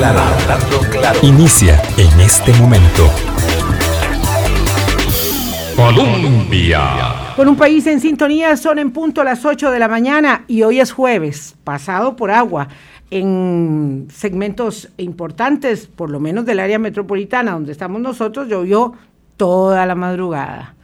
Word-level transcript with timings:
claro, 0.00 0.20
hablando 0.20 0.80
claro. 0.90 1.18
Inicia 1.22 1.82
en 1.98 2.20
este 2.20 2.54
momento. 2.54 3.06
Colombia. 5.76 7.34
Con 7.36 7.48
un 7.48 7.56
país 7.56 7.86
en 7.86 8.00
sintonía, 8.00 8.56
son 8.56 8.78
en 8.78 8.92
punto 8.92 9.20
a 9.20 9.24
las 9.24 9.44
8 9.44 9.70
de 9.70 9.78
la 9.78 9.88
mañana 9.88 10.44
y 10.46 10.62
hoy 10.62 10.80
es 10.80 10.92
jueves, 10.92 11.54
pasado 11.64 12.16
por 12.16 12.30
agua. 12.30 12.68
En 13.10 14.08
segmentos 14.10 14.88
importantes, 14.96 15.86
por 15.86 16.08
lo 16.08 16.18
menos 16.18 16.46
del 16.46 16.60
área 16.60 16.78
metropolitana 16.78 17.52
donde 17.52 17.72
estamos 17.72 18.00
nosotros, 18.00 18.48
llovió 18.48 18.94
toda 19.36 19.84
la 19.84 19.94
madrugada, 19.94 20.76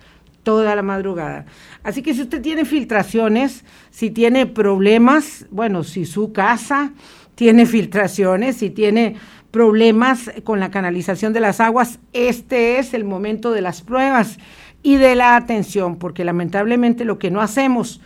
toda 0.42 0.74
la 0.74 0.82
madrugada. 0.82 1.46
Así 1.82 2.02
que 2.02 2.12
si 2.12 2.22
usted 2.22 2.42
tiene 2.42 2.66
filtraciones, 2.66 3.64
si 3.90 4.10
tiene 4.10 4.44
problemas, 4.44 5.46
bueno, 5.50 5.84
si 5.84 6.04
su 6.04 6.32
casa 6.32 6.92
tiene 7.36 7.66
filtraciones, 7.66 8.56
si 8.56 8.70
tiene 8.70 9.14
problemas 9.52 10.32
con 10.42 10.58
la 10.58 10.70
canalización 10.70 11.32
de 11.32 11.40
las 11.40 11.60
aguas, 11.60 12.00
este 12.12 12.78
es 12.78 12.92
el 12.94 13.04
momento 13.04 13.52
de 13.52 13.60
las 13.60 13.82
pruebas 13.82 14.38
y 14.82 14.96
de 14.96 15.14
la 15.14 15.36
atención, 15.36 15.96
porque 15.96 16.24
lamentablemente 16.24 17.04
lo 17.04 17.18
que 17.18 17.30
no 17.30 17.40
hacemos 17.40 18.00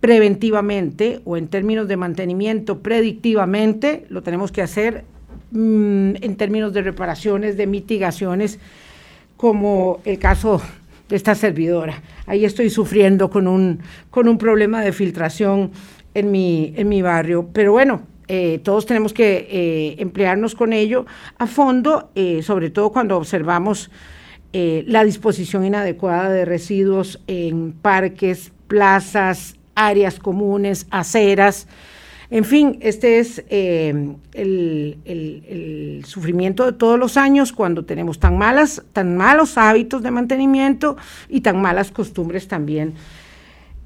preventivamente 0.00 1.20
o 1.24 1.36
en 1.36 1.48
términos 1.48 1.88
de 1.88 1.96
mantenimiento 1.96 2.80
predictivamente, 2.80 4.06
lo 4.08 4.22
tenemos 4.22 4.50
que 4.50 4.62
hacer 4.62 5.04
mm, 5.50 6.16
en 6.20 6.36
términos 6.36 6.72
de 6.72 6.82
reparaciones, 6.82 7.56
de 7.56 7.66
mitigaciones, 7.66 8.58
como 9.36 10.00
el 10.04 10.18
caso 10.18 10.62
de 11.08 11.16
esta 11.16 11.34
servidora. 11.34 12.02
Ahí 12.26 12.44
estoy 12.44 12.70
sufriendo 12.70 13.28
con 13.30 13.46
un, 13.46 13.80
con 14.10 14.28
un 14.28 14.38
problema 14.38 14.82
de 14.82 14.92
filtración 14.92 15.70
en 16.14 16.30
mi, 16.30 16.72
en 16.76 16.88
mi 16.88 17.02
barrio. 17.02 17.48
Pero 17.52 17.72
bueno, 17.72 18.02
eh, 18.28 18.60
todos 18.62 18.84
tenemos 18.84 19.14
que 19.14 19.48
eh, 19.50 19.96
emplearnos 19.98 20.54
con 20.54 20.74
ello 20.74 21.06
a 21.38 21.46
fondo, 21.46 22.10
eh, 22.14 22.42
sobre 22.42 22.68
todo 22.68 22.92
cuando 22.92 23.16
observamos 23.16 23.90
la 24.50 25.04
disposición 25.04 25.66
inadecuada 25.66 26.30
de 26.30 26.46
residuos 26.46 27.20
en 27.26 27.72
parques, 27.72 28.50
plazas, 28.66 29.56
áreas 29.74 30.18
comunes, 30.18 30.86
aceras. 30.90 31.68
En 32.30 32.44
fin, 32.44 32.78
este 32.80 33.18
es 33.18 33.44
el, 33.50 34.16
el, 34.34 36.02
sufrimiento 36.06 36.64
de 36.64 36.72
todos 36.72 36.98
los 36.98 37.18
años 37.18 37.52
cuando 37.52 37.84
tenemos 37.84 38.18
tan 38.18 38.38
malas, 38.38 38.82
tan 38.94 39.18
malos 39.18 39.58
hábitos 39.58 40.02
de 40.02 40.10
mantenimiento 40.10 40.96
y 41.28 41.42
tan 41.42 41.60
malas 41.60 41.92
costumbres 41.92 42.48
también. 42.48 42.94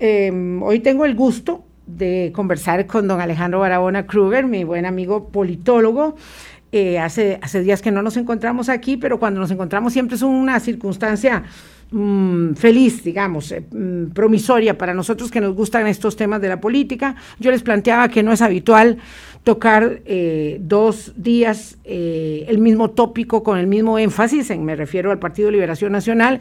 hoy 0.00 0.78
tengo 0.78 1.04
el 1.04 1.16
gusto 1.16 1.64
de 1.86 2.32
conversar 2.34 2.86
con 2.86 3.08
don 3.08 3.20
Alejandro 3.20 3.60
Barahona 3.60 4.06
Kruger, 4.06 4.46
mi 4.46 4.64
buen 4.64 4.86
amigo 4.86 5.28
politólogo. 5.28 6.16
Eh, 6.74 6.98
hace, 6.98 7.38
hace 7.42 7.60
días 7.60 7.82
que 7.82 7.90
no 7.90 8.00
nos 8.00 8.16
encontramos 8.16 8.70
aquí, 8.70 8.96
pero 8.96 9.18
cuando 9.18 9.38
nos 9.38 9.50
encontramos 9.50 9.92
siempre 9.92 10.16
es 10.16 10.22
una 10.22 10.58
circunstancia 10.58 11.42
mm, 11.90 12.54
feliz, 12.54 13.04
digamos, 13.04 13.52
eh, 13.52 13.62
mm, 13.70 14.12
promisoria 14.14 14.78
para 14.78 14.94
nosotros 14.94 15.30
que 15.30 15.42
nos 15.42 15.54
gustan 15.54 15.86
estos 15.86 16.16
temas 16.16 16.40
de 16.40 16.48
la 16.48 16.62
política. 16.62 17.14
Yo 17.38 17.50
les 17.50 17.62
planteaba 17.62 18.08
que 18.08 18.22
no 18.22 18.32
es 18.32 18.40
habitual 18.40 18.96
tocar 19.44 20.00
eh, 20.06 20.60
dos 20.62 21.12
días 21.14 21.76
el 21.84 22.58
mismo 22.58 22.90
tópico 22.90 23.42
con 23.42 23.58
el 23.58 23.66
mismo 23.66 23.98
énfasis, 23.98 24.48
en, 24.48 24.64
me 24.64 24.74
refiero 24.74 25.10
al 25.10 25.18
Partido 25.18 25.50
Liberación 25.50 25.92
Nacional, 25.92 26.40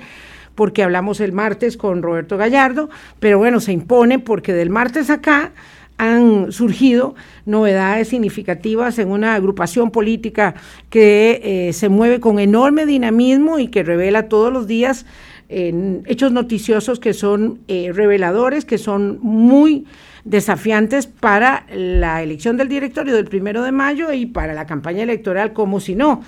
porque 0.61 0.83
hablamos 0.83 1.19
el 1.21 1.33
martes 1.33 1.75
con 1.75 2.03
Roberto 2.03 2.37
Gallardo, 2.37 2.91
pero 3.19 3.39
bueno, 3.39 3.59
se 3.59 3.71
impone 3.71 4.19
porque 4.19 4.53
del 4.53 4.69
martes 4.69 5.09
acá 5.09 5.53
han 5.97 6.51
surgido 6.51 7.15
novedades 7.47 8.09
significativas 8.09 8.99
en 8.99 9.09
una 9.09 9.33
agrupación 9.33 9.89
política 9.89 10.53
que 10.91 11.41
eh, 11.43 11.73
se 11.73 11.89
mueve 11.89 12.19
con 12.19 12.37
enorme 12.37 12.85
dinamismo 12.85 13.57
y 13.57 13.69
que 13.69 13.81
revela 13.81 14.29
todos 14.29 14.53
los 14.53 14.67
días 14.67 15.07
hechos 15.49 16.31
noticiosos 16.31 16.99
que 16.99 17.13
son 17.13 17.61
eh, 17.67 17.91
reveladores, 17.91 18.63
que 18.63 18.77
son 18.77 19.17
muy 19.23 19.87
desafiantes 20.25 21.07
para 21.07 21.65
la 21.73 22.21
elección 22.21 22.55
del 22.55 22.69
directorio 22.69 23.15
del 23.15 23.25
primero 23.25 23.63
de 23.63 23.71
mayo 23.71 24.13
y 24.13 24.27
para 24.27 24.53
la 24.53 24.67
campaña 24.67 25.01
electoral, 25.01 25.53
como 25.53 25.79
si 25.79 25.95
no 25.95 26.21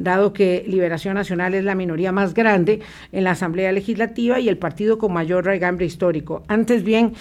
dado 0.00 0.32
que 0.32 0.64
Liberación 0.66 1.14
Nacional 1.14 1.54
es 1.54 1.62
la 1.62 1.74
minoría 1.74 2.10
más 2.10 2.34
grande 2.34 2.80
en 3.12 3.24
la 3.24 3.32
Asamblea 3.32 3.70
Legislativa 3.70 4.40
y 4.40 4.48
el 4.48 4.56
partido 4.56 4.98
con 4.98 5.12
mayor 5.12 5.44
regambre 5.44 5.86
histórico. 5.86 6.42
Antes 6.48 6.82
bien, 6.82 7.12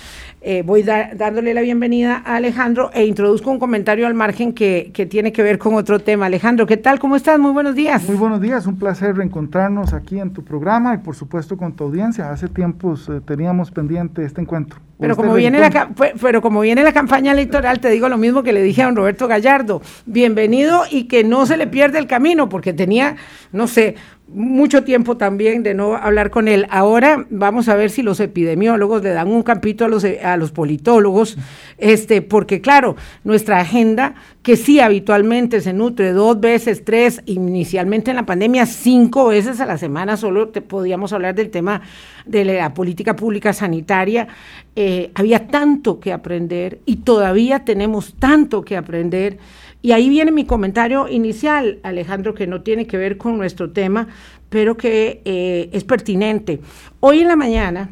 eh, 0.41 0.63
voy 0.65 0.83
dándole 0.83 1.53
la 1.53 1.61
bienvenida 1.61 2.23
a 2.25 2.37
Alejandro 2.37 2.89
e 2.93 3.05
introduzco 3.05 3.51
un 3.51 3.59
comentario 3.59 4.07
al 4.07 4.13
margen 4.13 4.53
que, 4.53 4.91
que, 4.93 5.05
tiene 5.05 5.31
que 5.33 5.43
ver 5.43 5.57
con 5.57 5.75
otro 5.75 5.99
tema. 5.99 6.27
Alejandro, 6.27 6.65
¿qué 6.65 6.77
tal? 6.77 6.99
¿Cómo 6.99 7.15
estás? 7.15 7.37
Muy 7.37 7.51
buenos 7.51 7.75
días. 7.75 8.07
Muy 8.07 8.17
buenos 8.17 8.39
días, 8.41 8.65
un 8.65 8.79
placer 8.79 9.15
reencontrarnos 9.15 9.93
aquí 9.93 10.19
en 10.19 10.31
tu 10.31 10.43
programa 10.43 10.95
y 10.95 10.99
por 10.99 11.15
supuesto 11.15 11.57
con 11.57 11.73
tu 11.73 11.83
audiencia. 11.83 12.31
Hace 12.31 12.47
tiempos 12.47 13.09
eh, 13.09 13.19
teníamos 13.25 13.71
pendiente 13.71 14.23
este 14.23 14.41
encuentro. 14.41 14.88
Pero 14.99 15.15
como, 15.15 15.33
viene 15.33 15.59
la, 15.59 15.89
pero 16.19 16.41
como 16.41 16.59
viene 16.59 16.83
la 16.83 16.91
campaña 16.91 17.31
electoral, 17.31 17.79
te 17.79 17.89
digo 17.89 18.09
lo 18.09 18.17
mismo 18.17 18.43
que 18.43 18.51
le 18.51 18.61
dije 18.61 18.81
a 18.81 18.85
don 18.85 18.97
Roberto 18.97 19.29
Gallardo. 19.29 19.81
Bienvenido 20.05 20.83
y 20.91 21.05
que 21.05 21.23
no 21.23 21.45
se 21.45 21.55
le 21.55 21.67
pierda 21.67 21.99
el 21.99 22.07
camino, 22.07 22.49
porque 22.49 22.73
tenía, 22.73 23.15
no 23.53 23.67
sé, 23.67 23.95
mucho 24.31 24.83
tiempo 24.83 25.17
también 25.17 25.63
de 25.63 25.73
no 25.73 25.95
hablar 25.95 26.29
con 26.29 26.47
él. 26.47 26.67
Ahora 26.69 27.25
vamos 27.29 27.69
a 27.69 27.75
ver 27.75 27.89
si 27.89 28.01
los 28.03 28.19
epidemiólogos 28.19 29.03
le 29.03 29.09
dan 29.09 29.27
un 29.27 29.43
campito 29.43 29.85
a 29.85 29.87
los, 29.87 30.03
a 30.03 30.37
los 30.37 30.51
politólogos, 30.51 31.37
este, 31.77 32.21
porque 32.21 32.61
claro, 32.61 32.95
nuestra 33.23 33.59
agenda, 33.59 34.15
que 34.43 34.55
sí 34.55 34.79
habitualmente 34.79 35.61
se 35.61 35.73
nutre 35.73 36.11
dos 36.11 36.39
veces, 36.39 36.85
tres, 36.85 37.21
inicialmente 37.25 38.11
en 38.11 38.17
la 38.17 38.25
pandemia, 38.25 38.65
cinco 38.65 39.27
veces 39.27 39.59
a 39.59 39.65
la 39.65 39.77
semana, 39.77 40.17
solo 40.17 40.49
te 40.49 40.61
podíamos 40.61 41.13
hablar 41.13 41.35
del 41.35 41.49
tema 41.49 41.81
de 42.25 42.45
la 42.45 42.73
política 42.73 43.15
pública 43.15 43.53
sanitaria, 43.53 44.27
eh, 44.75 45.11
había 45.15 45.47
tanto 45.47 45.99
que 45.99 46.13
aprender 46.13 46.79
y 46.85 46.97
todavía 46.97 47.65
tenemos 47.65 48.15
tanto 48.19 48.63
que 48.63 48.77
aprender 48.77 49.39
y 49.81 49.93
ahí 49.93 50.09
viene 50.09 50.31
mi 50.31 50.43
comentario 50.43 51.07
inicial, 51.07 51.79
Alejandro, 51.83 52.33
que 52.33 52.47
no 52.47 52.61
tiene 52.63 52.85
que 52.85 52.97
ver 52.97 53.17
con 53.17 53.37
nuestro 53.37 53.71
tema, 53.71 54.09
pero 54.49 54.77
que 54.77 55.21
eh, 55.25 55.69
es 55.73 55.83
pertinente. 55.83 56.59
Hoy 56.99 57.21
en 57.21 57.27
la 57.27 57.35
mañana, 57.35 57.89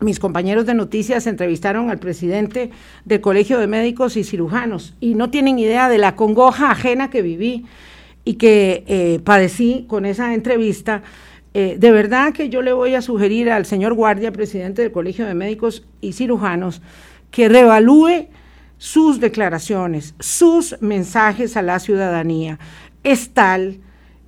mis 0.00 0.18
compañeros 0.18 0.66
de 0.66 0.74
noticias 0.74 1.26
entrevistaron 1.26 1.90
al 1.90 1.98
presidente 1.98 2.70
del 3.04 3.20
Colegio 3.20 3.58
de 3.58 3.66
Médicos 3.66 4.16
y 4.16 4.24
Cirujanos 4.24 4.94
y 5.00 5.14
no 5.14 5.30
tienen 5.30 5.58
idea 5.58 5.88
de 5.88 5.98
la 5.98 6.16
congoja 6.16 6.70
ajena 6.70 7.10
que 7.10 7.22
viví 7.22 7.64
y 8.24 8.34
que 8.34 8.84
eh, 8.86 9.20
padecí 9.24 9.84
con 9.88 10.04
esa 10.04 10.34
entrevista. 10.34 11.02
Eh, 11.52 11.76
de 11.78 11.90
verdad 11.92 12.32
que 12.32 12.48
yo 12.48 12.62
le 12.62 12.72
voy 12.72 12.94
a 12.94 13.02
sugerir 13.02 13.50
al 13.50 13.66
señor 13.66 13.94
Guardia, 13.94 14.32
presidente 14.32 14.82
del 14.82 14.92
Colegio 14.92 15.26
de 15.26 15.34
Médicos 15.34 15.86
y 16.00 16.12
Cirujanos, 16.12 16.82
que 17.30 17.48
reevalúe 17.48 18.28
sus 18.78 19.20
declaraciones, 19.20 20.14
sus 20.18 20.76
mensajes 20.80 21.56
a 21.56 21.62
la 21.62 21.78
ciudadanía. 21.78 22.58
Es 23.04 23.30
tal, 23.30 23.78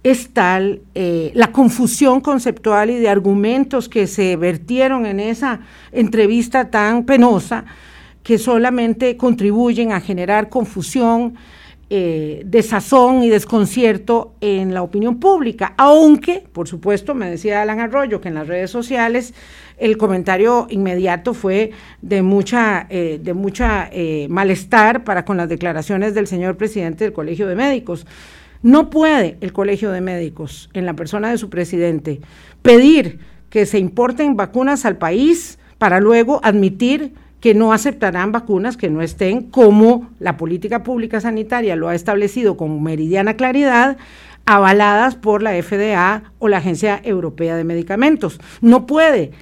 es 0.07 0.29
tal 0.29 0.83
eh, 0.95 1.33
la 1.35 1.51
confusión 1.51 2.21
conceptual 2.21 2.91
y 2.91 2.95
de 3.01 3.09
argumentos 3.09 3.89
que 3.89 4.07
se 4.07 4.37
vertieron 4.37 5.05
en 5.05 5.19
esa 5.19 5.59
entrevista 5.91 6.71
tan 6.71 7.05
penosa 7.05 7.65
que 8.23 8.39
solamente 8.39 9.17
contribuyen 9.17 9.91
a 9.91 10.01
generar 10.01 10.49
confusión, 10.49 11.35
eh, 11.91 12.43
desazón 12.47 13.25
y 13.25 13.31
desconcierto 13.31 14.35
en 14.41 14.75
la 14.75 14.83
opinión 14.83 15.19
pública, 15.19 15.75
aunque, 15.77 16.45
por 16.53 16.69
supuesto, 16.69 17.13
me 17.17 17.29
decía 17.29 17.63
Alan 17.63 17.81
Arroyo 17.81 18.21
que 18.21 18.29
en 18.29 18.35
las 18.37 18.47
redes 18.47 18.71
sociales 18.71 19.35
el 19.77 19.99
comentario 19.99 20.69
inmediato 20.71 21.35
fue 21.35 21.73
de 22.01 22.23
mucha, 22.23 22.87
eh, 22.91 23.19
de 23.21 23.35
mucha 23.35 23.91
malestar 24.29 25.03
para 25.03 25.25
con 25.25 25.37
las 25.37 25.49
declaraciones 25.49 26.15
del 26.15 26.29
señor 26.29 26.57
presidente 26.57 27.03
del 27.03 27.13
Colegio 27.13 27.49
de 27.49 27.57
Médicos. 27.57 28.07
No 28.63 28.91
puede 28.91 29.37
el 29.41 29.53
Colegio 29.53 29.91
de 29.91 30.01
Médicos, 30.01 30.71
en 30.73 30.87
la 30.87 30.95
persona 30.95 31.31
de 31.31 31.39
su 31.39 31.51
presidente, 31.51 32.21
pedir 32.63 33.19
que 33.51 33.67
se 33.67 33.79
importen 33.79 34.37
vacunas 34.37 34.85
al 34.85 34.97
país 34.97 35.59
para 35.79 36.01
luego 36.01 36.41
admitir 36.43 37.15
que 37.41 37.55
no 37.55 37.73
aceptarán 37.73 38.33
vacunas 38.33 38.77
que 38.77 38.91
no 38.91 39.03
estén 39.03 39.43
como 39.43 40.11
la 40.19 40.37
política 40.37 40.83
pública 40.83 41.21
sanitaria 41.21 41.77
lo 41.77 41.89
ha 41.89 41.95
establecido 41.95 42.57
con 42.57 42.83
meridiana 42.83 43.35
claridad, 43.35 43.99
avaladas 44.47 45.17
por 45.17 45.43
la 45.43 45.53
FDA 45.63 46.33
o 46.39 46.49
la 46.49 46.59
Agencia 46.59 47.01
Europea 47.05 47.57
de 47.57 47.65
Medicamentos. 47.65 48.41
No 48.61 48.87
puede 48.87 49.33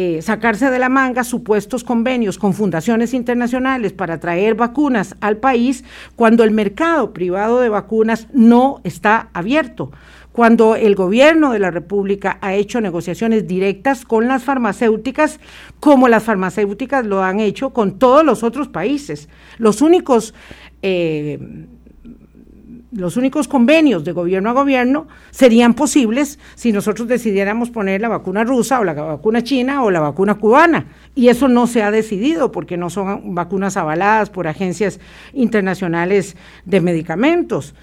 eh, 0.00 0.22
sacarse 0.22 0.70
de 0.70 0.78
la 0.78 0.88
manga 0.88 1.24
supuestos 1.24 1.82
convenios 1.82 2.38
con 2.38 2.54
fundaciones 2.54 3.14
internacionales 3.14 3.92
para 3.92 4.20
traer 4.20 4.54
vacunas 4.54 5.16
al 5.20 5.38
país 5.38 5.82
cuando 6.14 6.44
el 6.44 6.52
mercado 6.52 7.12
privado 7.12 7.58
de 7.58 7.68
vacunas 7.68 8.28
no 8.32 8.80
está 8.84 9.28
abierto, 9.32 9.90
cuando 10.30 10.76
el 10.76 10.94
gobierno 10.94 11.50
de 11.50 11.58
la 11.58 11.72
República 11.72 12.38
ha 12.42 12.54
hecho 12.54 12.80
negociaciones 12.80 13.48
directas 13.48 14.04
con 14.04 14.28
las 14.28 14.44
farmacéuticas, 14.44 15.40
como 15.80 16.06
las 16.06 16.22
farmacéuticas 16.22 17.04
lo 17.04 17.24
han 17.24 17.40
hecho 17.40 17.70
con 17.70 17.98
todos 17.98 18.24
los 18.24 18.44
otros 18.44 18.68
países. 18.68 19.28
Los 19.58 19.82
únicos... 19.82 20.32
Eh, 20.80 21.40
los 22.90 23.16
únicos 23.16 23.48
convenios 23.48 24.04
de 24.04 24.12
gobierno 24.12 24.50
a 24.50 24.54
gobierno 24.54 25.08
serían 25.30 25.74
posibles 25.74 26.38
si 26.54 26.72
nosotros 26.72 27.06
decidiéramos 27.06 27.70
poner 27.70 28.00
la 28.00 28.08
vacuna 28.08 28.44
rusa 28.44 28.80
o 28.80 28.84
la 28.84 28.94
vacuna 28.94 29.42
china 29.42 29.82
o 29.82 29.90
la 29.90 30.00
vacuna 30.00 30.36
cubana. 30.36 30.86
Y 31.14 31.28
eso 31.28 31.48
no 31.48 31.66
se 31.66 31.82
ha 31.82 31.90
decidido 31.90 32.50
porque 32.50 32.76
no 32.76 32.88
son 32.88 33.34
vacunas 33.34 33.76
avaladas 33.76 34.30
por 34.30 34.48
agencias 34.48 35.00
internacionales 35.34 36.36
de 36.64 36.80
medicamentos. 36.80 37.74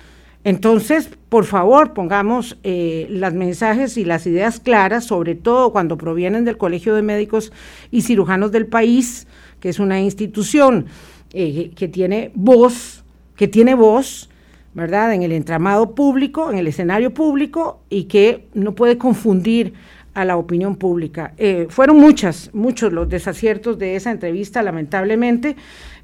Entonces, 0.43 1.09
por 1.29 1.45
favor, 1.45 1.93
pongamos 1.93 2.57
eh, 2.63 3.07
los 3.09 3.33
mensajes 3.33 3.97
y 3.97 4.05
las 4.05 4.27
ideas 4.27 4.59
claras, 4.59 5.05
sobre 5.05 5.33
todo 5.33 5.71
cuando 5.71 5.97
provienen 5.97 6.45
del 6.45 6.57
Colegio 6.57 6.93
de 6.93 7.01
Médicos 7.01 7.51
y 7.89 8.03
Cirujanos 8.03 8.51
del 8.51 8.67
país, 8.67 9.27
que 9.59 9.69
es 9.69 9.79
una 9.79 9.99
institución 9.99 10.85
eh, 11.33 11.71
que 11.75 11.87
tiene 11.87 12.31
voz, 12.35 13.03
que 13.35 13.47
tiene 13.47 13.73
voz, 13.73 14.29
¿verdad?, 14.75 15.13
en 15.13 15.23
el 15.23 15.31
entramado 15.31 15.95
público, 15.95 16.51
en 16.51 16.59
el 16.59 16.67
escenario 16.67 17.13
público, 17.13 17.81
y 17.89 18.03
que 18.03 18.47
no 18.53 18.75
puede 18.75 18.99
confundir 18.99 19.73
a 20.13 20.23
la 20.23 20.37
opinión 20.37 20.75
pública. 20.75 21.33
Eh, 21.37 21.65
fueron 21.69 21.97
muchas, 21.97 22.51
muchos 22.53 22.93
los 22.93 23.09
desaciertos 23.09 23.79
de 23.79 23.95
esa 23.95 24.11
entrevista, 24.11 24.61
lamentablemente, 24.61 25.55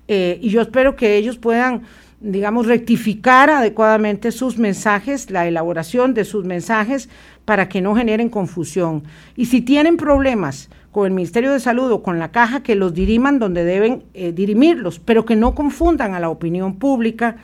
y 0.08 0.50
yo 0.50 0.60
espero 0.60 0.98
que 0.98 1.16
ellos 1.16 1.38
puedan 1.38 1.84
digamos, 2.22 2.68
rectificar 2.68 3.50
adecuadamente 3.50 4.32
sus 4.32 4.58
mensajes, 4.58 5.32
la 5.32 5.48
elaboración 5.48 6.14
de 6.14 6.24
sus 6.24 6.46
mensajes 6.46 7.10
para 7.46 7.68
que 7.68 7.82
no 7.82 7.96
generen 7.96 8.30
confusión. 8.30 9.04
Y 9.36 9.46
si 9.46 9.62
tienen 9.62 9.98
problemas 9.98 10.70
con 10.92 11.08
el 11.08 11.12
Ministerio 11.12 11.52
de 11.52 11.60
Salud 11.60 11.92
o 11.92 12.04
con 12.04 12.20
la 12.20 12.32
caja, 12.32 12.62
que 12.62 12.76
los 12.76 12.94
diriman 12.94 13.40
donde 13.40 13.64
deben 13.64 14.04
eh, 14.14 14.32
dirimirlos, 14.32 15.00
pero 15.00 15.26
que 15.26 15.36
no 15.36 15.56
confundan 15.56 16.14
a 16.14 16.20
la 16.20 16.30
opinión 16.30 16.78
pública, 16.78 17.38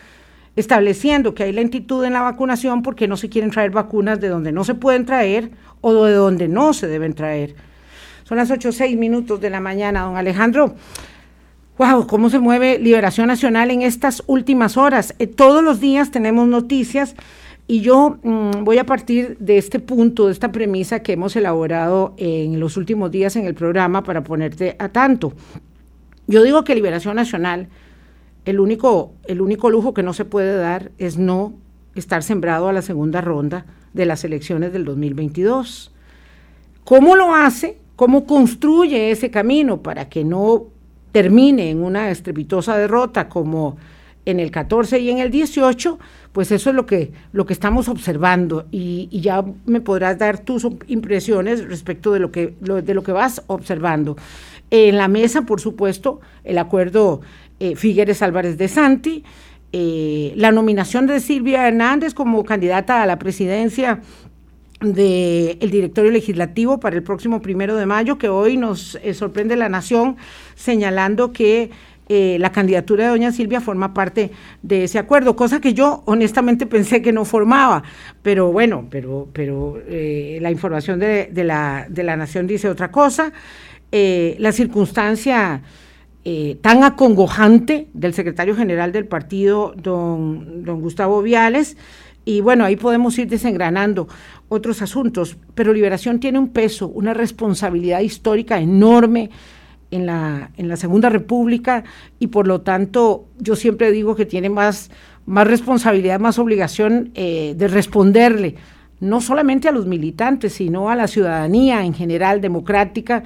estableciendo 0.57 1.33
que 1.33 1.43
hay 1.43 1.53
lentitud 1.53 2.03
en 2.03 2.11
la 2.11 2.21
vacunación 2.21 2.81
porque 2.81 3.07
no 3.07 3.15
se 3.15 3.29
quieren 3.29 3.51
traer 3.51 3.71
vacunas 3.71 4.19
de 4.19 4.27
donde 4.27 4.51
no 4.51 4.65
se 4.65 4.75
pueden 4.75 5.05
traer 5.05 5.51
o 5.79 6.03
de 6.03 6.13
donde 6.13 6.49
no 6.49 6.73
se 6.73 6.87
deben 6.87 7.13
traer. 7.13 7.55
Son 8.25 8.37
las 8.37 8.51
8 8.51 8.67
o 8.67 8.71
6 8.73 8.97
minutos 8.97 9.39
de 9.39 9.49
la 9.49 9.61
mañana, 9.61 10.01
don 10.01 10.17
Alejandro 10.17 10.75
wow, 11.77 12.07
cómo 12.07 12.29
se 12.29 12.39
mueve 12.39 12.79
Liberación 12.79 13.27
Nacional 13.27 13.71
en 13.71 13.81
estas 13.81 14.23
últimas 14.27 14.77
horas. 14.77 15.13
Eh, 15.19 15.27
todos 15.27 15.63
los 15.63 15.79
días 15.79 16.11
tenemos 16.11 16.47
noticias 16.47 17.15
y 17.67 17.81
yo 17.81 18.17
mm, 18.23 18.63
voy 18.63 18.79
a 18.79 18.85
partir 18.85 19.37
de 19.39 19.57
este 19.57 19.79
punto, 19.79 20.27
de 20.27 20.31
esta 20.31 20.51
premisa 20.51 21.01
que 21.01 21.13
hemos 21.13 21.35
elaborado 21.35 22.15
en 22.17 22.59
los 22.59 22.77
últimos 22.77 23.11
días 23.11 23.35
en 23.35 23.45
el 23.45 23.53
programa 23.53 24.03
para 24.03 24.23
ponerte 24.23 24.75
a 24.79 24.89
tanto. 24.89 25.33
Yo 26.27 26.43
digo 26.43 26.63
que 26.63 26.75
Liberación 26.75 27.15
Nacional, 27.15 27.67
el 28.47 28.61
único, 28.61 29.11
el 29.25 29.41
único 29.41 29.69
lujo 29.69 29.93
que 29.93 30.03
no 30.03 30.13
se 30.13 30.23
puede 30.23 30.55
dar 30.55 30.91
es 30.97 31.17
no 31.17 31.53
estar 31.95 32.23
sembrado 32.23 32.69
a 32.69 32.73
la 32.73 32.81
segunda 32.81 33.19
ronda 33.19 33.65
de 33.93 34.05
las 34.05 34.23
elecciones 34.23 34.71
del 34.71 34.85
2022. 34.85 35.91
¿Cómo 36.85 37.17
lo 37.17 37.35
hace? 37.35 37.77
¿Cómo 37.97 38.25
construye 38.25 39.11
ese 39.11 39.29
camino 39.29 39.81
para 39.81 40.07
que 40.07 40.23
no 40.23 40.67
termine 41.11 41.71
en 41.71 41.83
una 41.83 42.09
estrepitosa 42.09 42.77
derrota 42.77 43.27
como 43.27 43.75
en 44.23 44.39
el 44.39 44.49
14 44.49 44.99
y 44.99 45.09
en 45.09 45.17
el 45.19 45.29
18, 45.29 45.99
pues 46.31 46.51
eso 46.51 46.69
es 46.69 46.75
lo 46.75 46.85
que, 46.85 47.11
lo 47.33 47.45
que 47.45 47.53
estamos 47.53 47.89
observando 47.89 48.65
y, 48.71 49.09
ya 49.11 49.43
me 49.65 49.81
podrás 49.81 50.17
dar 50.17 50.39
tus 50.39 50.65
impresiones 50.87 51.67
respecto 51.67 52.13
de 52.13 52.19
lo, 52.19 52.31
que, 52.31 52.53
de 52.61 52.93
lo 52.93 53.03
que 53.03 53.11
vas 53.11 53.43
observando. 53.47 54.15
En 54.69 54.97
la 54.97 55.07
mesa, 55.07 55.43
por 55.43 55.61
supuesto, 55.61 56.19
el 56.43 56.57
acuerdo 56.57 57.21
eh, 57.59 57.75
Figueres 57.75 58.21
Álvarez 58.21 58.55
de 58.59 58.67
Santi, 58.67 59.23
eh, 59.73 60.31
la 60.35 60.51
nominación 60.51 61.07
de 61.07 61.19
Silvia 61.19 61.67
Hernández 61.67 62.13
como 62.13 62.43
candidata 62.43 63.01
a 63.01 63.07
la 63.07 63.17
presidencia 63.17 63.99
del 64.79 65.71
directorio 65.71 66.11
legislativo 66.11 66.79
para 66.79 66.95
el 66.95 67.01
próximo 67.01 67.41
primero 67.41 67.75
de 67.75 67.87
mayo, 67.87 68.19
que 68.19 68.29
hoy 68.29 68.57
nos 68.57 68.99
eh, 69.01 69.15
sorprende 69.15 69.55
la 69.55 69.69
nación 69.69 70.17
señalando 70.53 71.33
que 71.33 71.71
la 72.09 72.53
candidatura 72.53 73.03
de 73.03 73.09
doña 73.09 73.33
Silvia 73.33 73.59
forma 73.59 73.93
parte 73.93 74.31
de 74.61 74.85
ese 74.85 74.97
acuerdo, 74.97 75.35
cosa 75.35 75.59
que 75.59 75.73
yo 75.73 76.03
honestamente 76.05 76.65
pensé 76.67 77.01
que 77.01 77.11
no 77.11 77.25
formaba, 77.25 77.83
pero 78.21 78.49
bueno, 78.51 78.85
pero, 78.89 79.27
pero 79.33 79.81
la 79.89 80.49
información 80.49 80.99
de, 80.99 81.29
la, 81.43 81.85
de, 81.89 82.03
la, 82.03 82.15
nación 82.15 82.47
dice 82.47 82.69
otra 82.69 82.91
cosa. 82.91 83.33
la 83.91 84.51
circunstancia 84.53 85.63
tan 86.61 86.83
acongojante 86.83 87.87
del 87.93 88.13
secretario 88.13 88.55
general 88.55 88.91
del 88.91 89.05
partido, 89.05 89.73
don, 89.77 90.63
don 90.65 90.81
Gustavo 90.81 91.21
Viales, 91.21 91.77
y 92.27 92.41
bueno, 92.41 92.65
ahí 92.65 92.75
podemos 92.75 93.17
ir 93.17 93.29
desengranando 93.29 94.09
otros 94.49 94.81
asuntos, 94.81 95.37
pero 95.55 95.71
Liberación 95.71 96.19
tiene 96.19 96.37
un 96.37 96.49
peso, 96.49 96.89
una 96.89 97.13
responsabilidad 97.13 98.01
histórica 98.01 98.59
enorme 98.59 99.29
en 99.91 100.05
la, 100.05 100.51
en 100.57 100.67
la 100.67 100.75
Segunda 100.75 101.07
República. 101.07 101.85
Y 102.19 102.27
por 102.27 102.45
lo 102.45 102.59
tanto 102.59 103.29
yo 103.39 103.55
siempre 103.55 103.91
digo 103.91 104.17
que 104.17 104.25
tiene 104.25 104.49
más, 104.49 104.91
más 105.25 105.47
responsabilidad, 105.47 106.19
más 106.19 106.37
obligación 106.37 107.11
eh, 107.15 107.53
de 107.55 107.67
responderle 107.69 108.55
no 108.99 109.21
solamente 109.21 109.67
a 109.67 109.71
los 109.71 109.85
militantes, 109.85 110.53
sino 110.53 110.89
a 110.89 110.95
la 110.95 111.07
ciudadanía 111.07 111.85
en 111.85 111.93
general 111.93 112.41
democrática 112.41 113.23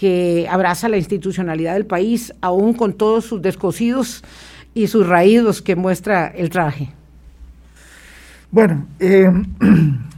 que 0.00 0.48
abraza 0.50 0.88
la 0.88 0.96
institucionalidad 0.96 1.74
del 1.74 1.84
país, 1.84 2.32
aún 2.40 2.72
con 2.72 2.94
todos 2.94 3.26
sus 3.26 3.42
descosidos 3.42 4.24
y 4.72 4.86
sus 4.86 5.06
raídos 5.06 5.60
que 5.60 5.76
muestra 5.76 6.28
el 6.28 6.48
traje. 6.48 6.88
Bueno, 8.50 8.86
eh, 8.98 9.30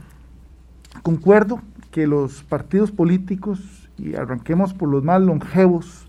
concuerdo 1.03 1.61
que 1.91 2.07
los 2.07 2.43
partidos 2.43 2.91
políticos, 2.91 3.59
y 3.97 4.15
arranquemos 4.15 4.73
por 4.73 4.87
los 4.87 5.03
más 5.03 5.21
longevos 5.21 6.07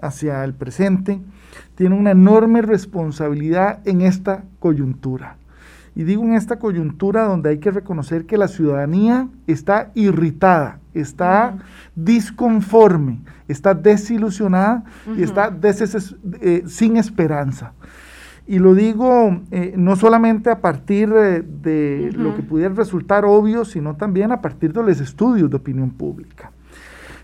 hacia 0.00 0.42
el 0.42 0.52
presente, 0.52 1.20
tienen 1.76 2.00
una 2.00 2.10
enorme 2.10 2.60
responsabilidad 2.60 3.86
en 3.86 4.00
esta 4.00 4.42
coyuntura. 4.58 5.36
Y 5.94 6.04
digo 6.04 6.22
en 6.24 6.34
esta 6.34 6.58
coyuntura 6.58 7.24
donde 7.24 7.50
hay 7.50 7.58
que 7.58 7.70
reconocer 7.70 8.24
que 8.24 8.38
la 8.38 8.48
ciudadanía 8.48 9.28
está 9.46 9.90
irritada, 9.94 10.80
está 10.94 11.58
disconforme, 11.94 13.20
está 13.46 13.74
desilusionada 13.74 14.84
y 15.16 15.22
está 15.22 15.54
eh, 16.40 16.62
sin 16.66 16.96
esperanza. 16.96 17.74
Y 18.46 18.58
lo 18.58 18.74
digo 18.74 19.40
eh, 19.50 19.74
no 19.76 19.94
solamente 19.96 20.50
a 20.50 20.60
partir 20.60 21.10
de 21.10 22.10
lo 22.14 22.34
que 22.34 22.42
pudiera 22.42 22.74
resultar 22.74 23.24
obvio, 23.24 23.64
sino 23.64 23.94
también 23.96 24.32
a 24.32 24.40
partir 24.40 24.72
de 24.72 24.82
los 24.82 25.00
estudios 25.00 25.50
de 25.50 25.56
opinión 25.56 25.90
pública. 25.90 26.50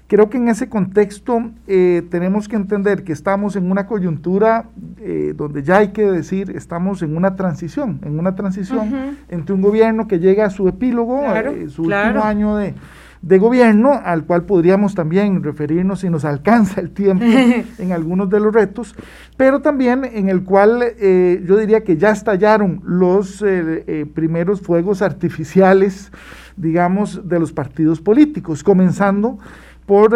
Creo 0.09 0.31
que 0.31 0.39
en 0.39 0.49
ese 0.49 0.69
contexto 0.69 1.51
eh, 1.67 2.03
tenemos 2.11 2.49
que 2.49 2.57
entender 2.57 3.05
que 3.05 3.13
estamos 3.13 3.57
en 3.57 3.71
una 3.71 3.87
coyuntura 3.87 4.71
eh, 4.99 5.35
donde 5.37 5.63
ya 5.63 5.77
hay 5.77 5.89
que 5.89 6.11
decir, 6.11 6.51
estamos 6.57 7.03
en 7.03 7.17
una 7.17 7.37
transición, 7.37 8.01
en 8.03 8.19
una 8.19 8.35
transición 8.35 9.19
entre 9.29 9.55
un 9.55 9.61
gobierno 9.61 10.09
que 10.09 10.19
llega 10.19 10.47
a 10.47 10.51
su 10.51 10.67
epílogo, 10.67 11.23
su 11.69 11.83
último 11.83 12.25
año 12.25 12.57
de, 12.57 12.75
de 13.23 13.39
gobierno, 13.39 14.01
al 14.05 14.25
cual 14.25 14.45
podríamos 14.45 14.95
también 14.95 15.43
referirnos 15.43 16.01
si 16.01 16.11
nos 16.11 16.25
alcanza 16.25 16.81
el 16.81 16.91
tiempo 16.91 17.25
en 17.79 17.93
algunos 17.93 18.31
de 18.31 18.41
los 18.41 18.53
retos, 18.53 18.95
pero 19.37 19.61
también 19.61 20.05
en 20.05 20.29
el 20.29 20.45
cual 20.45 20.83
eh, 20.83 21.43
yo 21.47 21.57
diría 21.57 21.85
que 21.85 21.97
ya 21.97 22.11
estallaron 22.11 22.81
los 22.85 23.43
eh, 23.43 23.85
eh, 23.87 24.07
primeros 24.13 24.61
fuegos 24.61 25.03
artificiales, 25.03 26.13
digamos, 26.57 27.29
de 27.29 27.39
los 27.39 27.53
partidos 27.53 28.01
políticos, 28.01 28.65
comenzando 28.65 29.39
por 29.89 30.15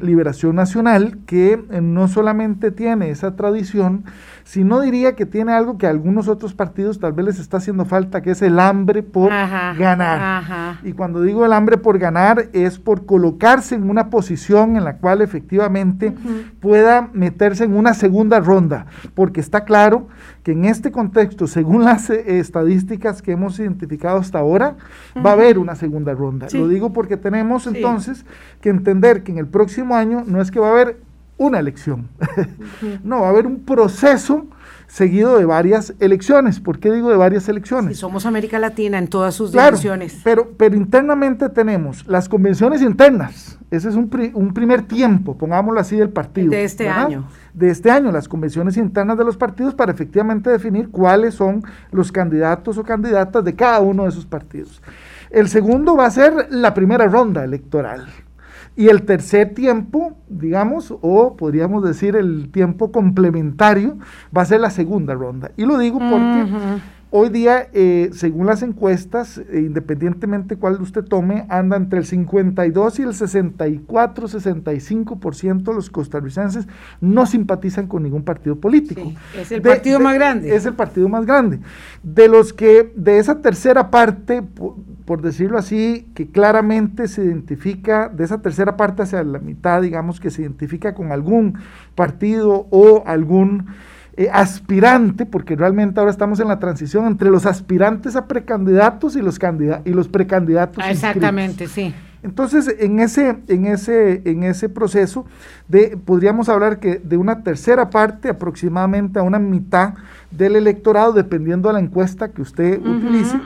Liberación 0.00 0.56
Nacional, 0.56 1.18
que 1.26 1.62
no 1.82 2.08
solamente 2.08 2.70
tiene 2.70 3.10
esa 3.10 3.36
tradición, 3.36 4.04
si 4.44 4.64
no 4.64 4.80
diría 4.80 5.14
que 5.14 5.26
tiene 5.26 5.52
algo 5.52 5.76
que 5.76 5.86
a 5.86 5.90
algunos 5.90 6.28
otros 6.28 6.54
partidos 6.54 6.98
tal 6.98 7.12
vez 7.12 7.26
les 7.26 7.38
está 7.38 7.58
haciendo 7.58 7.84
falta, 7.84 8.22
que 8.22 8.30
es 8.30 8.40
el 8.40 8.58
hambre 8.58 9.02
por 9.02 9.28
ganar. 9.28 10.78
Y 10.82 10.94
cuando 10.94 11.20
digo 11.20 11.44
el 11.44 11.52
hambre 11.52 11.76
por 11.76 11.98
ganar 11.98 12.48
es 12.54 12.78
por 12.78 13.04
colocarse 13.04 13.74
en 13.74 13.90
una 13.90 14.08
posición 14.08 14.76
en 14.76 14.84
la 14.84 14.96
cual 14.96 15.20
efectivamente 15.20 16.14
pueda 16.60 17.10
meterse 17.12 17.64
en 17.64 17.76
una 17.76 17.92
segunda 17.92 18.40
ronda, 18.40 18.86
porque 19.14 19.40
está 19.40 19.66
claro 19.66 20.08
que 20.42 20.52
en 20.52 20.64
este 20.64 20.90
contexto, 20.90 21.46
según 21.46 21.84
las 21.84 22.08
eh, 22.08 22.38
estadísticas 22.38 23.20
que 23.20 23.32
hemos 23.32 23.58
identificado 23.58 24.16
hasta 24.16 24.38
ahora, 24.38 24.76
va 25.24 25.30
a 25.30 25.32
haber 25.34 25.58
una 25.58 25.76
segunda 25.76 26.14
ronda. 26.14 26.46
Lo 26.54 26.66
digo 26.66 26.94
porque 26.94 27.18
tenemos 27.18 27.66
entonces 27.66 28.24
que 28.62 28.69
entender 28.70 29.22
que 29.22 29.32
en 29.32 29.38
el 29.38 29.46
próximo 29.46 29.94
año 29.94 30.24
no 30.26 30.40
es 30.40 30.50
que 30.50 30.60
va 30.60 30.68
a 30.68 30.72
haber 30.72 30.98
una 31.40 31.58
elección. 31.58 32.08
no, 33.04 33.20
va 33.20 33.28
a 33.28 33.30
haber 33.30 33.46
un 33.46 33.60
proceso 33.60 34.46
seguido 34.86 35.38
de 35.38 35.44
varias 35.46 35.94
elecciones. 36.00 36.60
¿Por 36.60 36.78
qué 36.78 36.92
digo 36.92 37.10
de 37.10 37.16
varias 37.16 37.48
elecciones? 37.48 37.96
Si 37.96 38.00
somos 38.00 38.26
América 38.26 38.58
Latina 38.58 38.98
en 38.98 39.08
todas 39.08 39.34
sus 39.34 39.52
dimensiones. 39.52 40.20
Pero, 40.22 40.52
pero 40.56 40.76
internamente 40.76 41.48
tenemos 41.48 42.06
las 42.06 42.28
convenciones 42.28 42.82
internas. 42.82 43.58
Ese 43.70 43.88
es 43.88 43.94
un, 43.94 44.08
primer 44.08 44.82
tiempo, 44.82 45.38
pongámoslo 45.38 45.78
así, 45.78 45.96
del 45.96 46.10
partido. 46.10 46.50
De 46.50 46.64
este 46.64 46.88
año. 46.88 47.24
De 47.54 47.70
este 47.70 47.90
año, 47.90 48.10
las 48.10 48.28
convenciones 48.28 48.76
internas 48.76 49.16
de 49.16 49.24
los 49.24 49.36
partidos 49.36 49.74
para 49.74 49.92
efectivamente 49.92 50.50
definir 50.50 50.90
cuáles 50.90 51.36
son 51.36 51.62
los 51.92 52.10
candidatos 52.10 52.76
o 52.78 52.82
candidatas 52.82 53.44
de 53.44 53.54
cada 53.54 53.80
uno 53.80 54.02
de 54.02 54.08
esos 54.08 54.26
partidos. 54.26 54.82
El 55.30 55.48
segundo 55.48 55.96
va 55.96 56.06
a 56.06 56.10
ser 56.10 56.48
la 56.50 56.74
primera 56.74 57.06
ronda 57.06 57.44
electoral. 57.44 58.08
Y 58.80 58.88
el 58.88 59.02
tercer 59.02 59.52
tiempo, 59.52 60.16
digamos, 60.26 60.90
o 61.02 61.36
podríamos 61.36 61.84
decir 61.84 62.16
el 62.16 62.50
tiempo 62.50 62.90
complementario, 62.90 63.98
va 64.34 64.40
a 64.40 64.46
ser 64.46 64.62
la 64.62 64.70
segunda 64.70 65.12
ronda. 65.12 65.50
Y 65.58 65.66
lo 65.66 65.76
digo 65.76 65.98
porque 65.98 66.46
Hoy 67.12 67.28
día, 67.28 67.66
eh, 67.72 68.10
según 68.12 68.46
las 68.46 68.62
encuestas, 68.62 69.38
eh, 69.38 69.64
independientemente 69.66 70.54
cuál 70.54 70.80
usted 70.80 71.02
tome, 71.02 71.44
anda 71.48 71.76
entre 71.76 71.98
el 71.98 72.04
52 72.06 73.00
y 73.00 73.02
el 73.02 73.14
64, 73.14 74.28
65% 74.28 75.64
de 75.64 75.74
los 75.74 75.90
costarricenses 75.90 76.68
no 77.00 77.26
simpatizan 77.26 77.88
con 77.88 78.04
ningún 78.04 78.22
partido 78.22 78.60
político. 78.60 79.12
es 79.36 79.50
el 79.50 79.60
partido 79.60 79.98
más 79.98 80.14
grande. 80.14 80.54
Es 80.54 80.66
el 80.66 80.74
partido 80.74 81.08
más 81.08 81.26
grande. 81.26 81.58
De 82.04 82.28
los 82.28 82.52
que, 82.52 82.92
de 82.94 83.18
esa 83.18 83.40
tercera 83.40 83.90
parte, 83.90 84.44
por 85.10 85.22
decirlo 85.22 85.58
así, 85.58 86.06
que 86.14 86.28
claramente 86.28 87.08
se 87.08 87.24
identifica, 87.24 88.08
de 88.08 88.22
esa 88.22 88.42
tercera 88.42 88.76
parte 88.76 89.02
hacia 89.02 89.24
la 89.24 89.40
mitad, 89.40 89.82
digamos, 89.82 90.20
que 90.20 90.30
se 90.30 90.42
identifica 90.42 90.94
con 90.94 91.10
algún 91.10 91.58
partido 91.96 92.68
o 92.70 93.02
algún 93.04 93.66
eh, 94.16 94.28
aspirante, 94.32 95.26
porque 95.26 95.56
realmente 95.56 95.98
ahora 95.98 96.12
estamos 96.12 96.38
en 96.38 96.46
la 96.46 96.60
transición 96.60 97.08
entre 97.08 97.28
los 97.28 97.44
aspirantes 97.44 98.14
a 98.14 98.28
precandidatos 98.28 99.16
y 99.16 99.20
los, 99.20 99.36
y 99.84 99.90
los 99.90 100.06
precandidatos. 100.06 100.84
Ah, 100.86 100.92
exactamente, 100.92 101.66
sí. 101.66 101.92
Entonces, 102.22 102.74
en 102.78 103.00
ese, 103.00 103.38
en 103.48 103.66
ese, 103.66 104.22
en 104.24 104.42
ese 104.42 104.68
proceso, 104.68 105.24
de, 105.68 105.96
podríamos 105.96 106.48
hablar 106.48 106.78
que 106.78 106.98
de 106.98 107.16
una 107.16 107.42
tercera 107.42 107.90
parte, 107.90 108.28
aproximadamente 108.28 109.18
a 109.18 109.22
una 109.22 109.38
mitad 109.38 109.94
del 110.30 110.56
electorado, 110.56 111.12
dependiendo 111.12 111.68
de 111.68 111.74
la 111.74 111.80
encuesta 111.80 112.28
que 112.28 112.42
usted 112.42 112.78
utilice, 112.78 113.40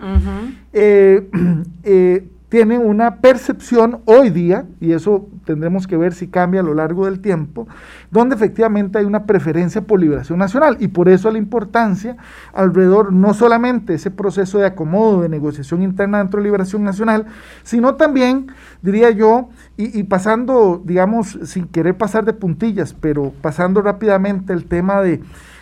eh, 0.72 1.28
eh, 1.84 2.28
tiene 2.54 2.78
una 2.78 3.16
percepción 3.16 4.02
hoy 4.04 4.30
día, 4.30 4.64
y 4.80 4.92
eso 4.92 5.28
tendremos 5.44 5.88
que 5.88 5.96
ver 5.96 6.14
si 6.14 6.28
cambia 6.28 6.60
a 6.60 6.62
lo 6.62 6.72
largo 6.72 7.06
del 7.06 7.18
tiempo, 7.18 7.66
donde 8.12 8.36
efectivamente 8.36 8.96
hay 8.96 9.06
una 9.06 9.26
preferencia 9.26 9.80
por 9.80 9.98
liberación 9.98 10.38
nacional. 10.38 10.76
Y 10.78 10.86
por 10.86 11.08
eso 11.08 11.32
la 11.32 11.38
importancia 11.38 12.16
alrededor 12.52 13.12
no 13.12 13.34
solamente 13.34 13.94
ese 13.94 14.12
proceso 14.12 14.58
de 14.58 14.66
acomodo, 14.66 15.22
de 15.22 15.28
negociación 15.28 15.82
interna 15.82 16.18
dentro 16.18 16.38
de 16.38 16.44
liberación 16.44 16.84
nacional, 16.84 17.26
sino 17.64 17.96
también, 17.96 18.46
diría 18.82 19.10
yo, 19.10 19.48
y, 19.76 19.98
y 19.98 20.04
pasando, 20.04 20.80
digamos, 20.84 21.36
sin 21.42 21.66
querer 21.66 21.96
pasar 21.96 22.24
de 22.24 22.34
puntillas, 22.34 22.94
pero 22.94 23.32
pasando 23.42 23.82
rápidamente 23.82 24.52
el 24.52 24.66
tema 24.66 25.00
de 25.00 25.20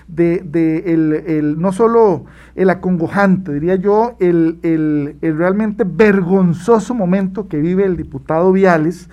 de, 0.08 0.82
el, 0.86 1.60
no 1.60 1.72
solo 1.72 2.24
el 2.54 2.70
acongojante, 2.70 3.52
diría 3.52 3.76
yo, 3.76 4.16
el, 4.20 4.58
el, 4.62 5.36
realmente 5.36 5.84
vergonzoso 5.86 6.94
momento 6.94 7.48
que 7.48 7.58
vive 7.58 7.84
el 7.84 7.96
diputado 7.96 8.52
Viales, 8.52 9.08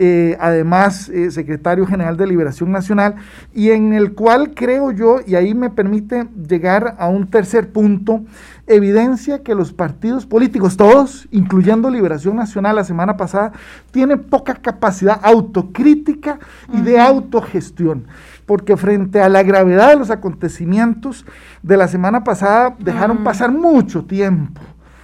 eh, 0.00 0.36
además 0.38 1.08
eh, 1.08 1.32
secretario 1.32 1.84
general 1.84 2.16
de 2.16 2.28
Liberación 2.28 2.70
Nacional, 2.70 3.16
y 3.52 3.70
en 3.70 3.92
el 3.94 4.14
cual 4.14 4.54
creo 4.54 4.92
yo, 4.92 5.18
y 5.26 5.34
ahí 5.34 5.54
me 5.54 5.70
permite 5.70 6.28
llegar 6.48 6.94
a 7.00 7.08
un 7.08 7.26
tercer 7.26 7.72
punto, 7.72 8.24
evidencia 8.68 9.42
que 9.42 9.56
los 9.56 9.72
partidos 9.72 10.24
políticos, 10.24 10.76
todos, 10.76 11.26
incluyendo 11.32 11.90
Liberación 11.90 12.36
Nacional 12.36 12.76
la 12.76 12.84
semana 12.84 13.16
pasada, 13.16 13.50
tienen 13.90 14.22
poca 14.22 14.54
capacidad 14.54 15.18
autocrítica 15.20 16.38
y 16.72 16.80
de 16.82 17.00
autogestión 17.00 18.04
porque 18.48 18.78
frente 18.78 19.20
a 19.20 19.28
la 19.28 19.42
gravedad 19.42 19.90
de 19.90 19.96
los 19.96 20.10
acontecimientos 20.10 21.26
de 21.62 21.76
la 21.76 21.86
semana 21.86 22.24
pasada 22.24 22.74
dejaron 22.78 23.22
pasar 23.22 23.52
mucho 23.52 24.06
tiempo 24.06 24.62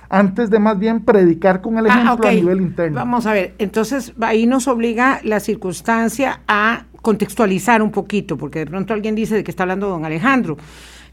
antes 0.08 0.48
de 0.48 0.58
más 0.58 0.78
bien 0.78 1.04
predicar 1.04 1.60
con 1.60 1.76
el 1.76 1.86
ah, 1.90 2.00
ejemplo 2.00 2.26
a 2.26 2.32
nivel 2.32 2.62
interno. 2.62 2.96
Vamos 2.96 3.26
a 3.26 3.34
ver, 3.34 3.54
entonces 3.58 4.14
ahí 4.22 4.46
nos 4.46 4.66
obliga 4.66 5.20
la 5.24 5.40
circunstancia 5.40 6.40
a 6.48 6.84
contextualizar 7.02 7.82
un 7.82 7.90
poquito, 7.90 8.38
porque 8.38 8.60
de 8.60 8.66
pronto 8.66 8.94
alguien 8.94 9.14
dice 9.14 9.34
de 9.34 9.44
que 9.44 9.50
está 9.50 9.64
hablando 9.64 9.90
don 9.90 10.06
Alejandro, 10.06 10.56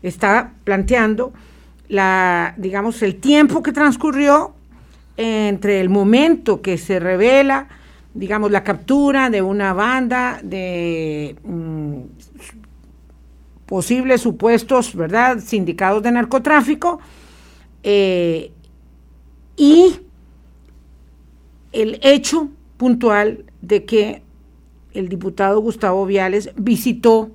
está 0.02 0.52
planteando 0.64 1.34
la, 1.90 2.54
digamos, 2.56 3.04
el 3.04 3.18
tiempo 3.18 3.62
que 3.62 3.74
transcurrió 3.74 4.54
entre 5.18 5.82
el 5.82 5.90
momento 5.90 6.62
que 6.62 6.78
se 6.78 6.98
revela 7.02 7.68
digamos, 8.13 8.51
la 8.51 8.63
captura 8.63 9.30
de 9.30 9.41
una 9.41 9.74
banda 9.74 10.39
de 10.44 11.36
mm, 11.44 12.01
posibles 13.65 14.22
supuestos, 14.22 14.96
¿verdad?, 14.96 15.39
sindicados 15.39 16.03
de 16.03 16.12
narcotráfico, 16.12 17.00
eh, 17.84 18.51
y 19.56 19.96
el 21.72 22.00
hecho 22.01 22.50
puntual 22.77 23.46
de 23.62 23.86
que 23.86 24.22
el 24.94 25.08
diputado 25.08 25.60
Gustavo 25.60 26.06
Viales 26.06 26.51
visitó 26.58 27.32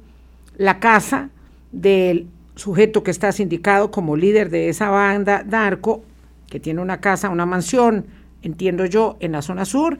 la 0.56 0.78
casa 0.78 1.30
del 1.73 2.26
sujeto 2.54 3.02
que 3.02 3.11
está 3.11 3.33
sindicado 3.33 3.90
como 3.90 4.16
líder 4.16 4.50
de 4.50 4.68
esa 4.68 4.90
banda 4.90 5.42
narco, 5.42 6.02
que 6.49 6.61
tiene 6.61 6.80
una 6.80 7.00
casa, 7.00 7.28
una 7.28 7.47
mansión, 7.47 8.06
entiendo 8.42 8.87
yo, 8.87 9.16
en 9.21 9.33
la 9.33 9.42
zona 9.42 9.64
sur, 9.64 9.99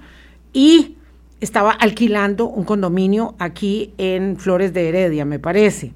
y 0.57 0.97
estaba 1.43 1.71
alquilando 1.71 2.47
un 2.47 2.65
condominio 2.65 3.35
aquí 3.39 3.93
en 3.99 4.39
Flores 4.39 4.73
de 4.73 4.89
Heredia, 4.89 5.27
me 5.27 5.39
parece. 5.39 5.93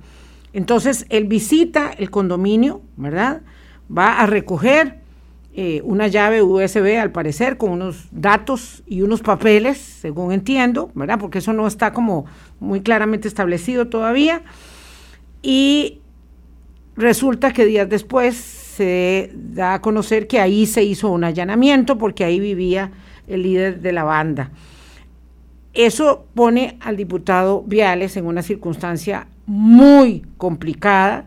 Entonces, 0.52 1.06
él 1.08 1.24
visita 1.24 1.90
el 1.96 2.10
condominio, 2.10 2.82
¿verdad? 2.98 3.40
Va 3.90 4.20
a 4.20 4.26
recoger 4.26 4.98
eh, 5.54 5.80
una 5.82 6.08
llave 6.08 6.42
USB, 6.42 6.98
al 7.00 7.10
parecer, 7.10 7.56
con 7.56 7.70
unos 7.70 8.08
datos 8.10 8.82
y 8.86 9.00
unos 9.00 9.22
papeles, 9.22 9.78
según 9.78 10.30
entiendo, 10.30 10.90
¿verdad? 10.94 11.18
Porque 11.18 11.38
eso 11.38 11.54
no 11.54 11.66
está 11.66 11.94
como 11.94 12.26
muy 12.58 12.82
claramente 12.82 13.28
establecido 13.28 13.88
todavía. 13.88 14.42
Y 15.42 16.00
resulta 16.96 17.54
que 17.54 17.64
días 17.64 17.88
después 17.88 18.36
se 18.36 19.30
da 19.34 19.72
a 19.72 19.80
conocer 19.80 20.26
que 20.26 20.38
ahí 20.38 20.66
se 20.66 20.84
hizo 20.84 21.08
un 21.08 21.24
allanamiento 21.24 21.96
porque 21.96 22.24
ahí 22.24 22.38
vivía 22.38 22.92
el 23.30 23.42
líder 23.42 23.80
de 23.80 23.92
la 23.92 24.04
banda. 24.04 24.50
Eso 25.72 26.26
pone 26.34 26.76
al 26.80 26.96
diputado 26.96 27.62
Viales 27.62 28.16
en 28.16 28.26
una 28.26 28.42
circunstancia 28.42 29.28
muy 29.46 30.24
complicada 30.36 31.26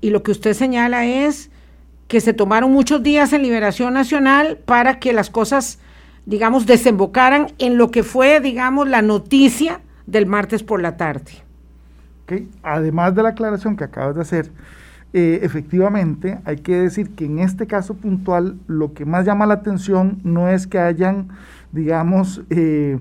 y 0.00 0.10
lo 0.10 0.22
que 0.22 0.32
usted 0.32 0.54
señala 0.54 1.06
es 1.06 1.50
que 2.08 2.20
se 2.20 2.32
tomaron 2.32 2.72
muchos 2.72 3.02
días 3.02 3.32
en 3.32 3.42
Liberación 3.42 3.94
Nacional 3.94 4.58
para 4.64 4.98
que 4.98 5.12
las 5.12 5.30
cosas, 5.30 5.78
digamos, 6.26 6.66
desembocaran 6.66 7.52
en 7.58 7.78
lo 7.78 7.90
que 7.90 8.02
fue, 8.02 8.40
digamos, 8.40 8.88
la 8.88 9.00
noticia 9.00 9.80
del 10.06 10.26
martes 10.26 10.62
por 10.62 10.82
la 10.82 10.96
tarde. 10.96 11.32
Además 12.62 13.14
de 13.14 13.22
la 13.22 13.30
aclaración 13.30 13.76
que 13.76 13.84
acabas 13.84 14.14
de 14.14 14.22
hacer, 14.22 14.50
eh, 15.12 15.40
efectivamente 15.42 16.38
hay 16.44 16.58
que 16.58 16.76
decir 16.76 17.10
que 17.10 17.24
en 17.24 17.40
este 17.40 17.66
caso 17.66 17.94
puntual 17.94 18.56
lo 18.68 18.92
que 18.92 19.04
más 19.04 19.26
llama 19.26 19.44
la 19.44 19.54
atención 19.54 20.20
no 20.22 20.48
es 20.48 20.68
que 20.68 20.78
hayan, 20.78 21.28
digamos, 21.72 22.42
eh, 22.48 22.98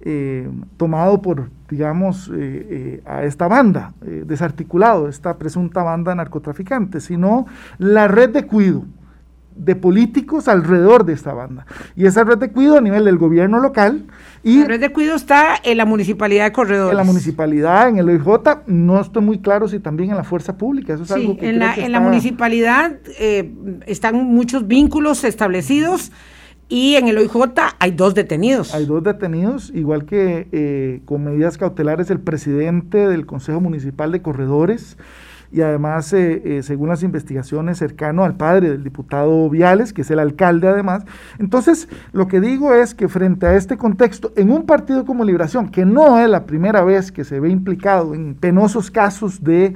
eh, 0.00 0.50
tomado 0.76 1.22
por, 1.22 1.50
digamos, 1.70 2.30
a 3.04 3.22
esta 3.22 3.46
banda, 3.46 3.92
desarticulado, 4.26 5.08
esta 5.08 5.38
presunta 5.38 5.84
banda 5.84 6.14
narcotraficante, 6.16 7.00
sino 7.00 7.46
la 7.78 8.08
red 8.08 8.30
de 8.30 8.44
cuido 8.44 8.84
de 9.56 9.76
políticos 9.76 10.48
alrededor 10.48 11.04
de 11.04 11.12
esta 11.12 11.32
banda. 11.32 11.66
Y 11.96 12.06
esa 12.06 12.24
red 12.24 12.38
de 12.38 12.50
cuido 12.50 12.78
a 12.78 12.80
nivel 12.80 13.04
del 13.04 13.18
gobierno 13.18 13.60
local. 13.60 14.04
Y 14.42 14.60
la 14.60 14.66
red 14.66 14.80
de 14.80 14.92
cuido 14.92 15.14
está 15.14 15.54
en 15.62 15.76
la 15.78 15.84
municipalidad 15.84 16.44
de 16.44 16.52
Corredores. 16.52 16.92
En 16.92 16.96
la 16.96 17.04
municipalidad, 17.04 17.88
en 17.88 17.98
el 17.98 18.08
OIJ, 18.08 18.62
no 18.66 19.00
estoy 19.00 19.22
muy 19.22 19.38
claro 19.38 19.68
si 19.68 19.78
también 19.78 20.10
en 20.10 20.16
la 20.16 20.24
fuerza 20.24 20.56
pública. 20.56 20.94
Eso 20.94 21.04
es 21.04 21.10
algo 21.12 21.36
que 21.36 21.50
en, 21.50 21.58
la, 21.58 21.74
en 21.74 21.92
la 21.92 22.00
municipalidad 22.00 22.96
eh, 23.18 23.52
están 23.86 24.16
muchos 24.16 24.66
vínculos 24.66 25.24
establecidos. 25.24 26.12
Y 26.68 26.94
en 26.94 27.06
el 27.06 27.18
OIJ 27.18 27.34
hay 27.78 27.90
dos 27.90 28.14
detenidos. 28.14 28.74
Hay 28.74 28.86
dos 28.86 29.02
detenidos, 29.02 29.70
igual 29.74 30.06
que 30.06 30.48
eh, 30.52 31.02
con 31.04 31.22
medidas 31.22 31.58
cautelares 31.58 32.10
el 32.10 32.18
presidente 32.18 33.08
del 33.08 33.26
Consejo 33.26 33.60
Municipal 33.60 34.10
de 34.10 34.22
Corredores, 34.22 34.96
y 35.52 35.60
además, 35.60 36.12
eh, 36.14 36.42
eh, 36.44 36.62
según 36.62 36.88
las 36.88 37.02
investigaciones, 37.02 37.78
cercano 37.78 38.24
al 38.24 38.36
padre 38.36 38.70
del 38.70 38.82
diputado 38.82 39.50
Viales, 39.50 39.92
que 39.92 40.00
es 40.00 40.10
el 40.10 40.18
alcalde 40.18 40.68
además. 40.68 41.04
Entonces, 41.38 41.88
lo 42.12 42.26
que 42.26 42.40
digo 42.40 42.74
es 42.74 42.94
que 42.94 43.08
frente 43.08 43.46
a 43.46 43.54
este 43.54 43.76
contexto, 43.76 44.32
en 44.36 44.50
un 44.50 44.64
partido 44.64 45.04
como 45.04 45.24
Liberación, 45.24 45.68
que 45.68 45.84
no 45.84 46.18
es 46.18 46.28
la 46.28 46.46
primera 46.46 46.82
vez 46.82 47.12
que 47.12 47.24
se 47.24 47.38
ve 47.38 47.50
implicado 47.50 48.14
en 48.14 48.34
penosos 48.34 48.90
casos 48.90 49.44
de 49.44 49.74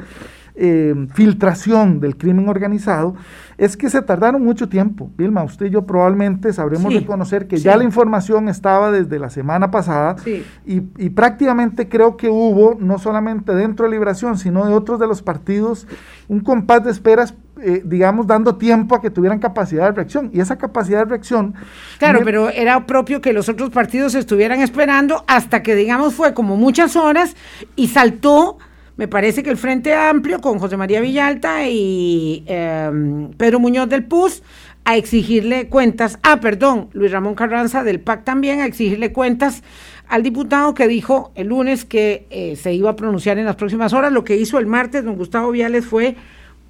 eh, 0.58 0.94
filtración 1.12 2.00
del 2.00 2.16
crimen 2.16 2.48
organizado, 2.48 3.14
es 3.58 3.76
que 3.76 3.90
se 3.90 4.00
tardaron 4.00 4.42
mucho 4.42 4.68
tiempo. 4.68 5.10
Vilma, 5.16 5.42
usted 5.44 5.66
y 5.66 5.70
yo 5.70 5.86
probablemente 5.86 6.52
sabremos 6.52 6.94
reconocer 6.94 7.46
que 7.46 7.58
ya 7.58 7.76
la 7.76 7.84
información 7.84 8.48
estaba 8.48 8.90
desde 8.90 9.18
la 9.18 9.28
semana 9.28 9.70
pasada 9.70 10.16
y, 10.64 10.80
prácticamente 11.10 11.88
creo 11.88 12.16
que 12.16 12.28
hubo, 12.28 12.76
no 12.80 12.98
solamente 12.98 13.54
dentro 13.54 13.84
de 13.84 13.92
Liberación, 13.92 14.38
sino 14.38 14.66
de 14.66 14.72
otros 14.75 14.98
de 14.98 15.06
los 15.06 15.22
partidos, 15.22 15.86
un 16.28 16.40
compás 16.40 16.84
de 16.84 16.90
esperas 16.90 17.34
eh, 17.62 17.80
digamos, 17.86 18.26
dando 18.26 18.56
tiempo 18.56 18.94
a 18.94 19.00
que 19.00 19.08
tuvieran 19.08 19.38
capacidad 19.38 19.86
de 19.86 19.92
reacción. 19.92 20.30
Y 20.34 20.40
esa 20.40 20.58
capacidad 20.58 20.98
de 20.98 21.04
reacción... 21.06 21.54
Claro, 21.98 22.20
pero 22.22 22.50
era 22.50 22.84
propio 22.84 23.22
que 23.22 23.32
los 23.32 23.48
otros 23.48 23.70
partidos 23.70 24.14
estuvieran 24.14 24.60
esperando 24.60 25.25
hasta 25.26 25.62
que, 25.62 25.75
digamos, 25.75 26.12
fue 26.12 26.34
como 26.34 26.56
muchas 26.56 26.96
horas 26.96 27.34
y 27.75 27.88
saltó 27.88 28.58
me 28.96 29.08
parece 29.08 29.42
que 29.42 29.50
el 29.50 29.56
Frente 29.56 29.94
Amplio 29.94 30.40
con 30.40 30.58
José 30.58 30.76
María 30.76 31.00
Villalta 31.00 31.68
y 31.68 32.44
em, 32.46 33.30
Pedro 33.32 33.60
Muñoz 33.60 33.88
del 33.88 34.04
PUS 34.04 34.42
a 34.84 34.96
exigirle 34.96 35.68
cuentas, 35.68 36.18
ah, 36.22 36.40
perdón, 36.40 36.88
Luis 36.92 37.10
Ramón 37.10 37.34
Carranza 37.34 37.82
del 37.82 38.00
PAC 38.00 38.24
también 38.24 38.60
a 38.60 38.66
exigirle 38.66 39.12
cuentas 39.12 39.62
al 40.08 40.22
diputado 40.22 40.74
que 40.74 40.86
dijo 40.86 41.32
el 41.34 41.48
lunes 41.48 41.84
que 41.84 42.26
eh, 42.30 42.56
se 42.56 42.72
iba 42.72 42.90
a 42.90 42.96
pronunciar 42.96 43.38
en 43.38 43.44
las 43.44 43.56
próximas 43.56 43.92
horas. 43.92 44.12
Lo 44.12 44.24
que 44.24 44.36
hizo 44.36 44.58
el 44.58 44.66
martes 44.66 45.04
don 45.04 45.16
Gustavo 45.16 45.50
Viales 45.50 45.84
fue 45.84 46.16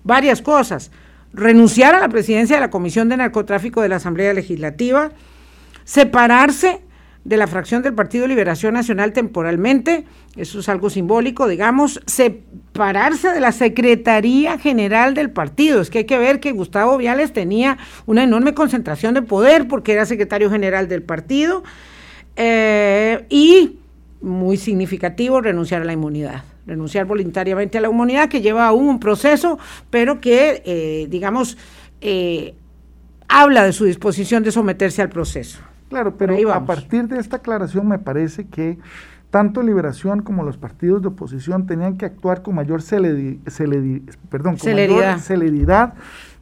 varias 0.03 0.41
cosas. 0.41 0.91
Renunciar 1.35 1.95
a 1.95 2.01
la 2.01 2.09
presidencia 2.09 2.57
de 2.57 2.61
la 2.61 2.71
Comisión 2.71 3.11
de 3.11 3.19
Narcotráfico 3.19 3.83
de 3.83 3.91
la 3.91 3.97
Asamblea 3.97 4.33
Legislativa, 4.33 5.11
separarse 5.85 6.81
de 7.27 7.37
la 7.37 7.49
fracción 7.49 7.83
del 7.83 7.93
Partido 7.93 8.29
Liberación 8.29 8.75
Nacional 8.75 9.13
temporalmente, 9.13 10.05
eso 10.37 10.61
es 10.61 10.69
algo 10.69 10.91
simbólico, 10.91 11.49
digamos, 11.49 12.01
separarse 12.07 13.31
de 13.31 13.41
la 13.41 13.51
Secretaría 13.51 14.59
General 14.59 15.13
del 15.15 15.31
partido. 15.31 15.81
Es 15.81 15.91
que 15.91 15.99
hay 15.99 16.05
que 16.05 16.19
ver 16.19 16.39
que 16.39 16.53
Gustavo 16.53 16.97
Viales 16.97 17.33
tenía 17.33 17.79
una 18.07 18.23
enorme 18.23 18.55
concentración 18.55 19.13
de 19.15 19.23
poder 19.23 19.67
porque 19.67 19.93
era 19.93 20.07
secretario 20.07 20.51
general 20.51 20.87
del 20.87 21.03
partido 21.03 21.65
eh, 22.37 23.27
y, 23.29 23.81
muy 24.21 24.57
significativo, 24.57 25.41
renunciar 25.41 25.83
a 25.83 25.85
la 25.85 25.93
inmunidad 25.93 26.45
renunciar 26.65 27.07
voluntariamente 27.07 27.79
a 27.79 27.81
la 27.81 27.89
inmunidad, 27.89 28.29
que 28.29 28.41
lleva 28.41 28.67
aún 28.67 28.89
un 28.89 28.99
proceso, 28.99 29.57
pero 29.89 30.21
que, 30.21 30.65
eh, 30.67 31.07
digamos, 31.09 31.57
eh, 32.01 32.57
habla 33.29 33.63
de 33.63 33.73
su 33.73 33.85
disposición 33.85 34.43
de 34.43 34.51
someterse 34.51 35.01
al 35.01 35.09
proceso. 35.09 35.61
Claro, 35.89 36.17
pero 36.17 36.53
a 36.53 36.65
partir 36.65 37.09
de 37.09 37.19
esta 37.19 37.37
aclaración 37.37 37.87
me 37.89 37.99
parece 37.99 38.47
que 38.49 38.79
tanto 39.31 39.63
Liberación 39.63 40.23
como 40.23 40.43
los 40.43 40.57
partidos 40.57 41.03
de 41.03 41.09
oposición 41.09 41.67
tenían 41.67 41.97
que 41.97 42.07
actuar 42.07 42.43
con 42.43 42.55
mayor 42.55 42.83
perdón, 44.31 44.59
celeridad. 44.59 45.19
celeridad 45.19 45.95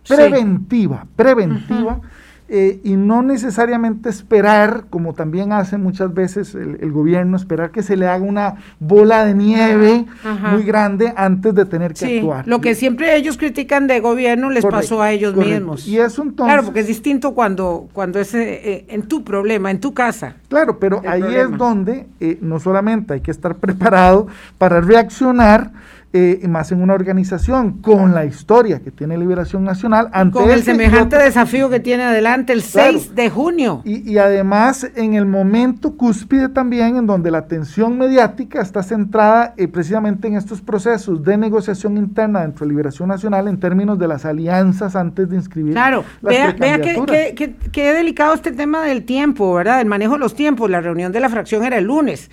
preventiva, 0.07 1.07
preventiva. 1.17 2.01
Eh, 2.47 2.79
y 2.85 2.97
no 2.97 3.23
necesariamente 3.23 4.11
esperar, 4.11 4.85
como 4.91 5.15
también 5.15 5.53
hace 5.53 5.79
muchas 5.79 6.13
veces 6.13 6.55
el, 6.55 6.93
gobierno, 6.93 7.39
esperar 7.39 7.71
que 7.71 7.83
se 7.83 7.97
le 7.97 8.07
haga 8.07 8.23
una 8.23 8.57
bola 8.79 9.25
de 9.25 9.33
nieve 9.33 10.05
muy 10.53 10.63
grande 10.63 11.15
antes 11.17 11.55
de 11.55 11.65
tener 11.65 11.95
que 11.95 12.19
actuar. 12.19 12.47
Lo 12.47 12.61
que 12.61 12.75
siempre 12.75 13.17
ellos 13.17 13.39
critican 13.39 13.87
de 13.87 14.01
gobierno 14.01 14.51
les 14.51 14.65
pasó 14.67 15.01
a 15.01 15.11
ellos 15.13 15.35
mismos. 15.35 15.89
Y 15.89 15.99
eso 15.99 16.23
entonces... 16.23 16.53
Claro, 16.53 16.65
porque 16.65 16.81
es 16.81 16.87
distinto 16.87 17.33
cuando, 17.33 17.89
cuando 17.95 18.21
es 18.21 18.35
eh, 18.35 18.85
en 18.89 19.09
tu 19.09 19.25
problema, 19.25 19.71
en 19.71 19.81
tu 19.81 19.95
casa. 19.95 20.37
Claro, 20.49 20.79
pero 20.79 21.01
ahí 21.07 21.25
es 21.35 21.51
donde 21.57 22.07
eh, 22.21 22.39
no 22.43 22.61
solamente 22.61 23.15
hay 23.15 23.21
que 23.23 23.31
estar 23.31 23.55
preparado 23.57 24.27
para 24.59 24.83
reaccionar, 24.83 25.73
eh, 26.17 26.47
más 26.47 26.71
en 26.71 26.81
una 26.81 26.95
organización 26.95 27.79
con 27.83 28.15
la 28.15 28.25
historia 28.25 28.79
que 28.79 28.93
tiene 28.93 29.19
Liberación 29.19 29.65
Nacional. 29.65 30.11
Ante 30.13 30.39
con 30.39 30.49
el 30.49 30.63
semejante 30.63 31.17
desafío 31.17 31.69
que 31.69 31.81
tiene 31.81 32.05
adelante 32.05 32.53
el 32.53 32.63
6 32.63 33.17
de 33.17 33.31
junio. 33.31 33.83
Y, 33.85 34.17
además 34.19 34.89
en 34.95 35.15
el 35.15 35.27
momento 35.27 35.97
cúspide 35.97 36.49
también 36.49 36.99
en 36.99 37.07
donde 37.09 37.33
la 37.33 37.39
atención 37.39 37.99
mediática 37.99 38.63
está 38.63 38.85
centrada 38.85 39.55
eh, 39.57 39.67
precisamente 39.67 40.29
en 40.29 40.37
estos 40.37 40.61
procesos 40.61 41.25
de 41.25 41.37
negociación 41.37 41.97
interna 41.97 42.43
dentro 42.43 42.65
de 42.65 42.71
Liberación 42.71 43.09
Nacional 43.09 43.49
en 43.49 43.59
términos 43.59 43.99
de 43.99 44.07
las 44.07 44.25
alianzas 44.25 44.95
antes 44.95 45.29
de 45.29 45.35
inscribir. 45.35 45.73
Claro, 45.73 46.05
vea, 46.23 46.55
vea 46.57 46.81
qué, 46.81 47.57
qué 47.73 47.93
delicado 47.93 48.35
este 48.35 48.53
tema 48.53 48.85
del 48.85 49.05
tiempo, 49.05 49.53
¿verdad? 49.53 49.81
El 49.81 49.89
manejo 49.89 50.13
de 50.13 50.21
los 50.21 50.37
tiempos. 50.37 50.71
La 50.71 50.81
reunión 50.81 51.11
de 51.11 51.19
la 51.19 51.29
fracción 51.29 51.65
era 51.65 51.77
el 51.79 51.87
lunes. 51.87 52.31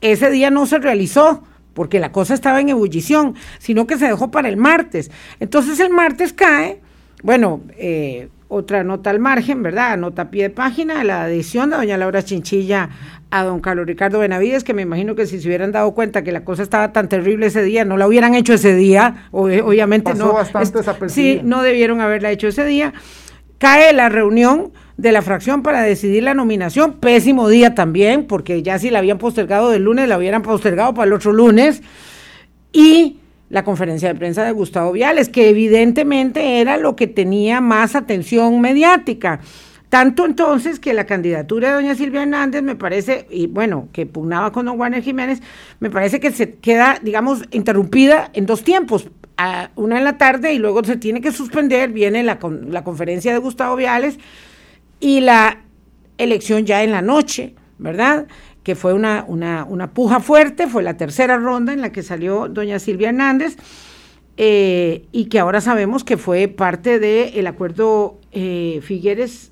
Ese 0.00 0.30
día 0.30 0.50
no 0.50 0.66
se 0.66 0.78
realizó 0.78 1.44
porque 1.80 1.98
la 1.98 2.12
cosa 2.12 2.34
estaba 2.34 2.60
en 2.60 2.68
ebullición, 2.68 3.36
sino 3.58 3.86
que 3.86 3.96
se 3.96 4.04
dejó 4.04 4.30
para 4.30 4.50
el 4.50 4.58
martes. 4.58 5.10
Entonces 5.40 5.80
el 5.80 5.88
martes 5.88 6.34
cae, 6.34 6.78
bueno, 7.22 7.62
eh, 7.78 8.28
otra 8.48 8.84
nota 8.84 9.08
al 9.08 9.18
margen, 9.18 9.62
¿verdad? 9.62 9.96
Nota 9.96 10.20
a 10.20 10.30
pie 10.30 10.42
de 10.42 10.50
página, 10.50 11.02
la 11.04 11.22
adición 11.22 11.70
de 11.70 11.76
doña 11.76 11.96
Laura 11.96 12.22
Chinchilla 12.22 12.90
a 13.30 13.44
don 13.44 13.60
Carlos 13.60 13.86
Ricardo 13.86 14.18
Benavides, 14.18 14.62
que 14.62 14.74
me 14.74 14.82
imagino 14.82 15.14
que 15.14 15.24
si 15.24 15.40
se 15.40 15.48
hubieran 15.48 15.72
dado 15.72 15.94
cuenta 15.94 16.22
que 16.22 16.32
la 16.32 16.44
cosa 16.44 16.62
estaba 16.62 16.92
tan 16.92 17.08
terrible 17.08 17.46
ese 17.46 17.62
día, 17.62 17.86
no 17.86 17.96
la 17.96 18.06
hubieran 18.06 18.34
hecho 18.34 18.52
ese 18.52 18.74
día, 18.74 19.28
obviamente 19.30 20.12
no. 20.12 20.36
sí, 21.06 21.40
no 21.42 21.62
debieron 21.62 22.02
haberla 22.02 22.30
hecho 22.30 22.48
ese 22.48 22.66
día. 22.66 22.92
Cae 23.56 23.94
la 23.94 24.10
reunión 24.10 24.70
de 25.00 25.12
la 25.12 25.22
fracción 25.22 25.62
para 25.62 25.82
decidir 25.82 26.22
la 26.22 26.34
nominación. 26.34 26.94
Pésimo 26.94 27.48
día 27.48 27.74
también, 27.74 28.26
porque 28.26 28.62
ya 28.62 28.78
si 28.78 28.90
la 28.90 28.98
habían 28.98 29.16
postergado 29.16 29.70
del 29.70 29.84
lunes, 29.84 30.08
la 30.08 30.18
hubieran 30.18 30.42
postergado 30.42 30.92
para 30.92 31.06
el 31.06 31.14
otro 31.14 31.32
lunes. 31.32 31.82
Y 32.72 33.16
la 33.48 33.64
conferencia 33.64 34.08
de 34.08 34.14
prensa 34.14 34.44
de 34.44 34.52
Gustavo 34.52 34.92
Viales, 34.92 35.30
que 35.30 35.48
evidentemente 35.48 36.60
era 36.60 36.76
lo 36.76 36.96
que 36.96 37.06
tenía 37.06 37.62
más 37.62 37.96
atención 37.96 38.60
mediática. 38.60 39.40
Tanto 39.88 40.26
entonces 40.26 40.78
que 40.78 40.92
la 40.92 41.06
candidatura 41.06 41.68
de 41.68 41.74
doña 41.74 41.94
Silvia 41.94 42.22
Hernández 42.22 42.62
me 42.62 42.76
parece, 42.76 43.26
y 43.30 43.46
bueno, 43.46 43.88
que 43.92 44.04
pugnaba 44.04 44.52
con 44.52 44.66
don 44.66 44.76
Juan 44.76 45.02
Jiménez, 45.02 45.40
me 45.80 45.90
parece 45.90 46.20
que 46.20 46.30
se 46.30 46.56
queda, 46.56 46.98
digamos, 47.02 47.42
interrumpida 47.50 48.30
en 48.34 48.44
dos 48.44 48.62
tiempos. 48.62 49.08
una 49.76 49.96
en 49.96 50.04
la 50.04 50.18
tarde 50.18 50.52
y 50.52 50.58
luego 50.58 50.84
se 50.84 50.96
tiene 50.96 51.22
que 51.22 51.32
suspender, 51.32 51.90
viene 51.90 52.22
la, 52.22 52.38
la 52.68 52.84
conferencia 52.84 53.32
de 53.32 53.38
Gustavo 53.38 53.76
Viales 53.76 54.18
y 55.00 55.20
la 55.20 55.62
elección 56.18 56.66
ya 56.66 56.84
en 56.84 56.92
la 56.92 57.02
noche, 57.02 57.54
¿verdad? 57.78 58.26
Que 58.62 58.74
fue 58.74 58.92
una, 58.92 59.24
una, 59.26 59.64
una 59.64 59.92
puja 59.92 60.20
fuerte, 60.20 60.68
fue 60.68 60.82
la 60.82 60.96
tercera 60.96 61.38
ronda 61.38 61.72
en 61.72 61.80
la 61.80 61.90
que 61.90 62.02
salió 62.02 62.48
doña 62.48 62.78
Silvia 62.78 63.08
Hernández. 63.08 63.56
Eh, 64.36 65.06
y 65.12 65.26
que 65.26 65.38
ahora 65.38 65.60
sabemos 65.60 66.02
que 66.02 66.16
fue 66.16 66.48
parte 66.48 66.98
del 66.98 67.46
acuerdo 67.46 68.18
eh, 68.32 68.80
Figueres 68.82 69.49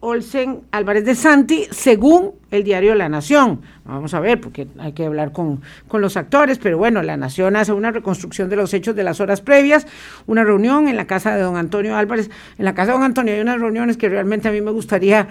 Olsen 0.00 0.60
Álvarez 0.70 1.04
de 1.04 1.14
Santi, 1.14 1.66
según 1.70 2.32
el 2.50 2.62
diario 2.62 2.94
La 2.94 3.08
Nación. 3.08 3.62
Vamos 3.84 4.14
a 4.14 4.20
ver, 4.20 4.40
porque 4.40 4.68
hay 4.78 4.92
que 4.92 5.06
hablar 5.06 5.32
con, 5.32 5.60
con, 5.88 6.00
los 6.00 6.16
actores, 6.16 6.58
pero 6.58 6.78
bueno, 6.78 7.02
La 7.02 7.16
Nación 7.16 7.56
hace 7.56 7.72
una 7.72 7.90
reconstrucción 7.90 8.48
de 8.48 8.56
los 8.56 8.72
hechos 8.74 8.94
de 8.94 9.02
las 9.02 9.20
horas 9.20 9.40
previas, 9.40 9.86
una 10.26 10.44
reunión 10.44 10.86
en 10.86 10.96
la 10.96 11.06
casa 11.06 11.34
de 11.34 11.42
don 11.42 11.56
Antonio 11.56 11.96
Álvarez. 11.96 12.30
En 12.58 12.64
la 12.64 12.74
casa 12.74 12.92
de 12.92 12.98
don 12.98 13.02
Antonio 13.02 13.34
hay 13.34 13.40
unas 13.40 13.60
reuniones 13.60 13.96
que 13.96 14.08
realmente 14.08 14.48
a 14.48 14.52
mí 14.52 14.60
me 14.60 14.70
gustaría, 14.70 15.26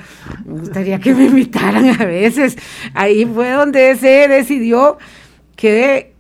me 0.46 0.60
gustaría 0.60 1.00
que 1.00 1.16
me 1.16 1.26
invitaran 1.26 2.02
a 2.02 2.06
veces. 2.06 2.58
Ahí 2.94 3.26
fue 3.26 3.52
donde 3.52 3.96
se 3.96 4.28
decidió 4.28 4.98
que 5.56 6.14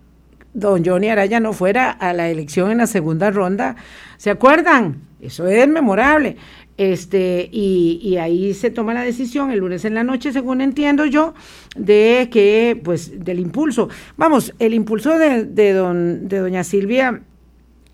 don 0.53 0.83
Johnny 0.85 1.09
Araya 1.09 1.39
no 1.39 1.53
fuera 1.53 1.91
a 1.91 2.13
la 2.13 2.29
elección 2.29 2.71
en 2.71 2.79
la 2.79 2.87
segunda 2.87 3.29
ronda. 3.29 3.75
¿Se 4.17 4.29
acuerdan? 4.29 5.01
Eso 5.19 5.47
es 5.47 5.67
memorable. 5.67 6.37
Este, 6.77 7.49
y, 7.51 8.17
ahí 8.17 8.53
se 8.53 8.69
toma 8.69 8.93
la 8.93 9.01
decisión 9.01 9.49
el 9.51 9.59
lunes 9.59 9.83
en 9.83 9.95
la 9.95 10.03
noche, 10.03 10.31
según 10.31 10.61
entiendo 10.61 11.05
yo, 11.05 11.33
de 11.75 12.29
que, 12.31 12.79
pues, 12.83 13.23
del 13.25 13.39
impulso. 13.39 13.89
Vamos, 14.15 14.53
el 14.59 14.73
impulso 14.75 15.17
de, 15.17 15.45
de, 15.45 15.73
don, 15.73 16.27
de 16.27 16.37
doña 16.37 16.63
Silvia 16.63 17.23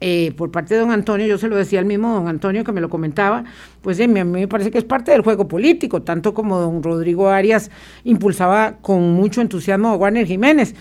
eh, 0.05 0.33
por 0.35 0.51
parte 0.51 0.73
de 0.73 0.81
don 0.81 0.91
Antonio, 0.91 1.25
yo 1.25 1.37
se 1.37 1.47
lo 1.47 1.55
decía 1.55 1.79
al 1.79 1.85
mismo 1.85 2.13
don 2.13 2.27
Antonio 2.27 2.65
que 2.65 2.73
me 2.73 2.81
lo 2.81 2.89
comentaba, 2.89 3.45
pues 3.81 4.01
a 4.01 4.07
mí 4.07 4.21
me 4.25 4.49
parece 4.49 4.69
que 4.69 4.77
es 4.77 4.83
parte 4.83 5.11
del 5.11 5.21
juego 5.21 5.47
político, 5.47 6.01
tanto 6.01 6.33
como 6.33 6.59
don 6.59 6.83
Rodrigo 6.83 7.29
Arias 7.29 7.71
impulsaba 8.03 8.79
con 8.81 9.13
mucho 9.13 9.39
entusiasmo 9.39 9.87
a 9.87 9.95
Warner 9.95 10.27
Jiménez. 10.27 10.75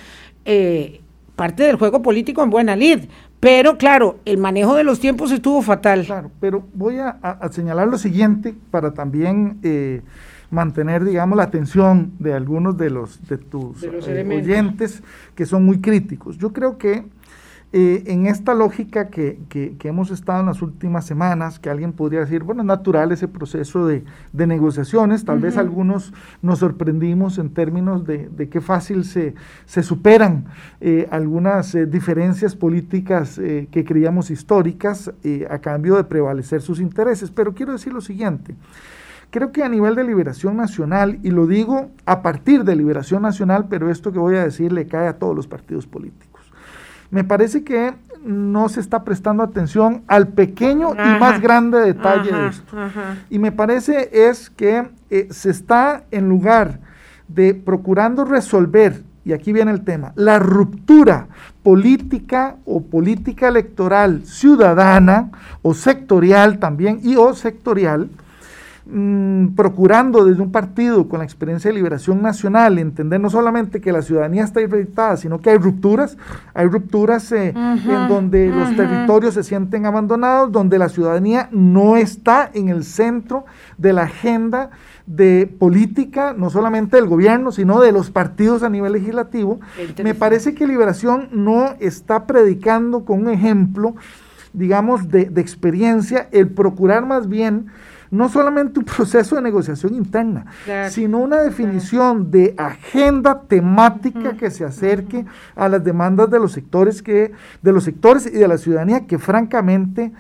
Eh, 0.45 1.03
parte 1.37 1.63
del 1.63 1.77
juego 1.77 2.03
político 2.03 2.43
en 2.43 2.51
buena 2.51 2.75
lid, 2.75 3.05
pero 3.43 3.77
claro, 3.77 4.21
el 4.25 4.39
manejo 4.39 4.77
de 4.77 4.85
los 4.85 5.01
tiempos 5.01 5.33
estuvo 5.33 5.63
fatal. 5.63 6.05
Claro, 6.07 6.31
pero 6.39 6.63
voy 6.75 6.99
a, 6.99 7.41
señalar 7.51 7.89
lo 7.89 7.99
siguiente 7.99 8.55
para 8.71 8.95
también 8.95 9.59
eh, 9.65 10.03
mantener, 10.53 11.03
digamos, 11.03 11.37
la 11.37 11.43
atención 11.43 12.13
de 12.21 12.35
algunos 12.35 12.79
de 12.79 12.91
los 12.91 13.27
de 13.27 13.39
tus 13.39 13.83
eh, 13.83 14.25
oyentes 14.25 15.03
que 15.35 15.45
son 15.45 15.65
muy 15.65 15.81
críticos. 15.81 16.39
Yo 16.39 16.53
creo 16.53 16.79
que 16.79 17.05
eh, 17.75 18.05
en 18.09 18.27
esta 18.27 18.53
lógica 18.53 19.09
que, 19.09 19.39
hemos 19.83 20.11
estado 20.11 20.41
en 20.41 20.47
las 20.47 20.61
últimas 20.61 21.07
semanas, 21.07 21.59
que 21.59 21.71
alguien 21.71 21.95
podría 21.95 22.21
decir, 22.21 22.43
bueno, 22.43 22.61
es 22.61 22.67
natural 22.67 23.13
ese 23.13 23.29
proceso 23.29 23.87
de, 23.87 24.05
negociaciones, 24.35 25.25
tal 25.25 25.39
vez 25.39 25.57
algunos 25.57 26.13
nos 26.43 26.59
sorprendimos 26.59 27.39
en 27.39 27.55
términos 27.55 28.07
de, 28.07 28.49
qué 28.51 28.61
fácil 28.61 29.05
se, 29.05 29.35
se 29.65 29.83
superan 29.83 30.45
eh, 30.83 31.09
algunas 31.11 31.75
eh, 31.75 31.87
diferencias 31.87 32.55
políticas 32.55 33.41
que 33.41 33.85
creíamos 33.87 34.31
históricas 34.31 35.11
a 35.49 35.59
cambio 35.61 35.97
de 35.97 36.05
prevalecer 36.05 36.61
sus 36.61 36.79
intereses, 36.79 37.31
pero 37.31 37.55
quiero 37.55 37.73
decir 37.73 37.93
lo 37.93 38.03
siguiente. 38.03 38.55
Creo 39.31 39.51
que 39.51 39.63
a 39.63 39.69
nivel 39.71 39.95
de 39.95 40.05
liberación 40.05 40.59
nacional, 40.59 41.19
y 41.23 41.31
lo 41.31 41.47
digo 41.47 41.91
a 42.05 42.21
partir 42.21 42.65
de 42.65 42.77
liberación 42.77 43.23
nacional, 43.23 43.67
pero 43.71 43.91
esto 43.91 44.13
que 44.13 44.19
voy 44.19 44.37
a 44.37 44.45
decir 44.45 44.73
le 44.73 44.87
cae 44.87 45.09
a 45.09 45.19
todos 45.19 45.35
los 45.35 45.47
partidos 45.47 45.87
políticos 45.87 46.32
me 47.13 47.25
parece 47.25 47.63
que 47.63 47.95
no 48.25 48.71
se 48.71 48.81
está 48.81 49.05
prestando 49.05 49.43
atención 49.43 50.03
al 50.07 50.29
pequeño 50.29 50.95
y 50.95 51.21
más 51.21 51.43
grande 51.43 51.79
detalle 51.79 52.33
de 52.33 52.49
esto. 52.49 52.77
Y 53.29 53.39
me 53.39 53.53
parece 53.53 54.09
es 54.31 54.49
que 54.49 54.89
eh, 55.11 55.29
se 55.31 55.51
está 55.51 56.05
en 56.11 56.31
lugar 56.31 56.81
de 57.29 57.55
procurando 57.55 58.25
resolver, 58.25 59.03
y 59.27 59.35
aquí 59.35 59.53
viene 59.53 59.73
el 59.73 59.85
tema, 59.85 60.13
la 60.17 60.39
ruptura 60.39 61.29
política 61.63 62.57
o 62.65 62.83
política 62.83 63.49
electoral 63.49 64.25
ciudadana 64.25 65.31
o 65.61 65.75
sectorial 65.75 66.59
también, 66.59 67.01
y 67.03 67.17
o 67.17 67.35
sectorial, 67.35 68.09
Mm, 68.85 69.55
procurando 69.55 70.25
desde 70.25 70.43
un 70.43 70.51
partido 70.51 71.09
con 71.09 71.21
la 71.21 71.25
experiencia 71.25 71.71
de 71.71 71.77
liberación 71.77 72.21
nacional 72.21 72.81
entender 72.81 73.21
no 73.21 73.31
solamente 73.31 73.81
que 73.81 73.93
la 73.93 74.03
ciudadanía 74.03 74.43
está 74.43 74.61
irritada, 74.61 75.17
sino 75.17 75.41
que 75.41 75.51
hay 75.51 75.57
rupturas, 75.57 76.19
hay 76.53 76.67
rupturas 76.67 77.31
eh, 77.31 77.55
en 77.55 78.09
donde 78.09 78.49
los 78.49 78.75
territorios 78.75 79.35
se 79.35 79.45
sienten 79.45 79.87
abandonados, 79.87 80.51
donde 80.51 80.81
la 80.81 80.89
ciudadanía 80.89 81.49
no 81.53 81.97
está 81.97 82.51
en 82.55 82.71
el 82.71 82.83
centro 82.83 83.45
de 83.79 83.93
la 83.93 84.03
agenda 84.03 84.71
de 85.07 85.49
política, 85.61 86.35
no 86.37 86.51
solamente 86.51 86.97
del 86.97 87.07
gobierno, 87.07 87.53
sino 87.53 87.81
de 87.81 87.93
los 87.93 88.11
partidos 88.11 88.65
a 88.65 88.69
nivel 88.69 88.95
legislativo. 88.95 89.61
Me 90.03 90.15
parece 90.15 90.55
que 90.55 90.67
Liberación 90.67 91.29
no 91.31 91.77
está 91.79 92.27
predicando 92.27 93.05
con 93.05 93.21
un 93.21 93.31
ejemplo, 93.31 93.95
digamos, 94.53 95.09
de, 95.09 95.27
de 95.27 95.41
experiencia, 95.41 96.29
el 96.33 96.49
procurar 96.49 97.07
más 97.07 97.29
bien 97.29 97.67
no 98.13 98.29
solamente 98.29 98.79
un 98.79 98.85
proceso 98.85 99.37
de 99.37 99.43
negociación 99.43 99.95
interna, 99.95 100.45
sino 100.91 101.19
una 101.19 101.41
definición 101.41 102.31
de 102.31 102.55
agenda 102.59 103.41
temática 103.49 104.37
que 104.37 104.51
se 104.51 104.67
acerque 104.67 105.25
a 105.57 105.67
las 105.71 105.83
demandas 105.83 106.31
de 106.31 106.39
los 106.39 106.53
sectores 106.53 107.03
que, 107.03 107.33
de 107.63 107.73
los 107.73 107.85
sectores 107.85 108.27
y 108.27 108.33
de 108.33 108.47
la 108.47 108.59
ciudadanía 108.59 109.07
que 109.07 109.19
francamente 109.19 110.13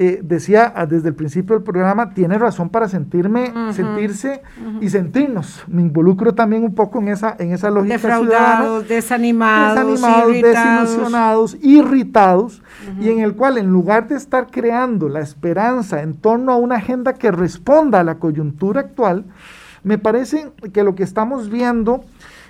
eh, 0.00 0.20
decía 0.22 0.72
ah, 0.76 0.86
desde 0.86 1.08
el 1.08 1.16
principio 1.16 1.56
del 1.56 1.64
programa, 1.64 2.14
tiene 2.14 2.38
razón 2.38 2.68
para 2.68 2.88
sentirme, 2.88 3.52
sentirse 3.72 4.42
y 4.80 4.90
sentirnos. 4.90 5.64
Me 5.66 5.82
involucro 5.82 6.36
también 6.36 6.62
un 6.62 6.72
poco 6.72 7.00
en 7.00 7.08
esa, 7.08 7.34
en 7.36 7.52
esa 7.52 7.68
lógica 7.68 7.94
Defraudados, 7.94 8.86
desanimados, 8.86 9.74
desanimados 9.74 10.32
desilusionados, 10.32 11.56
irritados, 11.60 12.62
y 13.00 13.10
en 13.10 13.18
el 13.18 13.34
cual 13.34 13.58
en 13.58 13.66
lugar 13.66 14.06
de 14.06 14.14
estar 14.14 14.46
creando 14.52 15.08
la 15.08 15.18
esperanza 15.18 16.00
en 16.00 16.14
torno 16.14 16.52
a 16.52 16.56
una 16.56 16.76
agenda 16.76 17.14
que 17.14 17.32
responda 17.32 17.98
a 17.98 18.04
la 18.04 18.20
coyuntura 18.20 18.82
actual, 18.82 19.24
me 19.82 19.98
parece 19.98 20.52
que 20.72 20.84
lo 20.84 20.94
que 20.94 21.02
estamos 21.02 21.50
viendo 21.50 22.04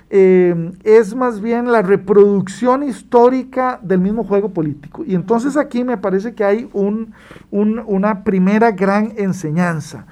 eh, 0.09 0.71
es 0.83 1.15
más 1.15 1.39
bien 1.41 1.71
la 1.71 1.81
reproducción 1.81 2.83
histórica 2.83 3.79
del 3.81 3.99
mismo 3.99 4.23
juego 4.23 4.49
político. 4.49 5.03
Y 5.05 5.15
entonces 5.15 5.55
aquí 5.55 5.83
me 5.83 5.97
parece 5.97 6.33
que 6.33 6.43
hay 6.43 6.69
un, 6.73 7.13
una 7.51 8.23
primera 8.23 8.71
gran 8.71 9.13
enseñanza 9.17 10.05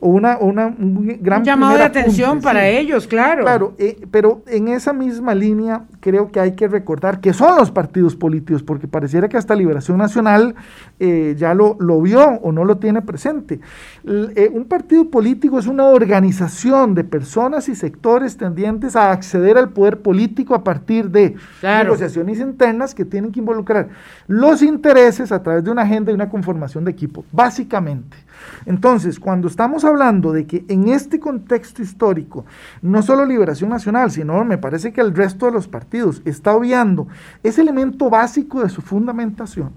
una, 0.00 0.38
una 0.38 0.66
un 0.66 1.18
gran 1.20 1.44
llamado 1.44 1.76
de 1.76 1.82
atención 1.82 2.40
para 2.40 2.68
ellos, 2.68 3.06
claro. 3.06 3.42
Claro, 3.42 3.74
eh, 3.78 4.00
pero 4.10 4.42
en 4.46 4.68
esa 4.68 4.92
misma 4.92 5.34
línea 5.34 5.84
creo 6.00 6.30
que 6.30 6.38
hay 6.40 6.52
que 6.52 6.68
recordar 6.68 7.20
que 7.20 7.32
son 7.32 7.56
los 7.56 7.70
partidos 7.70 8.14
políticos, 8.14 8.62
porque 8.62 8.86
pareciera 8.86 9.28
que 9.28 9.36
hasta 9.36 9.54
Liberación 9.54 9.98
Nacional 9.98 10.54
eh, 11.00 11.34
ya 11.36 11.54
lo, 11.54 11.76
lo, 11.80 12.00
vio 12.00 12.24
o 12.24 12.52
no 12.52 12.64
lo 12.64 12.78
tiene 12.78 13.02
presente. 13.02 13.60
Eh, 14.06 14.50
un 14.52 14.66
partido 14.66 15.10
político 15.10 15.58
es 15.58 15.66
una 15.66 15.86
organización 15.86 16.94
de 16.94 17.02
personas 17.04 17.68
y 17.68 17.74
sectores 17.74 18.36
tendientes 18.36 18.94
a 18.94 19.10
acceder 19.10 19.58
al 19.58 19.70
poder 19.70 20.00
político 20.00 20.54
a 20.54 20.62
partir 20.62 21.10
de 21.10 21.34
negociaciones 21.62 22.38
internas 22.38 22.94
que 22.94 23.04
tienen 23.04 23.32
que 23.32 23.40
involucrar 23.40 23.88
los 24.28 24.62
intereses 24.62 25.32
a 25.32 25.42
través 25.42 25.64
de 25.64 25.70
una 25.70 25.82
agenda 25.82 26.12
y 26.12 26.14
una 26.14 26.28
conformación 26.28 26.84
de 26.84 26.92
equipo, 26.92 27.24
básicamente. 27.32 28.27
Entonces, 28.66 29.18
cuando 29.20 29.48
estamos 29.48 29.84
hablando 29.84 30.32
de 30.32 30.46
que 30.46 30.64
en 30.68 30.88
este 30.88 31.20
contexto 31.20 31.82
histórico, 31.82 32.44
no 32.82 33.02
solo 33.02 33.24
Liberación 33.24 33.70
Nacional, 33.70 34.10
sino 34.10 34.44
me 34.44 34.58
parece 34.58 34.92
que 34.92 35.00
el 35.00 35.14
resto 35.14 35.46
de 35.46 35.52
los 35.52 35.68
partidos 35.68 36.22
está 36.24 36.54
obviando 36.54 37.08
ese 37.42 37.62
elemento 37.62 38.10
básico 38.10 38.62
de 38.62 38.68
su 38.68 38.82
fundamentación, 38.82 39.72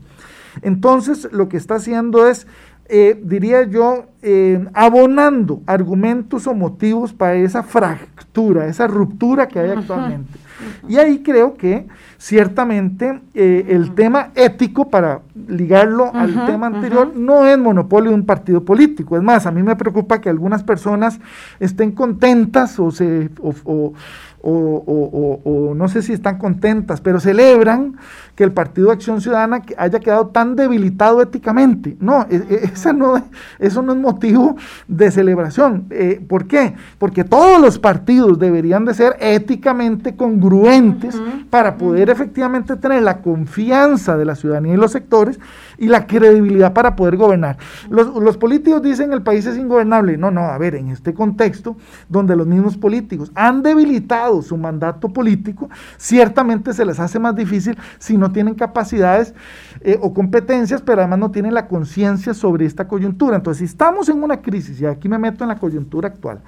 entonces 0.61 1.29
lo 1.31 1.47
que 1.47 1.57
está 1.57 1.75
haciendo 1.75 2.27
es 2.27 2.47
eh, 2.89 3.19
diría 3.23 3.63
yo, 3.63 4.05
eh, 4.21 4.67
abonando 4.73 5.61
argumentos 5.65 6.45
o 6.47 6.53
motivos 6.53 7.13
para 7.13 7.35
esa 7.35 7.63
fractura, 7.63 8.67
esa 8.67 8.87
ruptura 8.87 9.47
que 9.47 9.59
hay 9.59 9.69
actualmente. 9.69 10.39
Y 10.87 10.97
ahí 10.97 11.23
creo 11.23 11.55
que 11.55 11.87
ciertamente 12.17 13.21
eh, 13.33 13.65
el 13.69 13.93
tema 13.95 14.31
ético, 14.35 14.89
para 14.89 15.21
ligarlo 15.47 16.11
al 16.13 16.45
tema 16.45 16.67
anterior, 16.67 17.15
no 17.15 17.47
es 17.47 17.57
monopolio 17.57 18.11
de 18.11 18.15
un 18.15 18.25
partido 18.25 18.63
político. 18.63 19.17
Es 19.17 19.23
más, 19.23 19.45
a 19.45 19.51
mí 19.51 19.63
me 19.63 19.75
preocupa 19.75 20.21
que 20.21 20.29
algunas 20.29 20.63
personas 20.63 21.19
estén 21.59 21.91
contentas 21.91 22.79
o 22.79 22.91
se... 22.91 23.29
O, 23.39 23.53
o, 23.65 23.93
no 24.43 25.87
sé 25.87 26.01
si 26.01 26.13
están 26.13 26.37
contentas, 26.37 27.01
pero 27.01 27.19
celebran 27.19 27.97
que 28.35 28.43
el 28.43 28.51
Partido 28.51 28.87
de 28.87 28.93
Acción 28.93 29.21
Ciudadana 29.21 29.61
haya 29.77 29.99
quedado 29.99 30.27
tan 30.27 30.55
debilitado 30.55 31.21
éticamente. 31.21 31.95
No, 31.99 32.25
e, 32.29 32.35
e, 32.35 32.69
esa 32.73 32.93
no 32.93 33.21
eso 33.59 33.81
no 33.81 33.93
es 33.93 33.99
motivo 33.99 34.55
de 34.87 35.11
celebración. 35.11 35.85
Eh, 35.89 36.23
¿Por 36.27 36.47
qué? 36.47 36.73
Porque 36.97 37.23
todos 37.23 37.61
los 37.61 37.77
partidos 37.77 38.39
deberían 38.39 38.85
de 38.85 38.93
ser 38.93 39.15
éticamente 39.19 40.15
congruentes 40.15 41.21
para 41.49 41.75
poder 41.75 42.09
efectivamente 42.09 42.75
tener 42.77 43.03
la 43.03 43.21
confianza 43.21 44.17
de 44.17 44.25
la 44.25 44.35
ciudadanía 44.35 44.73
y 44.73 44.77
los 44.77 44.91
sectores 44.91 45.39
y 45.81 45.87
la 45.87 46.05
credibilidad 46.05 46.73
para 46.73 46.95
poder 46.95 47.17
gobernar. 47.17 47.57
Los, 47.89 48.13
los 48.13 48.37
políticos 48.37 48.83
dicen 48.83 49.11
el 49.13 49.23
país 49.23 49.47
es 49.47 49.57
ingobernable. 49.57 50.15
No, 50.15 50.29
no, 50.29 50.41
a 50.41 50.57
ver, 50.59 50.75
en 50.75 50.89
este 50.89 51.11
contexto 51.11 51.75
donde 52.07 52.35
los 52.35 52.45
mismos 52.45 52.77
políticos 52.77 53.31
han 53.33 53.63
debilitado 53.63 54.43
su 54.43 54.57
mandato 54.57 55.09
político, 55.09 55.71
ciertamente 55.97 56.73
se 56.73 56.85
les 56.85 56.99
hace 56.99 57.17
más 57.17 57.35
difícil 57.35 57.75
si 57.97 58.15
no 58.15 58.31
tienen 58.31 58.53
capacidades 58.53 59.33
eh, 59.81 59.97
o 59.99 60.13
competencias, 60.13 60.83
pero 60.83 61.01
además 61.01 61.17
no 61.17 61.31
tienen 61.31 61.55
la 61.55 61.67
conciencia 61.67 62.35
sobre 62.35 62.67
esta 62.67 62.87
coyuntura. 62.87 63.37
Entonces, 63.37 63.57
si 63.57 63.65
estamos 63.65 64.07
en 64.07 64.21
una 64.21 64.39
crisis, 64.39 64.79
y 64.79 64.85
aquí 64.85 65.09
me 65.09 65.17
meto 65.17 65.43
en 65.43 65.47
la 65.47 65.57
coyuntura 65.57 66.09
actual, 66.09 66.41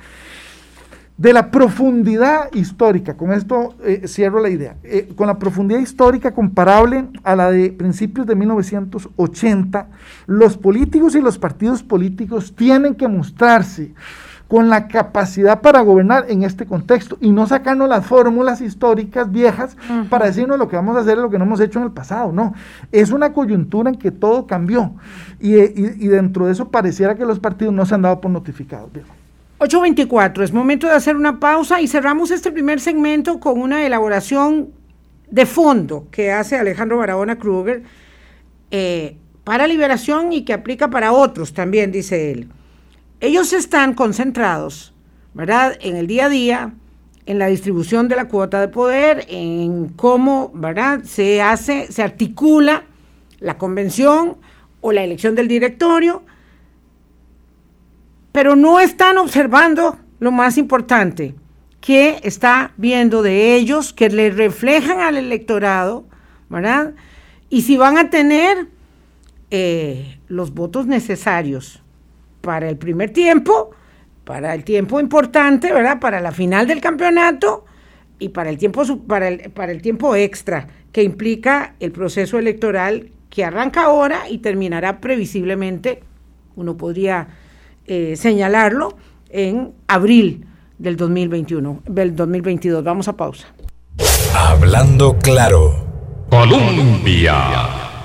de 1.17 1.31
la 1.31 1.51
profundidad 1.51 2.51
histórica, 2.53 3.15
con 3.15 3.31
esto 3.31 3.75
eh, 3.83 4.07
cierro 4.07 4.41
la 4.41 4.49
idea, 4.49 4.77
eh, 4.83 5.09
con 5.15 5.27
la 5.27 5.37
profundidad 5.37 5.79
histórica 5.79 6.33
comparable 6.33 7.05
a 7.23 7.35
la 7.35 7.51
de 7.51 7.71
principios 7.71 8.25
de 8.25 8.35
1980, 8.35 9.87
los 10.25 10.57
políticos 10.57 11.15
y 11.15 11.21
los 11.21 11.37
partidos 11.37 11.83
políticos 11.83 12.55
tienen 12.55 12.95
que 12.95 13.07
mostrarse 13.07 13.93
con 14.47 14.69
la 14.69 14.87
capacidad 14.87 15.61
para 15.61 15.81
gobernar 15.81 16.25
en 16.29 16.43
este 16.43 16.65
contexto 16.65 17.17
y 17.21 17.31
no 17.31 17.47
sacarnos 17.47 17.89
las 17.89 18.05
fórmulas 18.05 18.61
históricas 18.61 19.31
viejas 19.31 19.75
para 20.09 20.27
decirnos 20.27 20.59
lo 20.59 20.67
que 20.67 20.75
vamos 20.75 20.95
a 20.95 20.99
hacer 20.99 21.17
es 21.17 21.23
lo 21.23 21.29
que 21.29 21.39
no 21.39 21.45
hemos 21.45 21.59
hecho 21.59 21.79
en 21.79 21.85
el 21.85 21.91
pasado. 21.91 22.31
No, 22.31 22.53
es 22.91 23.11
una 23.11 23.33
coyuntura 23.33 23.89
en 23.89 23.95
que 23.97 24.11
todo 24.11 24.45
cambió 24.45 24.93
y, 25.39 25.53
dentro 26.07 26.45
de 26.45 26.51
eso 26.51 26.69
pareciera 26.69 27.15
que 27.15 27.25
los 27.25 27.39
partidos 27.39 27.73
no 27.73 27.85
se 27.85 27.95
han 27.95 28.03
dado 28.03 28.21
por 28.21 28.29
notificados. 28.29 28.91
8.24, 29.63 30.43
es 30.43 30.51
momento 30.51 30.87
de 30.87 30.93
hacer 30.93 31.15
una 31.15 31.39
pausa 31.39 31.79
y 31.79 31.87
cerramos 31.87 32.31
este 32.31 32.51
primer 32.51 32.81
segmento 32.81 33.39
con 33.39 33.61
una 33.61 33.85
elaboración 33.85 34.73
de 35.31 35.45
fondo 35.45 36.07
que 36.11 36.33
hace 36.33 36.57
Alejandro 36.57 36.97
Barahona 36.97 37.37
Kruger 37.37 37.83
eh, 38.71 39.15
para 39.45 39.65
liberación 39.65 40.33
y 40.33 40.43
que 40.43 40.51
aplica 40.51 40.89
para 40.89 41.13
otros 41.13 41.53
también, 41.53 41.93
dice 41.93 42.31
él. 42.31 42.49
Ellos 43.21 43.53
están 43.53 43.93
concentrados, 43.93 44.93
¿verdad?, 45.33 45.77
en 45.79 45.95
el 45.95 46.07
día 46.07 46.25
a 46.25 46.29
día, 46.29 46.73
en 47.25 47.39
la 47.39 47.47
distribución 47.47 48.09
de 48.09 48.17
la 48.17 48.27
cuota 48.27 48.59
de 48.59 48.67
poder, 48.67 49.25
en 49.29 49.87
cómo, 49.89 50.51
¿verdad?, 50.53 51.03
se 51.05 51.41
hace, 51.41 51.89
se 51.89 52.03
articula 52.03 52.83
la 53.39 53.57
convención 53.57 54.35
o 54.81 54.91
la 54.91 55.05
elección 55.05 55.35
del 55.35 55.47
directorio, 55.47 56.23
pero 58.33 58.57
no 58.57 58.81
están 58.81 59.17
observando 59.17 59.97
lo 60.19 60.33
más 60.33 60.57
importante, 60.57 61.35
que 61.79 62.19
está 62.23 62.73
viendo 62.75 63.21
de 63.21 63.55
ellos, 63.55 63.93
que 63.93 64.09
le 64.09 64.29
reflejan 64.29 64.99
al 64.99 65.15
electorado, 65.15 66.05
¿verdad? 66.49 66.93
y 67.53 67.61
si 67.61 67.77
van 67.77 67.99
a 67.99 68.09
tener 68.09 68.65
eh, 69.51 70.17
los 70.27 70.55
votos 70.55 70.87
necesarios 70.87 71.83
para 72.41 72.67
el 72.67 72.77
primer 72.77 73.11
tiempo, 73.11 73.69
para 74.23 74.55
el 74.55 74.63
tiempo 74.63 74.99
importante, 74.99 75.71
¿verdad? 75.71 75.99
Para 75.99 76.19
la 76.19 76.31
final 76.31 76.65
del 76.65 76.81
campeonato 76.81 77.65
y 78.17 78.29
para 78.29 78.49
el 78.49 78.57
tiempo, 78.57 78.83
para 79.05 79.27
el, 79.27 79.51
para 79.51 79.71
el 79.71 79.83
tiempo 79.83 80.15
extra 80.15 80.67
que 80.91 81.03
implica 81.03 81.75
el 81.79 81.91
proceso 81.91 82.39
electoral 82.39 83.11
que 83.29 83.45
arranca 83.45 83.83
ahora 83.83 84.27
y 84.27 84.39
terminará 84.39 84.99
previsiblemente, 84.99 86.01
uno 86.55 86.75
podría 86.75 87.27
eh, 87.85 88.15
señalarlo, 88.15 88.95
en 89.29 89.73
abril 89.87 90.45
del 90.77 90.95
2021, 90.95 91.83
del 91.87 92.15
2022. 92.15 92.83
Vamos 92.83 93.07
a 93.07 93.17
pausa. 93.17 93.47
Hablando 94.35 95.17
claro. 95.19 95.85
Colombia. 96.29 97.33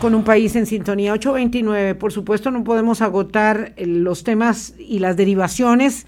Con 0.01 0.15
un 0.15 0.23
país 0.23 0.55
en 0.57 0.67
sintonía 0.67 1.13
829, 1.13 1.95
por 1.95 2.13
supuesto 2.13 2.51
no 2.51 2.63
podemos 2.65 3.03
agotar 3.03 3.73
eh, 3.77 3.87
los 3.87 4.25
temas 4.25 4.75
y 4.79 4.99
las 4.99 5.17
derivaciones 5.17 6.07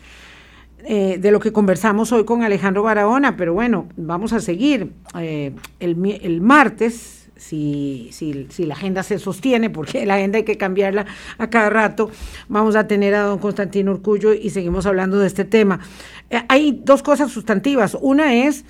eh, 0.84 1.18
de 1.18 1.30
lo 1.30 1.40
que 1.40 1.52
conversamos 1.52 2.12
hoy 2.12 2.24
con 2.24 2.42
Alejandro 2.42 2.82
Barahona, 2.82 3.36
pero 3.36 3.54
bueno, 3.54 3.86
vamos 3.96 4.32
a 4.32 4.40
seguir. 4.40 4.92
el, 5.14 5.54
el 5.80 6.40
martes 6.40 7.19
si, 7.40 8.10
si, 8.12 8.46
si, 8.50 8.66
la 8.66 8.74
agenda 8.74 9.02
se 9.02 9.18
sostiene, 9.18 9.70
porque 9.70 10.04
la 10.04 10.16
agenda 10.16 10.36
hay 10.36 10.44
que 10.44 10.58
cambiarla 10.58 11.06
a 11.38 11.48
cada 11.48 11.70
rato, 11.70 12.10
vamos 12.48 12.76
a 12.76 12.86
tener 12.86 13.14
a 13.14 13.22
don 13.22 13.38
Constantino 13.38 13.92
Urcullo 13.92 14.34
y 14.34 14.50
seguimos 14.50 14.84
hablando 14.84 15.18
de 15.18 15.26
este 15.26 15.46
tema. 15.46 15.80
Eh, 16.28 16.42
hay 16.48 16.80
dos 16.84 17.02
cosas 17.02 17.32
sustantivas. 17.32 17.96
Una 17.98 18.34
es 18.34 18.64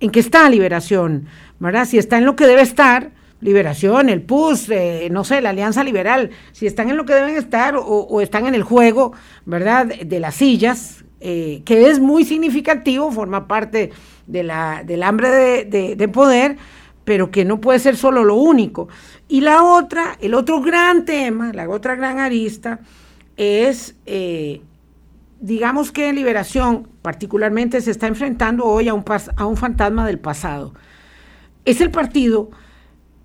en 0.00 0.10
qué 0.10 0.20
está 0.20 0.48
Liberación, 0.48 1.26
¿verdad? 1.58 1.84
Si 1.84 1.98
está 1.98 2.16
en 2.16 2.24
lo 2.24 2.36
que 2.36 2.46
debe 2.46 2.62
estar, 2.62 3.10
Liberación, 3.42 4.08
el 4.08 4.22
PUS, 4.22 4.70
eh, 4.70 5.08
no 5.10 5.22
sé, 5.22 5.42
la 5.42 5.50
Alianza 5.50 5.84
Liberal, 5.84 6.30
si 6.52 6.66
están 6.66 6.88
en 6.88 6.96
lo 6.96 7.04
que 7.04 7.12
deben 7.12 7.36
estar 7.36 7.76
o, 7.78 8.20
están 8.22 8.46
en 8.46 8.54
el 8.54 8.62
juego, 8.62 9.12
¿verdad? 9.44 9.86
De 9.86 10.20
las 10.20 10.36
sillas, 10.36 11.04
eh, 11.20 11.60
que 11.66 11.90
es 11.90 12.00
muy 12.00 12.24
significativo, 12.24 13.12
forma 13.12 13.46
parte 13.46 13.90
de 14.26 14.42
la, 14.42 14.82
del 14.84 15.02
hambre 15.02 15.66
de 15.66 16.08
poder 16.08 16.56
pero 17.06 17.30
que 17.30 17.44
no 17.44 17.60
puede 17.60 17.78
ser 17.78 17.96
solo 17.96 18.24
lo 18.24 18.34
único. 18.34 18.88
Y 19.28 19.40
la 19.40 19.62
otra, 19.62 20.18
el 20.20 20.34
otro 20.34 20.60
gran 20.60 21.04
tema, 21.04 21.52
la 21.52 21.68
otra 21.68 21.94
gran 21.94 22.18
arista, 22.18 22.80
es, 23.36 23.94
eh, 24.06 24.60
digamos 25.40 25.92
que 25.92 26.12
Liberación 26.12 26.88
particularmente 27.02 27.80
se 27.80 27.92
está 27.92 28.08
enfrentando 28.08 28.64
hoy 28.64 28.88
a 28.88 28.94
un, 28.94 29.04
a 29.36 29.46
un 29.46 29.56
fantasma 29.56 30.04
del 30.04 30.18
pasado. 30.18 30.74
Es 31.64 31.80
el 31.80 31.92
partido 31.92 32.50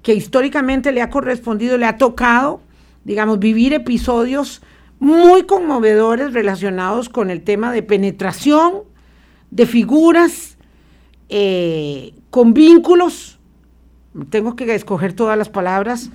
que 0.03 0.13
históricamente 0.13 0.91
le 0.91 1.01
ha 1.01 1.09
correspondido, 1.09 1.79
le 1.79 1.87
ha 1.87 1.97
tocado, 1.97 2.61
digamos, 3.03 3.39
vivir 3.39 3.73
episodios 3.73 4.61
muy 4.99 5.47
conmovedores 5.47 6.33
relacionados 6.33 7.09
con 7.09 7.31
el 7.31 7.41
tema 7.41 7.71
de 7.71 7.81
penetración 7.81 8.83
de 9.49 9.65
figuras 9.65 10.59
eh, 11.29 12.13
con 12.29 12.53
vínculos 12.53 13.39
tengo 14.29 14.55
que 14.55 14.73
escoger 14.75 15.13
todas 15.13 15.37
las 15.37 15.49
palabras, 15.49 16.09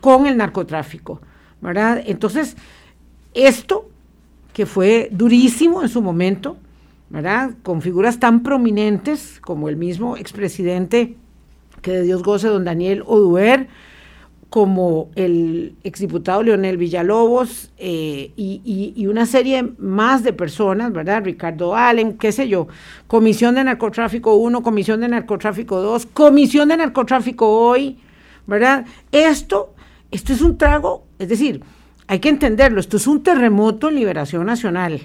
con 0.00 0.26
el 0.26 0.36
narcotráfico, 0.36 1.20
¿verdad? 1.62 2.02
Entonces, 2.04 2.56
esto 3.32 3.88
que 4.52 4.66
fue 4.66 5.08
durísimo 5.10 5.82
en 5.82 5.88
su 5.88 6.02
momento, 6.02 6.58
¿verdad? 7.08 7.52
Con 7.62 7.80
figuras 7.80 8.20
tan 8.20 8.42
prominentes 8.42 9.40
como 9.40 9.70
el 9.70 9.76
mismo 9.76 10.16
expresidente, 10.18 11.16
que 11.80 11.92
de 11.92 12.02
Dios 12.02 12.22
goce, 12.22 12.48
don 12.48 12.64
Daniel 12.64 13.02
Oduer, 13.06 13.68
como 14.54 15.10
el 15.16 15.74
exdiputado 15.82 16.44
Leonel 16.44 16.76
Villalobos 16.76 17.72
eh, 17.76 18.30
y, 18.36 19.04
una 19.08 19.26
serie 19.26 19.72
más 19.78 20.22
de 20.22 20.32
personas, 20.32 20.92
¿verdad? 20.92 21.24
Ricardo 21.24 21.74
Allen, 21.74 22.16
qué 22.18 22.30
sé 22.30 22.46
yo, 22.46 22.68
Comisión 23.08 23.56
de 23.56 23.64
Narcotráfico 23.64 24.36
1, 24.36 24.62
Comisión 24.62 25.00
de 25.00 25.08
Narcotráfico 25.08 25.82
2, 25.82 26.06
Comisión 26.06 26.68
de 26.68 26.76
Narcotráfico 26.76 27.48
hoy, 27.48 27.98
¿verdad? 28.46 28.86
Esto, 29.10 29.74
esto 30.12 30.32
es 30.32 30.40
un 30.40 30.56
trago, 30.56 31.04
es 31.18 31.28
decir, 31.28 31.60
hay 32.06 32.20
que 32.20 32.28
entenderlo, 32.28 32.78
esto 32.78 32.98
es 32.98 33.08
un 33.08 33.24
terremoto 33.24 33.88
en 33.88 33.96
liberación 33.96 34.46
nacional 34.46 35.00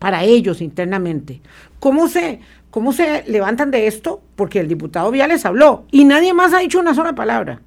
para 0.00 0.24
ellos 0.24 0.60
internamente. 0.60 1.42
¿Cómo 1.78 2.08
se, 2.08 2.40
cómo 2.72 2.92
se 2.92 3.22
levantan 3.28 3.70
de 3.70 3.86
esto? 3.86 4.20
Porque 4.34 4.58
el 4.58 4.66
diputado 4.66 5.12
Viales 5.12 5.46
habló 5.46 5.84
y 5.92 6.04
nadie 6.04 6.34
más 6.34 6.52
ha 6.52 6.58
dicho 6.58 6.80
una 6.80 6.92
sola 6.92 7.14
palabra. 7.14 7.62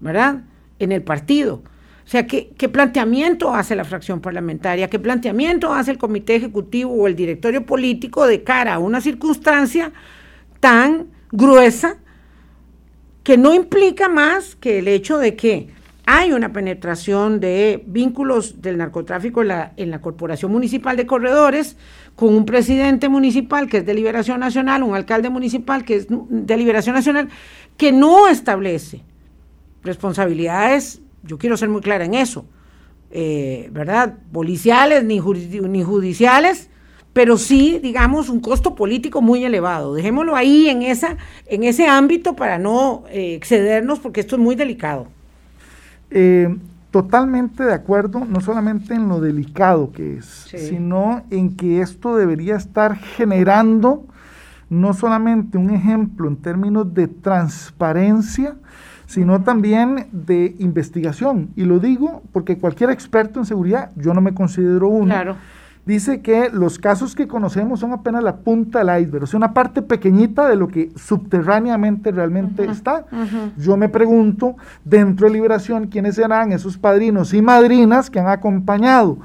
¿Verdad? 0.00 0.42
En 0.78 0.92
el 0.92 1.02
partido. 1.02 1.62
O 2.04 2.08
sea, 2.08 2.26
¿qué, 2.26 2.50
¿qué, 2.56 2.68
planteamiento 2.68 3.52
hace 3.52 3.74
la 3.74 3.84
fracción 3.84 4.20
parlamentaria? 4.20 4.88
¿Qué 4.88 4.98
planteamiento 4.98 5.72
hace 5.72 5.90
el 5.90 5.98
comité 5.98 6.36
ejecutivo 6.36 6.92
o 6.92 7.08
el 7.08 7.16
directorio 7.16 7.66
político 7.66 8.26
de 8.26 8.44
cara 8.44 8.74
a 8.74 8.78
una 8.78 9.00
circunstancia 9.00 9.92
tan 10.60 11.08
gruesa 11.32 11.96
que 13.24 13.36
no 13.36 13.52
implica 13.54 14.08
más 14.08 14.54
que 14.54 14.78
el 14.78 14.86
hecho 14.86 15.18
de 15.18 15.34
que 15.34 15.68
hay 16.06 16.30
una 16.30 16.52
penetración 16.52 17.40
de 17.40 17.82
vínculos 17.84 18.62
del 18.62 18.78
narcotráfico 18.78 19.42
en 19.42 19.48
la, 19.48 19.72
en 19.76 19.90
la 19.90 20.00
Corporación 20.00 20.52
Municipal 20.52 20.96
de 20.96 21.04
Corredores, 21.04 21.76
con 22.14 22.32
un 22.32 22.46
presidente 22.46 23.08
municipal 23.08 23.68
que 23.68 23.78
es 23.78 23.86
de 23.86 23.94
Liberación 23.94 24.38
Nacional, 24.38 24.84
un 24.84 24.94
alcalde 24.94 25.28
municipal 25.28 25.84
que 25.84 25.96
es 25.96 26.06
de 26.08 26.56
Liberación 26.56 26.94
Nacional, 26.94 27.28
que 27.76 27.90
no 27.90 28.28
establece 28.28 29.02
responsabilidades, 29.86 31.00
yo 31.22 31.38
quiero 31.38 31.56
ser 31.56 31.68
muy 31.68 31.80
clara 31.80 32.04
en 32.04 32.14
eso, 32.14 32.46
eh, 33.10 33.68
¿verdad? 33.72 34.14
Policiales 34.32 35.04
ni, 35.04 35.20
ni 35.20 35.82
judiciales, 35.82 36.70
pero 37.12 37.38
sí, 37.38 37.80
digamos, 37.82 38.28
un 38.28 38.40
costo 38.40 38.74
político 38.74 39.22
muy 39.22 39.44
elevado. 39.44 39.94
Dejémoslo 39.94 40.36
ahí 40.36 40.68
en, 40.68 40.82
esa, 40.82 41.16
en 41.46 41.64
ese 41.64 41.86
ámbito 41.86 42.36
para 42.36 42.58
no 42.58 43.04
eh, 43.08 43.34
excedernos, 43.34 44.00
porque 44.00 44.20
esto 44.20 44.36
es 44.36 44.42
muy 44.42 44.54
delicado. 44.54 45.08
Eh, 46.10 46.54
totalmente 46.90 47.64
de 47.64 47.72
acuerdo, 47.72 48.24
no 48.24 48.40
solamente 48.40 48.94
en 48.94 49.08
lo 49.08 49.20
delicado 49.20 49.92
que 49.92 50.18
es, 50.18 50.46
sino 50.50 51.24
en 51.30 51.56
que 51.56 51.80
esto 51.80 52.16
debería 52.16 52.56
estar 52.56 52.96
generando 52.96 54.04
no 54.68 54.94
solamente 54.94 55.58
un 55.58 55.70
ejemplo 55.70 56.28
en 56.28 56.36
términos 56.36 56.92
de 56.92 57.08
transparencia, 57.08 58.56
sino 59.06 59.42
también 59.42 60.08
de 60.12 60.56
investigación. 60.58 61.50
Y 61.56 61.64
lo 61.64 61.78
digo 61.78 62.22
porque 62.32 62.58
cualquier 62.58 62.90
experto 62.90 63.38
en 63.38 63.46
seguridad, 63.46 63.90
yo 63.96 64.12
no 64.12 64.20
me 64.20 64.34
considero 64.34 64.88
uno, 64.88 65.14
dice 65.84 66.20
que 66.20 66.50
los 66.52 66.80
casos 66.80 67.14
que 67.14 67.28
conocemos 67.28 67.78
son 67.78 67.92
apenas 67.92 68.24
la 68.24 68.38
punta 68.38 68.82
del 68.82 69.02
iceberg, 69.02 69.22
o 69.22 69.26
sea, 69.28 69.38
una 69.38 69.54
parte 69.54 69.82
pequeñita 69.82 70.48
de 70.48 70.56
lo 70.56 70.66
que 70.66 70.90
subterráneamente 70.96 72.10
realmente 72.10 72.64
está. 72.64 73.06
Yo 73.56 73.76
me 73.76 73.88
pregunto, 73.88 74.56
dentro 74.84 75.28
de 75.28 75.34
Liberación, 75.34 75.86
quiénes 75.86 76.16
serán 76.16 76.50
esos 76.50 76.76
padrinos 76.76 77.32
y 77.32 77.40
madrinas 77.40 78.10
que 78.10 78.18
han 78.18 78.26
acompañado 78.26 79.18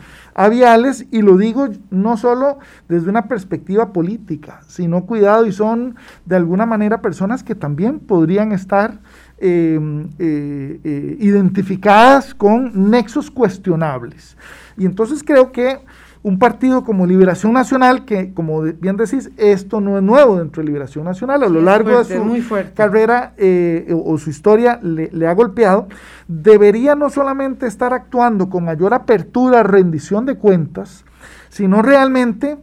y 1.11 1.21
lo 1.21 1.37
digo 1.37 1.67
no 1.89 2.17
solo 2.17 2.59
desde 2.87 3.09
una 3.09 3.27
perspectiva 3.27 3.93
política, 3.93 4.61
sino 4.67 5.05
cuidado, 5.05 5.45
y 5.45 5.51
son 5.51 5.95
de 6.25 6.35
alguna 6.35 6.65
manera 6.65 7.01
personas 7.01 7.43
que 7.43 7.55
también 7.55 7.99
podrían 7.99 8.51
estar 8.51 8.99
Em, 9.43 10.07
eh, 10.19 10.79
eh, 10.83 11.17
identificadas 11.19 12.35
con 12.35 12.91
nexos 12.91 13.31
cuestionables. 13.31 14.37
Y 14.77 14.85
entonces 14.85 15.23
creo 15.23 15.51
que 15.51 15.79
un 16.23 16.37
partido 16.37 16.83
como 16.83 17.07
Liberación 17.07 17.53
Nacional, 17.53 18.05
que 18.05 18.33
como 18.33 18.61
bien 18.61 18.95
decís, 18.95 19.31
esto 19.37 19.81
no 19.81 19.97
es 19.97 20.03
nuevo 20.03 20.37
dentro 20.37 20.61
de 20.61 20.67
Liberación 20.67 21.05
Nacional, 21.05 21.43
a 21.43 21.49
lo 21.49 21.61
largo 21.61 22.03
de 22.03 22.05
su 22.05 22.55
carrera 22.75 23.33
eh, 23.37 23.91
o, 23.91 24.17
su 24.19 24.29
historia 24.29 24.79
le, 24.83 25.09
le, 25.11 25.27
ha 25.27 25.33
golpeado, 25.33 25.87
debería 26.27 26.93
no 26.93 27.09
solamente 27.09 27.65
estar 27.65 27.93
actuando 27.93 28.49
con 28.49 28.65
mayor 28.65 28.93
apertura, 28.93 29.63
rendición 29.63 30.25
de 30.27 30.35
cuentas, 30.35 31.05
sino 31.49 31.81
realmente 31.81 32.57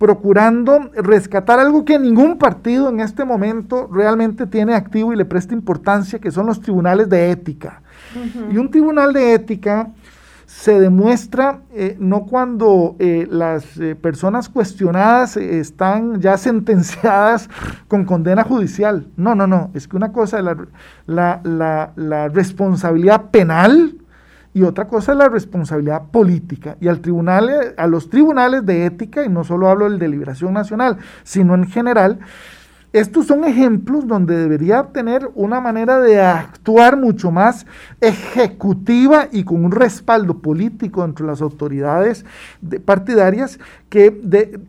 procurando 0.00 0.90
rescatar 0.94 1.58
algo 1.58 1.84
que 1.84 1.98
ningún 1.98 2.38
partido 2.38 2.88
en 2.88 3.00
este 3.00 3.26
momento 3.26 3.86
realmente 3.92 4.46
tiene 4.46 4.74
activo 4.74 5.12
y 5.12 5.16
le 5.16 5.26
presta 5.26 5.52
importancia, 5.52 6.18
que 6.18 6.30
son 6.30 6.46
los 6.46 6.62
tribunales 6.62 7.10
de 7.10 7.30
ética. 7.30 7.82
Y 8.50 8.56
un 8.56 8.70
tribunal 8.70 9.12
de 9.12 9.34
ética 9.34 9.90
se 10.60 10.78
demuestra 10.78 11.62
eh, 11.72 11.96
no 11.98 12.26
cuando 12.26 12.94
eh, 12.98 13.26
las 13.30 13.78
eh, 13.78 13.94
personas 13.94 14.50
cuestionadas 14.50 15.38
están 15.38 16.20
ya 16.20 16.36
sentenciadas 16.36 17.48
con 17.88 18.04
condena 18.04 18.44
judicial. 18.44 19.06
No, 19.16 19.34
no, 19.34 19.46
no. 19.46 19.70
Es 19.72 19.88
que 19.88 19.96
una 19.96 20.12
cosa 20.12 20.38
es 20.38 20.44
la, 21.06 21.40
la 21.96 22.28
responsabilidad 22.28 23.30
penal 23.30 23.94
y 24.52 24.64
otra 24.64 24.86
cosa 24.86 25.12
es 25.12 25.18
la 25.18 25.30
responsabilidad 25.30 26.10
política. 26.10 26.76
Y 26.78 26.88
al 26.88 27.00
tribunal, 27.00 27.72
a 27.78 27.86
los 27.86 28.10
tribunales 28.10 28.66
de 28.66 28.84
ética, 28.84 29.24
y 29.24 29.30
no 29.30 29.44
solo 29.44 29.70
hablo 29.70 29.88
del 29.88 29.98
de 29.98 30.08
Liberación 30.08 30.52
Nacional, 30.52 30.98
sino 31.22 31.54
en 31.54 31.68
general, 31.68 32.18
estos 32.92 33.26
son 33.26 33.44
ejemplos 33.44 34.06
donde 34.06 34.36
debería 34.36 34.82
tener 34.82 35.30
una 35.34 35.60
manera 35.60 36.00
de 36.00 36.20
actuar 36.20 36.96
mucho 36.96 37.30
más 37.30 37.64
ejecutiva 38.00 39.28
y 39.30 39.44
con 39.44 39.64
un 39.64 39.70
respaldo 39.70 40.38
político 40.38 41.04
entre 41.04 41.24
las 41.24 41.40
autoridades 41.40 42.24
partidarias 42.84 43.60
que 43.88 44.20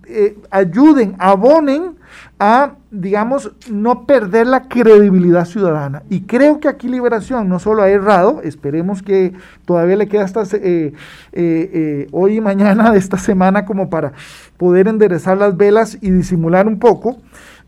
eh, 0.06 0.38
ayuden, 0.52 1.16
abonen 1.18 1.96
a, 2.40 2.74
digamos, 2.92 3.52
no 3.70 4.06
perder 4.06 4.48
la 4.48 4.68
credibilidad 4.68 5.46
ciudadana. 5.46 6.04
Y 6.10 6.22
creo 6.22 6.60
que 6.60 6.68
aquí 6.68 6.88
Liberación 6.88 7.50
no 7.50 7.60
solo 7.60 7.82
ha 7.84 7.90
errado, 7.90 8.42
esperemos 8.44 9.02
que 9.02 9.34
todavía 9.66 9.96
le 9.96 10.08
queda 10.08 10.26
hasta 10.26 10.44
eh, 10.58 10.94
eh, 11.32 12.08
hoy 12.12 12.38
y 12.38 12.42
mañana 12.42 12.92
de 12.92 13.00
esta 13.00 13.18
semana 13.18 13.66
como 13.66 13.90
para 13.90 14.14
poder 14.58 14.88
enderezar 14.88 15.38
las 15.38 15.58
velas 15.58 15.98
y 16.02 16.12
disimular 16.12 16.68
un 16.68 16.80
poco, 16.80 17.18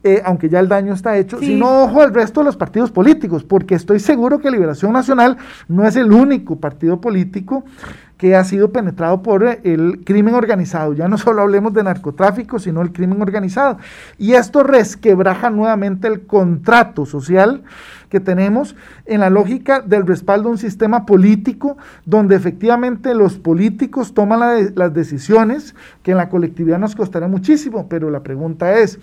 eh, 0.04 0.22
aunque 0.26 0.50
ya 0.50 0.60
el 0.60 0.68
daño 0.68 0.94
está 0.94 1.18
hecho, 1.18 1.40
sino 1.40 1.84
ojo 1.84 2.02
al 2.02 2.14
resto 2.14 2.42
de 2.42 2.46
los 2.46 2.58
partidos 2.58 2.92
políticos, 2.92 3.44
porque 3.44 3.76
estoy 3.76 4.00
seguro 4.00 4.40
que 4.40 4.52
Liberación 4.52 4.92
Nacional 4.92 5.38
no 5.68 5.88
es 5.88 5.96
el 5.96 6.12
único 6.12 6.58
partido 6.58 7.00
político 7.00 7.64
que 8.18 8.36
ha 8.36 8.44
sido 8.44 8.72
penetrado 8.72 9.22
por 9.22 9.44
el 9.44 10.02
crimen 10.06 10.36
organizado. 10.36 10.94
Ya 10.94 11.08
no 11.08 11.18
solo 11.18 11.42
hablemos 11.42 11.74
de 11.74 11.84
narcotráfico, 11.84 12.60
sino 12.60 12.82
el 12.82 12.94
crimen 12.94 13.22
organizado. 13.22 13.78
Y 14.18 14.34
esto 14.34 14.64
resquebraja 14.64 15.50
nuevamente 15.50 16.08
el 16.08 16.26
contrato 16.26 17.06
social 17.06 17.64
que 18.10 18.20
tenemos 18.20 18.76
en 19.06 19.22
la 19.22 19.30
lógica 19.30 19.82
del 19.82 20.06
respaldo 20.06 20.48
a 20.48 20.52
un 20.52 20.58
sistema 20.58 21.06
político 21.06 21.78
donde 22.06 22.36
efectivamente 22.36 23.16
los 23.16 23.40
políticos 23.40 24.14
toman 24.14 24.72
las 24.76 24.94
decisiones 24.94 25.76
que 26.04 26.12
en 26.12 26.18
la 26.18 26.30
colectividad 26.30 26.78
nos 26.78 26.96
costará 26.96 27.28
muchísimo, 27.28 27.90
pero 27.90 28.10
la 28.10 28.22
pregunta 28.22 28.80
es, 28.80 29.00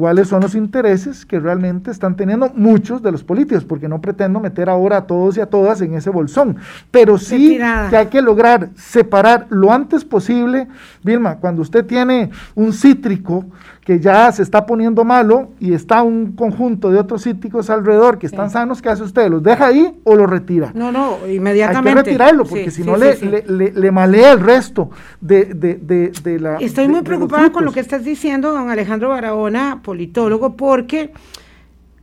cuáles 0.00 0.28
son 0.28 0.40
los 0.40 0.54
intereses 0.54 1.26
que 1.26 1.38
realmente 1.38 1.90
están 1.90 2.16
teniendo 2.16 2.50
muchos 2.54 3.02
de 3.02 3.12
los 3.12 3.22
políticos, 3.22 3.64
porque 3.64 3.86
no 3.86 4.00
pretendo 4.00 4.40
meter 4.40 4.70
ahora 4.70 4.96
a 4.96 5.06
todos 5.06 5.36
y 5.36 5.42
a 5.42 5.46
todas 5.46 5.82
en 5.82 5.92
ese 5.92 6.08
bolsón, 6.08 6.56
pero 6.90 7.18
sí 7.18 7.58
que 7.90 7.96
hay 7.98 8.06
que 8.06 8.22
lograr 8.22 8.70
separar 8.76 9.46
lo 9.50 9.70
antes 9.70 10.02
posible, 10.06 10.68
Vilma, 11.04 11.36
cuando 11.36 11.60
usted 11.60 11.84
tiene 11.84 12.30
un 12.54 12.72
cítrico 12.72 13.44
que 13.84 13.98
ya 13.98 14.30
se 14.30 14.42
está 14.42 14.66
poniendo 14.66 15.04
malo 15.04 15.50
y 15.58 15.72
está 15.72 16.02
un 16.02 16.32
conjunto 16.32 16.90
de 16.90 16.98
otros 16.98 17.24
cítricos 17.24 17.70
alrededor 17.70 18.18
que 18.18 18.26
están 18.26 18.50
sanos, 18.50 18.82
¿qué 18.82 18.90
hace 18.90 19.02
usted? 19.02 19.28
¿Los 19.30 19.42
deja 19.42 19.66
ahí 19.66 19.98
o 20.04 20.14
los 20.14 20.28
retira? 20.28 20.70
No, 20.74 20.92
no, 20.92 21.18
inmediatamente. 21.26 21.88
Hay 21.88 21.94
que 21.94 22.02
retirarlo 22.02 22.44
porque 22.44 22.70
si 22.70 22.82
no 22.82 22.96
le, 22.96 23.16
le, 23.46 23.90
malea 23.90 24.32
el 24.32 24.40
resto 24.40 24.90
de, 25.20 25.46
de, 25.46 26.12
de, 26.22 26.40
la... 26.40 26.56
Estoy 26.58 26.88
muy 26.88 27.02
preocupada 27.02 27.50
con 27.50 27.64
lo 27.64 27.72
que 27.72 27.80
estás 27.80 28.04
diciendo, 28.04 28.52
don 28.52 28.68
Alejandro 28.70 29.08
Barahona, 29.08 29.80
politólogo, 29.82 30.56
porque, 30.56 31.12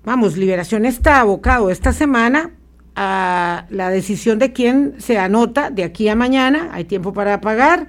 vamos, 0.04 0.36
Liberación 0.36 0.86
está 0.86 1.22
abocado 1.22 1.70
esta 1.70 1.94
semana 1.94 2.52
a 2.96 3.66
la 3.70 3.92
decisión 3.92 4.40
de 4.40 4.52
quién 4.52 4.96
se 4.98 5.20
anota 5.20 5.70
de 5.70 5.84
aquí 5.84 6.10
a 6.10 6.16
mañana, 6.16 6.70
hay 6.72 6.86
tiempo 6.86 7.13
para 7.13 7.40
pagar, 7.40 7.88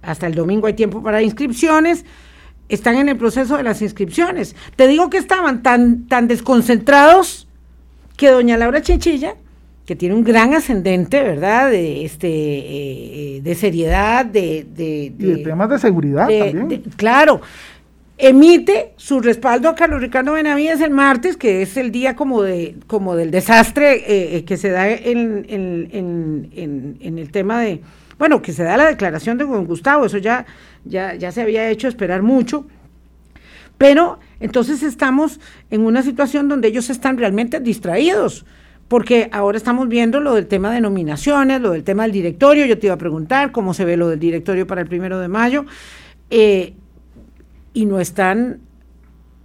hasta 0.00 0.28
el 0.28 0.34
domingo 0.36 0.68
hay 0.68 0.74
tiempo 0.74 1.02
para 1.02 1.20
inscripciones, 1.22 2.04
están 2.68 2.96
en 2.96 3.08
el 3.08 3.16
proceso 3.16 3.56
de 3.56 3.62
las 3.62 3.82
inscripciones. 3.82 4.56
Te 4.76 4.86
digo 4.88 5.10
que 5.10 5.18
estaban 5.18 5.62
tan, 5.62 6.06
tan 6.06 6.28
desconcentrados 6.28 7.46
que 8.16 8.30
doña 8.30 8.56
Laura 8.56 8.80
Chinchilla, 8.80 9.34
que 9.86 9.96
tiene 9.96 10.14
un 10.14 10.24
gran 10.24 10.54
ascendente, 10.54 11.22
¿verdad? 11.22 11.70
De, 11.70 12.04
este, 12.04 12.28
eh, 12.28 13.40
de 13.42 13.54
seriedad, 13.54 14.24
de, 14.24 14.66
de, 14.74 15.12
de, 15.16 15.36
temas 15.38 15.68
de 15.68 15.78
seguridad 15.78 16.26
también. 16.26 16.82
claro, 16.96 17.42
emite 18.16 18.92
su 18.96 19.20
respaldo 19.20 19.68
a 19.68 19.74
Carlos 19.74 20.00
Ricardo 20.00 20.32
Benavides 20.32 20.80
el 20.80 20.90
martes, 20.90 21.36
que 21.36 21.62
es 21.62 21.76
el 21.76 21.90
día 21.90 22.16
como, 22.16 22.42
de, 22.42 22.76
como 22.86 23.14
del 23.14 23.30
desastre 23.30 23.96
eh, 23.96 24.36
eh, 24.36 24.44
que 24.44 24.56
se 24.56 24.70
da 24.70 24.88
en, 24.88 25.44
en, 25.48 26.48
en, 26.54 26.96
en 27.00 27.18
el 27.18 27.30
tema 27.30 27.60
de, 27.60 27.82
bueno, 28.18 28.42
que 28.42 28.52
se 28.52 28.64
da 28.64 28.76
la 28.76 28.86
declaración 28.86 29.38
de 29.38 29.44
don 29.44 29.66
Gustavo, 29.66 30.06
eso 30.06 30.18
ya 30.18 30.46
ya, 30.84 31.14
ya 31.14 31.32
se 31.32 31.42
había 31.42 31.68
hecho 31.70 31.88
esperar 31.88 32.22
mucho. 32.22 32.66
Pero 33.78 34.18
entonces 34.40 34.82
estamos 34.82 35.40
en 35.70 35.82
una 35.82 36.02
situación 36.02 36.48
donde 36.48 36.68
ellos 36.68 36.90
están 36.90 37.18
realmente 37.18 37.60
distraídos, 37.60 38.44
porque 38.88 39.28
ahora 39.32 39.56
estamos 39.56 39.88
viendo 39.88 40.20
lo 40.20 40.34
del 40.34 40.46
tema 40.46 40.72
de 40.72 40.80
nominaciones, 40.80 41.60
lo 41.60 41.72
del 41.72 41.82
tema 41.82 42.04
del 42.04 42.12
directorio. 42.12 42.66
Yo 42.66 42.78
te 42.78 42.86
iba 42.86 42.94
a 42.94 42.98
preguntar 42.98 43.50
cómo 43.50 43.74
se 43.74 43.84
ve 43.84 43.96
lo 43.96 44.08
del 44.08 44.20
directorio 44.20 44.66
para 44.66 44.82
el 44.82 44.86
primero 44.86 45.18
de 45.18 45.28
mayo, 45.28 45.64
eh, 46.30 46.74
y 47.72 47.86
no 47.86 47.98
están 47.98 48.60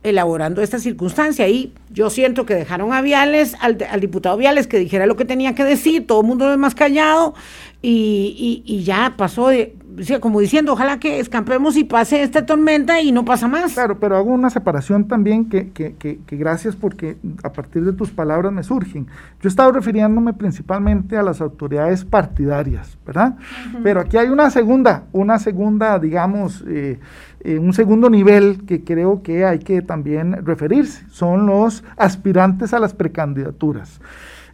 elaborando 0.04 0.62
esta 0.62 0.80
circunstancia. 0.80 1.48
Y 1.48 1.74
yo 1.92 2.10
siento 2.10 2.46
que 2.46 2.56
dejaron 2.56 2.94
a 2.94 3.02
Viales, 3.02 3.56
al, 3.60 3.78
diputado 4.00 4.38
Viales, 4.38 4.68
que 4.68 4.80
dijera 4.80 5.06
lo 5.06 5.16
que 5.16 5.26
tenía 5.26 5.56
que 5.56 5.64
decir, 5.64 6.08
todo 6.08 6.22
el 6.22 6.28
mundo 6.28 6.52
es 6.52 6.58
más 6.58 6.76
callado, 6.76 7.34
y, 7.82 8.64
y, 8.66 8.74
y 8.74 8.84
ya 8.84 9.16
pasó 9.18 9.48
de, 9.48 9.76
como 10.20 10.40
diciendo, 10.40 10.74
ojalá 10.74 11.00
que 11.00 11.20
escampemos 11.20 11.78
y 11.78 11.84
pase 11.84 12.24
esta 12.24 12.46
tormenta 12.46 13.02
y 13.02 13.12
no 13.12 13.26
pasa 13.26 13.48
más. 13.48 13.74
Claro, 13.74 14.00
pero 14.00 14.16
hago 14.16 14.32
una 14.32 14.50
separación 14.50 15.08
también 15.08 15.50
que, 15.50 15.72
que, 15.72 15.96
que, 15.96 16.38
gracias 16.38 16.76
porque 16.76 17.18
a 17.44 17.52
partir 17.52 17.84
de 17.84 17.94
tus 17.94 18.12
palabras 18.12 18.52
me 18.52 18.64
surgen. 18.64 19.06
Yo 19.06 19.46
he 19.46 19.48
estado 19.48 19.72
refiriéndome 19.72 20.34
principalmente 20.34 21.18
a 21.18 21.24
las 21.24 21.42
autoridades 21.42 22.06
partidarias, 22.06 22.98
¿verdad? 23.06 23.36
Pero 23.84 24.02
aquí 24.02 24.18
hay 24.18 24.30
una 24.30 24.50
segunda, 24.50 25.04
una 25.12 25.40
segunda, 25.40 26.00
digamos, 26.00 26.64
eh, 26.68 27.00
eh, 27.42 27.58
un 27.58 27.74
segundo 27.74 28.10
nivel 28.10 28.66
que 28.66 28.84
creo 28.84 29.22
que 29.24 29.46
hay 29.46 29.60
que 29.60 29.82
también 29.82 30.46
referirse, 30.46 31.06
son 31.10 31.46
los 31.46 31.84
aspirantes 31.98 32.74
a 32.74 32.80
las 32.80 32.94
precandidaturas. 32.94 34.00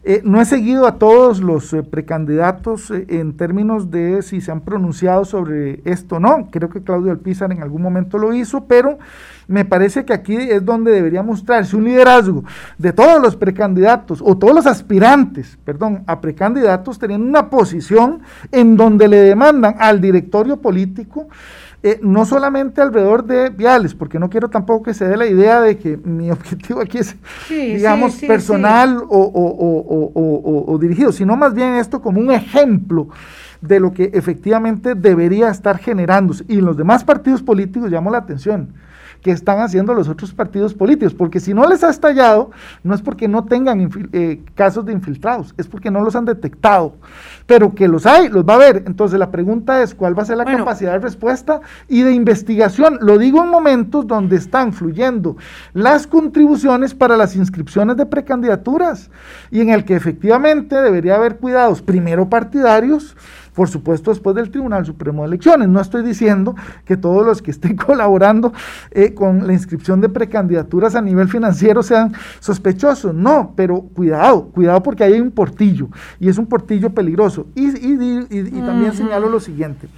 Eh, 0.08 0.22
no 0.22 0.40
he 0.40 0.44
seguido 0.44 0.86
a 0.86 1.00
todos 1.00 1.40
los 1.40 1.72
eh, 1.72 1.82
precandidatos 1.82 2.92
eh, 2.92 3.06
en 3.08 3.36
términos 3.36 3.90
de 3.90 4.22
si 4.22 4.40
se 4.40 4.52
han 4.52 4.60
pronunciado 4.60 5.24
sobre 5.24 5.80
esto 5.84 6.14
o 6.14 6.20
no. 6.20 6.46
Creo 6.52 6.70
que 6.70 6.80
Claudio 6.80 7.10
Alpizar 7.10 7.50
en 7.50 7.60
algún 7.60 7.82
momento 7.82 8.16
lo 8.16 8.32
hizo, 8.32 8.66
pero 8.66 9.00
me 9.48 9.64
parece 9.64 10.04
que 10.04 10.12
aquí 10.12 10.36
es 10.36 10.64
donde 10.64 10.92
debería 10.92 11.24
mostrarse 11.24 11.74
un 11.74 11.82
liderazgo 11.82 12.44
de 12.78 12.92
todos 12.92 13.20
los 13.20 13.34
precandidatos 13.34 14.22
o 14.24 14.38
todos 14.38 14.54
los 14.54 14.68
aspirantes, 14.68 15.58
perdón, 15.64 16.04
a 16.06 16.20
precandidatos 16.20 17.00
teniendo 17.00 17.26
una 17.26 17.50
posición 17.50 18.20
en 18.52 18.76
donde 18.76 19.08
le 19.08 19.16
demandan 19.16 19.74
al 19.80 20.00
directorio 20.00 20.58
político 20.58 21.26
eh, 21.86 22.00
no 22.02 22.26
solamente 22.26 22.80
alrededor 22.80 23.24
de 23.24 23.48
viales, 23.48 23.94
porque 23.94 24.18
no 24.18 24.28
quiero 24.28 24.50
tampoco 24.50 24.82
que 24.82 24.92
se 24.92 25.06
dé 25.06 25.16
la 25.16 25.26
idea 25.26 25.60
de 25.60 25.78
que 25.78 25.96
mi 25.96 26.30
objetivo 26.32 26.80
aquí 26.80 26.98
es, 26.98 27.14
digamos, 27.48 28.16
personal 28.16 29.04
o, 29.08 30.78
dirigido, 30.80 31.12
sino 31.12 31.36
más 31.36 31.54
bien 31.54 31.74
esto 31.74 32.02
como 32.02 32.18
un 32.20 32.32
ejemplo 32.32 33.06
de 33.60 33.78
lo 33.78 33.92
que 33.92 34.10
efectivamente 34.14 34.96
debería 34.96 35.48
estar 35.48 35.78
generándose. 35.78 36.44
Y 36.48 36.60
los 36.60 36.76
demás 36.76 37.04
partidos 37.04 37.40
políticos 37.40 37.88
llamó 37.88 38.10
la 38.10 38.18
atención 38.18 38.74
que 39.22 39.30
están 39.30 39.60
haciendo 39.60 39.94
los 39.94 40.08
otros 40.08 40.32
partidos 40.32 40.74
políticos, 40.74 41.14
porque 41.14 41.38
si 41.38 41.54
no 41.54 41.68
les 41.68 41.84
ha 41.84 41.90
estallado, 41.90 42.50
no 42.82 42.94
es 42.94 43.00
porque 43.00 43.28
no 43.28 43.44
tengan 43.44 43.90
eh, 44.12 44.42
casos 44.56 44.84
de 44.86 44.92
infiltrados, 44.92 45.54
es 45.56 45.68
porque 45.68 45.90
no 45.90 46.00
los 46.00 46.16
han 46.16 46.24
detectado, 46.24 46.96
pero 47.46 47.74
que 47.74 47.88
los 47.88 48.06
hay, 48.06 48.28
los 48.28 48.44
va 48.44 48.54
a 48.54 48.56
haber. 48.56 48.84
Entonces 48.86 49.18
la 49.18 49.30
pregunta 49.30 49.82
es 49.82 49.94
cuál 49.94 50.18
va 50.18 50.22
a 50.22 50.26
ser 50.26 50.36
la 50.36 50.44
capacidad 50.44 50.92
de 50.92 50.98
respuesta 50.98 51.60
y 51.88 52.02
de 52.02 52.12
investigación. 52.12 52.98
Lo 53.00 53.18
digo 53.18 53.42
en 53.42 53.48
momentos 53.48 54.06
donde 54.06 54.36
están 54.36 54.72
fluyendo 54.72 55.36
las 55.72 56.06
contribuciones 56.06 56.94
para 56.94 57.16
las 57.16 57.36
inscripciones 57.36 57.96
de 57.96 58.06
precandidaturas 58.06 59.10
y 59.50 59.60
en 59.60 59.70
el 59.70 59.84
que 59.84 59.94
efectivamente 59.94 60.76
debería 60.76 61.16
haber 61.16 61.36
cuidados 61.36 61.82
primero 61.82 62.28
partidarios, 62.28 63.16
por 63.54 63.68
supuesto 63.68 64.10
después 64.10 64.36
del 64.36 64.50
Tribunal 64.50 64.84
Supremo 64.84 65.22
de 65.22 65.28
Elecciones. 65.28 65.68
No 65.68 65.80
estoy 65.80 66.02
diciendo 66.02 66.54
que 66.84 66.96
todos 66.96 67.24
los 67.24 67.42
que 67.42 67.50
estén 67.50 67.76
colaborando 67.86 68.52
eh, 68.90 69.14
con 69.14 69.46
la 69.46 69.52
inscripción 69.52 70.00
de 70.00 70.08
precandidaturas 70.08 70.94
a 70.94 71.00
nivel 71.00 71.28
financiero 71.28 71.82
sean 71.82 72.12
sospechosos, 72.40 73.14
no, 73.14 73.52
pero 73.56 73.80
cuidado, 73.80 74.48
cuidado 74.50 74.82
porque 74.82 75.04
hay 75.04 75.20
un 75.20 75.30
portillo 75.30 75.88
y 76.20 76.28
es 76.28 76.38
un 76.38 76.46
portillo 76.46 76.90
peligroso. 76.90 77.35
Y, 77.54 77.70
también 78.62 78.92
señalo 78.94 79.28
lo 79.28 79.40
siguiente. 79.40 79.88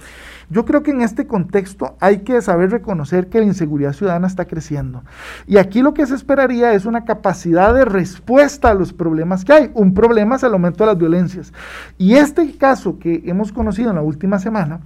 Yo 0.51 0.65
creo 0.65 0.81
que 0.81 0.89
en 0.91 1.01
este 1.01 1.27
contexto 1.27 1.95
hay 1.99 2.19
que 2.19 2.41
saber 2.41 2.71
reconocer 2.71 3.29
que 3.29 3.39
la 3.39 3.45
inseguridad 3.45 3.93
ciudadana 3.93 4.25
está 4.25 4.45
creciendo. 4.45 5.03
Y 5.45 5.57
aquí 5.57 5.83
lo 5.83 5.93
que 5.93 6.07
se 6.07 6.15
esperaría 6.15 6.73
es 6.73 6.85
una 6.85 7.05
capacidad 7.05 7.71
de 7.73 7.85
respuesta 7.85 8.71
a 8.71 8.73
los 8.73 8.91
problemas 8.91 9.45
que 9.45 9.53
hay. 9.53 9.71
Un 9.75 9.93
problema 9.93 10.37
es 10.37 10.43
el 10.43 10.53
aumento 10.53 10.83
de 10.83 10.87
las 10.87 10.97
violencias. 10.97 11.53
Y 11.99 12.15
este 12.15 12.51
caso 12.57 12.97
que 12.97 13.21
hemos 13.25 13.51
conocido 13.51 13.91
en 13.91 13.97
la 13.97 14.01
última 14.01 14.39
semana 14.39 14.79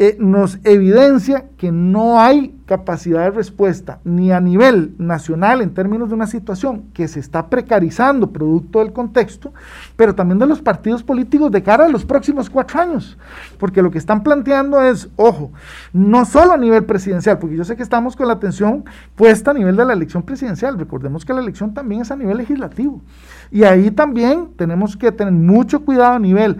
eh, 0.00 0.16
nos 0.20 0.60
evidencia 0.62 1.46
que 1.56 1.72
no 1.72 2.20
hay 2.20 2.54
capacidad 2.66 3.24
de 3.24 3.32
respuesta 3.32 3.98
ni 4.04 4.30
a 4.30 4.38
nivel 4.38 4.94
nacional 4.96 5.60
en 5.60 5.74
términos 5.74 6.08
de 6.08 6.14
una 6.14 6.28
situación 6.28 6.84
que 6.94 7.08
se 7.08 7.18
está 7.18 7.50
precarizando 7.50 8.30
producto 8.30 8.78
del 8.78 8.92
contexto, 8.92 9.52
pero 9.96 10.14
también 10.14 10.38
de 10.38 10.46
los 10.46 10.62
partidos 10.62 11.02
políticos 11.02 11.50
de 11.50 11.64
cara 11.64 11.86
a 11.86 11.88
los 11.88 12.04
próximos 12.04 12.48
cuatro 12.48 12.80
años. 12.80 13.18
Porque 13.58 13.82
lo 13.82 13.90
que 13.90 13.98
están 13.98 14.22
planteando 14.22 14.80
es, 14.80 15.08
ojo, 15.16 15.50
no 15.92 16.24
solo 16.24 16.52
a 16.52 16.56
nivel 16.56 16.84
presidencial, 16.84 17.40
porque 17.40 17.56
yo 17.56 17.64
sé 17.64 17.74
que 17.74 17.82
estamos 17.82 18.14
con 18.14 18.28
la 18.28 18.34
atención 18.34 18.84
puesta 19.16 19.50
a 19.50 19.54
nivel 19.54 19.74
de 19.74 19.84
la 19.84 19.94
elección 19.94 20.22
presidencial, 20.22 20.78
recordemos 20.78 21.24
que 21.24 21.34
la 21.34 21.40
elección 21.40 21.74
también 21.74 22.02
es 22.02 22.12
a 22.12 22.16
nivel 22.16 22.36
legislativo. 22.36 23.02
Y 23.50 23.64
ahí 23.64 23.90
también 23.90 24.50
tenemos 24.56 24.96
que 24.96 25.10
tener 25.10 25.32
mucho 25.32 25.84
cuidado 25.84 26.12
a 26.12 26.18
nivel 26.20 26.58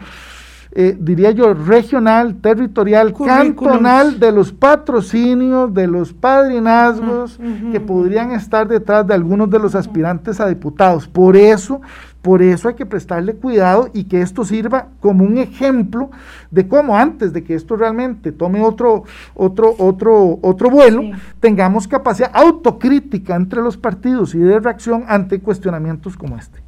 eh, 0.72 0.96
diría 0.98 1.30
yo, 1.30 1.54
regional, 1.54 2.36
territorial, 2.36 3.14
cantonal 3.14 4.20
de 4.20 4.32
los 4.32 4.52
patrocinios, 4.52 5.72
de 5.72 5.86
los 5.86 6.12
padrinazgos 6.12 7.40
que 7.72 7.80
podrían 7.80 8.32
estar 8.32 8.68
detrás 8.68 9.06
de 9.06 9.14
algunos 9.14 9.48
de 9.50 9.58
los 9.58 9.74
aspirantes 9.74 10.40
a 10.40 10.48
diputados. 10.48 11.08
Por 11.08 11.36
eso, 11.36 11.80
por 12.20 12.42
eso 12.42 12.68
hay 12.68 12.74
que 12.74 12.84
prestarle 12.84 13.34
cuidado 13.34 13.88
y 13.94 14.04
que 14.04 14.20
esto 14.20 14.44
sirva 14.44 14.88
como 15.00 15.24
un 15.24 15.38
ejemplo 15.38 16.10
de 16.50 16.68
cómo 16.68 16.96
antes 16.96 17.32
de 17.32 17.44
que 17.44 17.54
esto 17.54 17.76
realmente 17.76 18.32
tome 18.32 18.60
otro, 18.60 19.04
otro, 19.34 19.74
otro, 19.78 20.38
otro 20.42 20.70
vuelo, 20.70 21.02
tengamos 21.40 21.88
capacidad 21.88 22.30
autocrítica 22.34 23.34
entre 23.36 23.62
los 23.62 23.76
partidos 23.78 24.34
y 24.34 24.38
de 24.38 24.60
reacción 24.60 25.04
ante 25.08 25.40
cuestionamientos 25.40 26.16
como 26.16 26.36
este. 26.36 26.67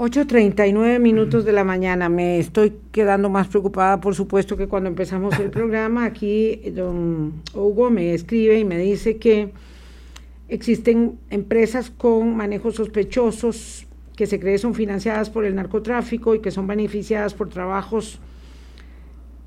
8.39 0.00 0.98
minutos 0.98 1.44
de 1.44 1.52
la 1.52 1.62
mañana. 1.62 2.08
Me 2.08 2.38
estoy 2.38 2.72
quedando 2.90 3.28
más 3.28 3.48
preocupada, 3.48 4.00
por 4.00 4.14
supuesto, 4.14 4.56
que 4.56 4.66
cuando 4.66 4.88
empezamos 4.88 5.38
el 5.38 5.50
programa. 5.50 6.06
Aquí 6.06 6.56
don 6.74 7.42
Hugo 7.52 7.90
me 7.90 8.14
escribe 8.14 8.58
y 8.58 8.64
me 8.64 8.78
dice 8.78 9.18
que 9.18 9.52
existen 10.48 11.18
empresas 11.28 11.90
con 11.90 12.34
manejos 12.34 12.76
sospechosos 12.76 13.86
que 14.16 14.26
se 14.26 14.40
cree 14.40 14.56
son 14.56 14.74
financiadas 14.74 15.28
por 15.28 15.44
el 15.44 15.54
narcotráfico 15.54 16.34
y 16.34 16.40
que 16.40 16.50
son 16.50 16.66
beneficiadas 16.66 17.34
por 17.34 17.50
trabajos 17.50 18.20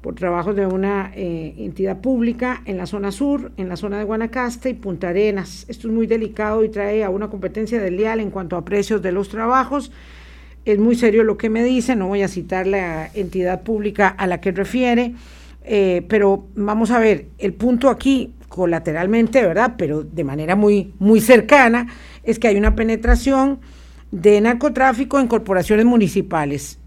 por 0.02 0.14
trabajos 0.14 0.56
de 0.56 0.68
una 0.68 1.14
eh, 1.16 1.56
entidad 1.58 2.00
pública 2.00 2.62
en 2.66 2.78
la 2.78 2.86
zona 2.86 3.12
sur, 3.12 3.54
en 3.58 3.70
la 3.70 3.78
zona 3.78 3.98
de 3.98 4.04
Guanacaste 4.04 4.70
y 4.70 4.74
Punta 4.76 5.10
Arenas. 5.10 5.66
Esto 5.68 5.88
es 5.88 5.94
muy 5.94 6.06
delicado 6.06 6.64
y 6.64 6.70
trae 6.70 7.04
a 7.04 7.10
una 7.10 7.30
competencia 7.30 7.82
desleal 7.82 8.20
en 8.20 8.30
cuanto 8.30 8.56
a 8.56 8.66
precios 8.66 9.02
de 9.02 9.14
los 9.14 9.30
trabajos 9.30 9.92
es 10.66 10.80
muy 10.80 10.96
serio 10.96 11.24
lo 11.24 11.38
que 11.38 11.50
me 11.50 11.64
dice, 11.64 11.96
no 11.96 12.08
voy 12.08 12.22
a 12.22 12.28
citar 12.28 12.68
la 12.68 13.10
entidad 13.14 13.64
pública 13.64 14.08
a 14.08 14.28
la 14.28 14.40
que 14.40 14.52
refiere, 14.52 15.14
eh, 15.64 16.06
pero 16.08 16.48
vamos 16.56 16.92
a 16.92 17.00
ver, 17.00 17.28
el 17.38 17.54
punto 17.54 17.90
aquí 17.90 18.34
colateralmente, 18.48 19.42
¿verdad? 19.42 19.76
Pero 19.78 20.04
de 20.04 20.24
manera 20.24 20.56
muy, 20.56 20.94
muy 21.00 21.22
cercana, 21.22 21.88
es 22.24 22.40
que 22.40 22.48
hay 22.48 22.56
una 22.56 22.76
penetración 22.76 23.60
de 24.12 24.40
narcotráfico 24.42 25.20
en 25.20 25.28
corporaciones 25.28 25.86
municipales. 25.86 26.80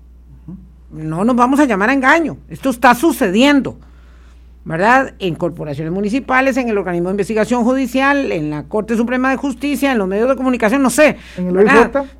No 0.92 1.24
nos 1.24 1.34
vamos 1.34 1.58
a 1.58 1.64
llamar 1.64 1.90
a 1.90 1.92
engaño, 1.92 2.38
esto 2.48 2.70
está 2.70 2.94
sucediendo. 2.94 3.78
¿Verdad? 4.66 5.14
En 5.20 5.36
corporaciones 5.36 5.92
municipales, 5.92 6.56
en 6.56 6.68
el 6.68 6.76
organismo 6.76 7.08
de 7.08 7.12
investigación 7.12 7.62
judicial, 7.62 8.32
en 8.32 8.50
la 8.50 8.64
Corte 8.64 8.96
Suprema 8.96 9.30
de 9.30 9.36
Justicia, 9.36 9.92
en 9.92 9.98
los 9.98 10.08
medios 10.08 10.28
de 10.28 10.34
comunicación, 10.34 10.82
no 10.82 10.90
sé. 10.90 11.16
¿En 11.36 11.48
el 11.48 11.56
OIJ? 11.56 11.70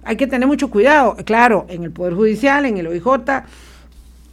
Hay 0.05 0.17
que 0.17 0.29
tener 0.29 0.47
mucho 0.47 0.71
cuidado, 0.71 1.17
claro, 1.25 1.67
en 1.69 1.83
el 1.83 1.91
Poder 1.91 2.15
Judicial, 2.15 2.65
en 2.65 2.77
el 2.79 2.87
OIJ. 2.87 3.07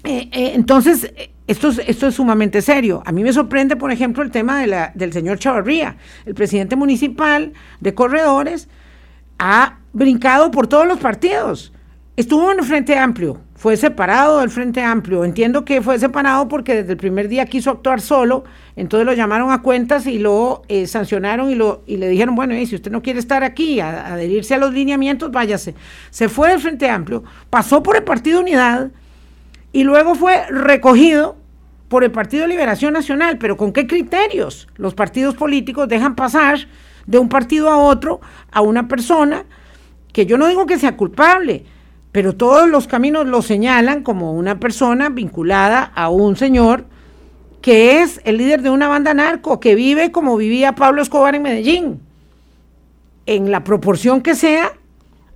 Eh, 0.04 0.30
eh, 0.32 0.52
entonces, 0.54 1.12
esto 1.48 1.70
es, 1.70 1.82
esto 1.88 2.06
es 2.06 2.14
sumamente 2.14 2.62
serio. 2.62 3.02
A 3.04 3.12
mí 3.12 3.24
me 3.24 3.34
sorprende, 3.34 3.76
por 3.76 3.92
ejemplo, 3.92 4.22
el 4.22 4.30
tema 4.30 4.60
de 4.60 4.68
la, 4.68 4.92
del 4.94 5.12
señor 5.12 5.40
Chavarría, 5.40 5.98
el 6.28 6.36
presidente 6.36 6.76
municipal 6.76 7.54
de 7.80 7.96
Corredores, 7.96 8.70
ha 9.40 9.80
brincado 9.92 10.52
por 10.52 10.68
todos 10.68 10.86
los 10.86 11.00
partidos. 11.00 11.74
Estuvo 12.16 12.52
en 12.52 12.60
el 12.60 12.66
Frente 12.66 12.96
Amplio, 12.96 13.42
fue 13.64 13.78
separado 13.78 14.42
del 14.42 14.50
Frente 14.50 14.82
Amplio. 14.82 15.24
Entiendo 15.24 15.64
que 15.64 15.82
fue 15.82 15.98
separado 15.98 16.50
porque 16.50 16.76
desde 16.76 16.92
el 16.92 16.98
primer 16.98 17.30
día 17.30 17.46
quiso 17.46 17.72
actuar 17.72 18.02
solo, 18.02 18.44
entonces 18.76 19.06
lo 19.06 19.14
llamaron 19.14 19.54
a 19.54 19.62
cuentas 19.62 20.06
y 20.06 20.20
lo 20.20 20.64
eh, 20.68 20.86
sancionaron 20.86 21.50
y, 21.50 21.56
lo, 21.56 21.82
y 21.88 21.96
le 21.96 22.10
dijeron, 22.10 22.36
bueno, 22.36 22.54
si 22.66 22.76
usted 22.76 22.92
no 22.92 23.02
quiere 23.02 23.20
estar 23.20 23.42
aquí, 23.42 23.80
a, 23.80 24.16
adherirse 24.16 24.54
a 24.54 24.58
los 24.58 24.74
lineamientos, 24.74 25.32
váyase. 25.32 25.76
Se 26.10 26.28
fue 26.28 26.50
del 26.50 26.60
Frente 26.60 26.90
Amplio, 26.90 27.24
pasó 27.50 27.82
por 27.82 27.96
el 27.96 28.04
Partido 28.04 28.42
Unidad 28.42 28.92
y 29.72 29.86
luego 29.86 30.16
fue 30.16 30.46
recogido 30.50 31.38
por 31.88 32.04
el 32.04 32.12
Partido 32.12 32.46
Liberación 32.48 32.92
Nacional. 32.92 33.38
Pero 33.38 33.56
¿con 33.56 33.72
qué 33.72 33.88
criterios 33.88 34.68
los 34.76 34.94
partidos 34.94 35.36
políticos 35.36 35.88
dejan 35.88 36.16
pasar 36.16 36.68
de 37.08 37.18
un 37.18 37.30
partido 37.30 37.70
a 37.70 37.78
otro 37.78 38.20
a 38.52 38.60
una 38.60 38.90
persona 38.90 39.46
que 40.12 40.26
yo 40.26 40.38
no 40.38 40.48
digo 40.48 40.66
que 40.66 40.78
sea 40.78 40.98
culpable, 40.98 41.64
pero 42.14 42.36
todos 42.36 42.70
los 42.70 42.88
caminos 42.88 43.26
lo 43.26 43.42
señalan 43.42 44.04
como 44.04 44.34
una 44.34 44.60
persona 44.60 45.10
vinculada 45.10 45.92
a 45.96 46.10
un 46.10 46.38
señor 46.38 46.86
que 47.60 48.02
es 48.02 48.22
el 48.24 48.38
líder 48.38 48.62
de 48.62 48.70
una 48.70 48.88
banda 48.88 49.14
narco, 49.16 49.60
que 49.60 49.74
vive 49.74 50.12
como 50.12 50.38
vivía 50.38 50.76
Pablo 50.76 51.02
Escobar 51.02 51.34
en 51.34 51.42
Medellín, 51.42 52.02
en 53.26 53.52
la 53.52 53.64
proporción 53.64 54.22
que 54.22 54.36
sea, 54.36 54.74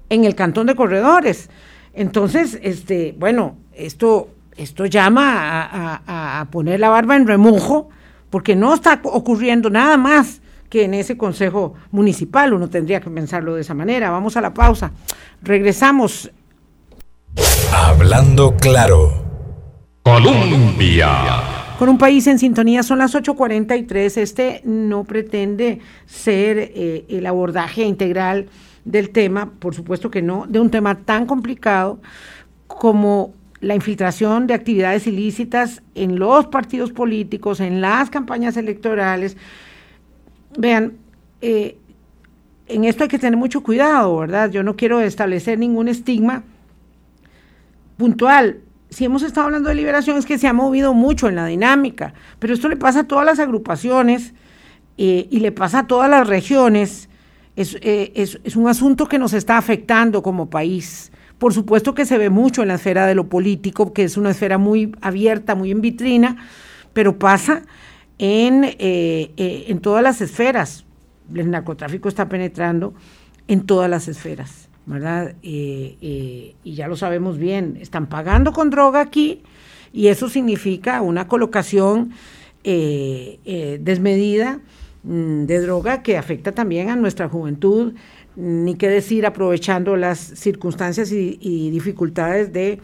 en 0.10 0.24
el 0.24 0.36
cantón 0.36 0.68
de 0.68 0.76
corredores. 0.76 1.50
Entonces, 1.94 2.60
este, 2.62 3.16
bueno, 3.18 3.56
esto, 3.74 4.30
esto 4.56 4.86
llama 4.86 5.64
a, 5.64 6.42
a 6.42 6.46
poner 6.52 6.80
la 6.80 6.90
barba 6.90 7.16
en 7.16 7.26
remojo, 7.26 7.90
porque 8.30 8.56
no 8.56 8.74
está 8.74 9.00
ocurriendo 9.04 9.70
nada 9.70 9.98
más 9.98 10.42
que 10.70 10.84
en 10.84 10.94
ese 10.94 11.18
consejo 11.18 11.74
municipal. 11.92 12.54
Uno 12.54 12.70
tendría 12.70 13.00
que 13.00 13.10
pensarlo 13.10 13.56
de 13.56 13.62
esa 13.62 13.74
manera. 13.74 14.12
Vamos 14.12 14.36
a 14.38 14.42
la 14.42 14.54
pausa. 14.54 14.92
Regresamos 15.42 16.30
Hablando 17.74 18.56
claro. 18.56 19.12
Colombia. 20.04 21.76
Con 21.78 21.90
un 21.90 21.98
país 21.98 22.26
en 22.28 22.40
sintonía 22.40 22.82
son 22.82 23.00
las 23.00 23.14
8.43. 23.14 24.18
Este 24.18 24.62
no 24.64 25.04
pretende 25.04 25.80
ser 26.06 26.58
eh, 26.58 27.06
el 27.10 27.26
abordaje 27.26 27.84
integral 27.84 28.48
del 28.86 29.10
tema, 29.10 29.52
por 29.60 29.76
supuesto 29.76 30.10
que 30.10 30.22
no, 30.22 30.46
de 30.48 30.60
un 30.60 30.70
tema 30.70 30.96
tan 30.96 31.26
complicado 31.26 32.00
como 32.68 33.34
la 33.60 33.76
infiltración 33.76 34.48
de 34.48 34.54
actividades 34.54 35.06
ilícitas 35.08 35.82
en 35.94 36.20
los 36.20 36.48
partidos 36.48 36.92
políticos, 36.94 37.60
en 37.60 37.82
las 37.82 38.10
campañas 38.10 38.56
electorales. 38.56 39.36
Vean, 40.58 40.94
eh, 41.42 41.78
en 42.68 42.86
esto 42.86 43.04
hay 43.04 43.10
que 43.10 43.20
tener 43.20 43.38
mucho 43.38 43.62
cuidado, 43.62 44.18
¿verdad? 44.18 44.50
Yo 44.52 44.64
no 44.64 44.76
quiero 44.76 45.02
establecer 45.02 45.60
ningún 45.60 45.90
estigma 45.90 46.44
puntual. 47.98 48.62
Si 48.90 49.04
hemos 49.04 49.24
estado 49.24 49.48
hablando 49.48 49.70
de 49.70 49.76
liberación 49.76 50.18
es 50.18 50.26
que 50.26 50.38
se 50.38 50.48
ha 50.48 50.54
movido 50.54 50.94
mucho 50.94 51.28
en 51.28 51.36
la 51.36 51.46
dinámica, 51.46 52.14
pero 52.40 52.54
esto 52.54 52.70
le 52.70 52.78
pasa 52.78 53.02
a 53.02 53.04
todas 53.08 53.26
las 53.26 53.40
agrupaciones 53.40 54.34
eh, 54.98 55.28
y 55.30 55.40
le 55.40 55.52
pasa 55.52 55.80
a 55.80 55.88
todas 55.88 56.10
las 56.10 56.28
regiones. 56.28 57.10
Eh, 57.58 58.12
es, 58.16 58.56
un 58.56 58.68
asunto 58.68 59.08
que 59.08 59.20
nos 59.20 59.34
está 59.34 59.58
afectando 59.58 60.22
como 60.22 60.50
país. 60.50 61.12
Por 61.38 61.54
supuesto 61.54 61.94
que 61.94 62.06
se 62.06 62.18
ve 62.18 62.30
mucho 62.30 62.62
en 62.62 62.70
la 62.70 62.76
esfera 62.76 63.06
de 63.08 63.16
lo 63.16 63.28
político, 63.28 63.94
que 63.94 64.04
es 64.04 64.16
una 64.16 64.32
esfera 64.32 64.58
muy 64.58 64.92
abierta, 65.02 65.54
muy 65.54 65.72
en 65.72 65.82
vitrina, 65.82 66.38
pero 66.94 67.20
pasa 67.20 67.64
en, 68.18 68.64
eh, 68.64 69.34
en 69.68 69.80
todas 69.80 70.02
las 70.02 70.22
esferas. 70.22 70.86
El 71.34 71.52
narcotráfico 71.52 72.08
está 72.08 72.30
penetrando 72.30 72.94
en 73.48 73.66
todas 73.66 73.90
las 73.90 74.08
esferas. 74.08 74.67
¿Verdad? 74.88 75.36
Eh, 75.44 75.98
eh, 76.02 76.56
y 76.64 76.74
ya 76.74 76.88
lo 76.88 76.96
sabemos 76.96 77.38
bien, 77.38 77.78
están 77.80 78.08
pagando 78.08 78.54
con 78.54 78.70
droga 78.70 79.02
aquí 79.02 79.42
y 79.94 80.08
eso 80.08 80.30
significa 80.30 81.02
una 81.02 81.28
colocación 81.28 82.12
eh, 82.64 83.80
desmedida 83.82 84.62
mm, 85.04 85.44
de 85.44 85.60
droga 85.60 86.02
que 86.02 86.18
afecta 86.18 86.54
también 86.54 86.90
a 86.90 86.96
nuestra 86.96 87.28
juventud, 87.28 87.94
ni 88.38 88.76
qué 88.76 88.88
decir 88.88 89.26
aprovechando 89.26 89.98
las 89.98 90.20
circunstancias 90.20 91.12
y 91.12 91.70
dificultades 91.72 92.54
de 92.54 92.80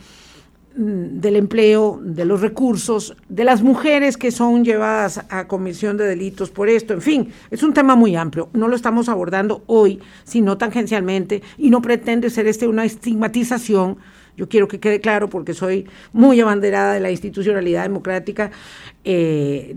del 0.75 1.35
empleo, 1.35 1.99
de 2.03 2.25
los 2.25 2.41
recursos, 2.41 3.15
de 3.29 3.43
las 3.43 3.61
mujeres 3.61 4.17
que 4.17 4.31
son 4.31 4.65
llevadas 4.65 5.23
a 5.29 5.47
comisión 5.47 5.97
de 5.97 6.05
delitos 6.05 6.49
por 6.49 6.67
esto, 6.67 6.93
en 6.93 7.01
fin, 7.01 7.33
es 7.51 7.61
un 7.61 7.73
tema 7.73 7.95
muy 7.95 8.15
amplio. 8.15 8.49
No 8.53 8.67
lo 8.67 8.75
estamos 8.75 9.07
abordando 9.07 9.63
hoy, 9.67 9.99
sino 10.23 10.57
tangencialmente, 10.57 11.43
y 11.57 11.69
no 11.69 11.81
pretende 11.81 12.29
ser 12.31 12.47
este 12.47 12.67
una 12.67 12.85
estigmatización. 12.85 13.97
Yo 14.35 14.49
quiero 14.49 14.67
que 14.67 14.79
quede 14.79 14.99
claro, 14.99 15.29
porque 15.29 15.53
soy 15.53 15.85
muy 16.11 16.41
abanderada 16.41 16.93
de 16.93 16.99
la 16.99 17.11
institucionalidad 17.11 17.83
democrática 17.83 18.49
eh, 19.03 19.75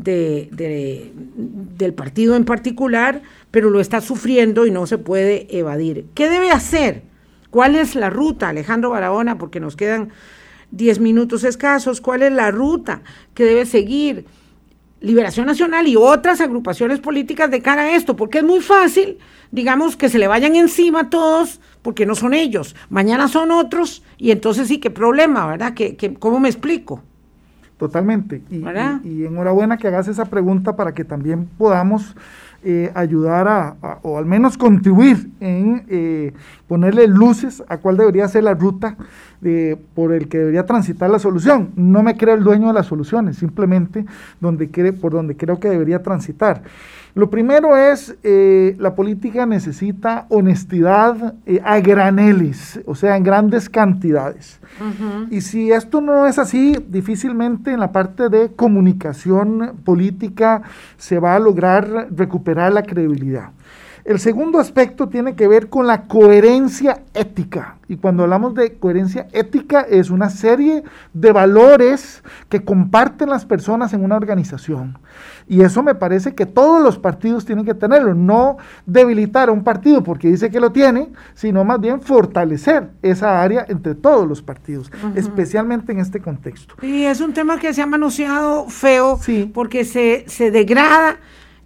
del 1.76 1.92
partido 1.92 2.36
en 2.36 2.46
particular, 2.46 3.20
pero 3.50 3.68
lo 3.68 3.80
está 3.80 4.00
sufriendo 4.00 4.64
y 4.64 4.70
no 4.70 4.86
se 4.86 4.96
puede 4.96 5.46
evadir. 5.58 6.06
¿Qué 6.14 6.30
debe 6.30 6.52
hacer? 6.52 7.02
¿Cuál 7.50 7.76
es 7.76 7.94
la 7.94 8.08
ruta, 8.08 8.48
Alejandro 8.48 8.90
Barahona? 8.90 9.36
Porque 9.36 9.60
nos 9.60 9.76
quedan 9.76 10.10
10 10.70 11.00
minutos 11.00 11.44
escasos, 11.44 12.00
cuál 12.00 12.22
es 12.22 12.32
la 12.32 12.50
ruta 12.50 13.02
que 13.34 13.44
debe 13.44 13.66
seguir 13.66 14.26
Liberación 15.00 15.46
Nacional 15.46 15.86
y 15.86 15.96
otras 15.96 16.40
agrupaciones 16.40 17.00
políticas 17.00 17.50
de 17.50 17.60
cara 17.60 17.82
a 17.82 17.96
esto, 17.96 18.16
porque 18.16 18.38
es 18.38 18.44
muy 18.44 18.60
fácil, 18.60 19.18
digamos, 19.52 19.96
que 19.96 20.08
se 20.08 20.18
le 20.18 20.26
vayan 20.26 20.56
encima 20.56 21.00
a 21.02 21.10
todos, 21.10 21.60
porque 21.82 22.06
no 22.06 22.14
son 22.14 22.34
ellos, 22.34 22.74
mañana 22.88 23.28
son 23.28 23.50
otros, 23.50 24.02
y 24.16 24.30
entonces 24.30 24.68
sí, 24.68 24.78
qué 24.78 24.90
problema, 24.90 25.46
¿verdad? 25.46 25.74
¿Qué, 25.74 26.16
cómo 26.18 26.40
me 26.40 26.48
explico? 26.48 27.02
Totalmente. 27.76 28.42
Y, 28.50 28.64
y, 29.04 29.26
enhorabuena 29.26 29.76
que 29.76 29.88
hagas 29.88 30.08
esa 30.08 30.24
pregunta 30.24 30.76
para 30.76 30.94
que 30.94 31.04
también 31.04 31.46
podamos 31.58 32.16
eh, 32.68 32.90
ayudar 32.96 33.46
a, 33.46 33.76
o 34.02 34.18
al 34.18 34.26
menos 34.26 34.58
contribuir 34.58 35.30
en 35.38 35.84
eh, 35.88 36.32
ponerle 36.66 37.06
luces 37.06 37.62
a 37.68 37.76
cuál 37.76 37.96
debería 37.96 38.26
ser 38.26 38.42
la 38.42 38.54
ruta 38.54 38.96
de, 39.40 39.78
por 39.94 40.12
el 40.12 40.26
que 40.28 40.38
debería 40.38 40.66
transitar 40.66 41.08
la 41.08 41.20
solución. 41.20 41.70
No 41.76 42.02
me 42.02 42.16
creo 42.16 42.34
el 42.34 42.42
dueño 42.42 42.66
de 42.66 42.72
las 42.72 42.86
soluciones, 42.86 43.36
simplemente 43.36 44.04
donde 44.40 44.66
por 45.00 45.12
donde 45.12 45.36
creo 45.36 45.60
que 45.60 45.68
debería 45.68 46.02
transitar. 46.02 46.64
Lo 47.16 47.30
primero 47.30 47.78
es, 47.78 48.14
eh, 48.24 48.76
la 48.78 48.94
política 48.94 49.46
necesita 49.46 50.26
honestidad 50.28 51.32
eh, 51.46 51.62
a 51.64 51.80
graneles, 51.80 52.78
o 52.84 52.94
sea, 52.94 53.16
en 53.16 53.24
grandes 53.24 53.70
cantidades. 53.70 54.60
Y 55.30 55.40
si 55.40 55.72
esto 55.72 56.02
no 56.02 56.26
es 56.26 56.38
así, 56.38 56.76
difícilmente 56.86 57.72
en 57.72 57.80
la 57.80 57.90
parte 57.90 58.28
de 58.28 58.52
comunicación 58.52 59.78
política 59.82 60.60
se 60.98 61.18
va 61.18 61.36
a 61.36 61.38
lograr 61.38 62.08
recuperar 62.14 62.74
la 62.74 62.82
credibilidad. 62.82 63.48
El 64.04 64.18
segundo 64.18 64.58
aspecto 64.58 65.08
tiene 65.08 65.34
que 65.34 65.48
ver 65.48 65.70
con 65.70 65.86
la 65.86 66.02
coherencia 66.02 67.00
ética. 67.14 67.75
Y 67.88 67.96
cuando 67.96 68.24
hablamos 68.24 68.54
de 68.54 68.74
coherencia 68.74 69.28
ética 69.32 69.82
es 69.82 70.10
una 70.10 70.28
serie 70.28 70.82
de 71.12 71.32
valores 71.32 72.22
que 72.48 72.64
comparten 72.64 73.30
las 73.30 73.44
personas 73.44 73.92
en 73.92 74.02
una 74.02 74.16
organización. 74.16 74.98
Y 75.48 75.60
eso 75.60 75.82
me 75.82 75.94
parece 75.94 76.34
que 76.34 76.46
todos 76.46 76.82
los 76.82 76.98
partidos 76.98 77.44
tienen 77.44 77.64
que 77.64 77.74
tenerlo. 77.74 78.14
No 78.14 78.56
debilitar 78.86 79.48
a 79.48 79.52
un 79.52 79.62
partido 79.62 80.02
porque 80.02 80.28
dice 80.28 80.50
que 80.50 80.58
lo 80.58 80.72
tiene, 80.72 81.10
sino 81.34 81.64
más 81.64 81.80
bien 81.80 82.00
fortalecer 82.00 82.90
esa 83.02 83.40
área 83.40 83.64
entre 83.68 83.94
todos 83.94 84.26
los 84.26 84.42
partidos, 84.42 84.90
especialmente 85.14 85.92
en 85.92 86.00
este 86.00 86.20
contexto. 86.20 86.74
Y 86.82 87.04
es 87.04 87.20
un 87.20 87.32
tema 87.32 87.58
que 87.58 87.72
se 87.72 87.82
ha 87.82 87.86
manoseado 87.86 88.68
feo 88.68 89.20
porque 89.52 89.84
se, 89.84 90.24
se 90.26 90.50
degrada 90.50 91.18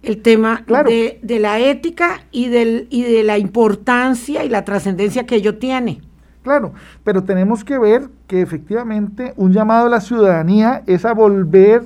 el 0.03 0.21
tema 0.21 0.63
de, 0.67 1.19
de, 1.21 1.39
la 1.39 1.59
ética 1.59 2.23
y, 2.31 2.49
del, 2.49 2.87
y 2.89 3.03
de 3.03 3.23
la 3.23 3.37
importancia 3.37 4.43
y 4.43 4.49
la 4.49 4.65
trascendencia 4.65 5.25
que 5.25 5.35
ello 5.35 5.57
tiene. 5.57 6.01
Claro, 6.43 6.73
pero 7.03 7.23
tenemos 7.23 7.63
que 7.63 7.77
ver 7.77 8.09
que 8.27 8.41
efectivamente 8.41 9.33
un 9.35 9.53
llamado 9.53 9.85
a 9.85 9.89
la 9.89 10.01
ciudadanía 10.01 10.81
es 10.87 11.05
a 11.05 11.13
volver 11.13 11.83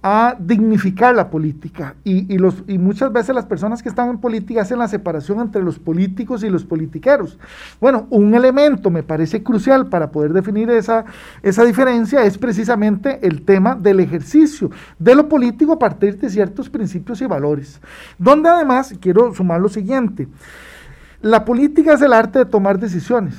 a 0.00 0.36
dignificar 0.38 1.14
la 1.16 1.28
política. 1.28 1.96
Y, 2.04 2.38
los, 2.38 2.62
y 2.68 2.78
muchas 2.78 3.12
veces 3.12 3.34
las 3.34 3.46
personas 3.46 3.82
que 3.82 3.88
están 3.88 4.08
en 4.10 4.18
política 4.18 4.62
hacen 4.62 4.78
la 4.78 4.86
separación 4.86 5.40
entre 5.40 5.62
los 5.62 5.78
políticos 5.78 6.44
y 6.44 6.50
los 6.50 6.64
politiqueros. 6.64 7.36
Bueno, 7.80 8.06
un 8.10 8.32
elemento 8.34 8.90
me 8.90 9.02
parece 9.02 9.42
crucial 9.42 9.88
para 9.88 10.10
poder 10.12 10.32
definir 10.32 10.70
esa, 10.70 11.04
esa 11.42 11.64
diferencia 11.64 12.22
es 12.22 12.38
precisamente 12.38 13.18
el 13.26 13.42
tema 13.42 13.74
del 13.74 13.98
ejercicio 13.98 14.70
de 14.98 15.16
lo 15.16 15.28
político 15.28 15.72
a 15.72 15.78
partir 15.78 16.16
de 16.18 16.30
ciertos 16.30 16.70
principios 16.70 17.20
y 17.20 17.26
valores. 17.26 17.80
Donde 18.18 18.48
además 18.48 18.94
quiero 19.00 19.34
sumar 19.34 19.60
lo 19.60 19.68
siguiente. 19.68 20.28
La 21.20 21.44
política 21.44 21.94
es 21.94 22.02
el 22.02 22.12
arte 22.12 22.40
de 22.40 22.44
tomar 22.44 22.78
decisiones. 22.78 23.34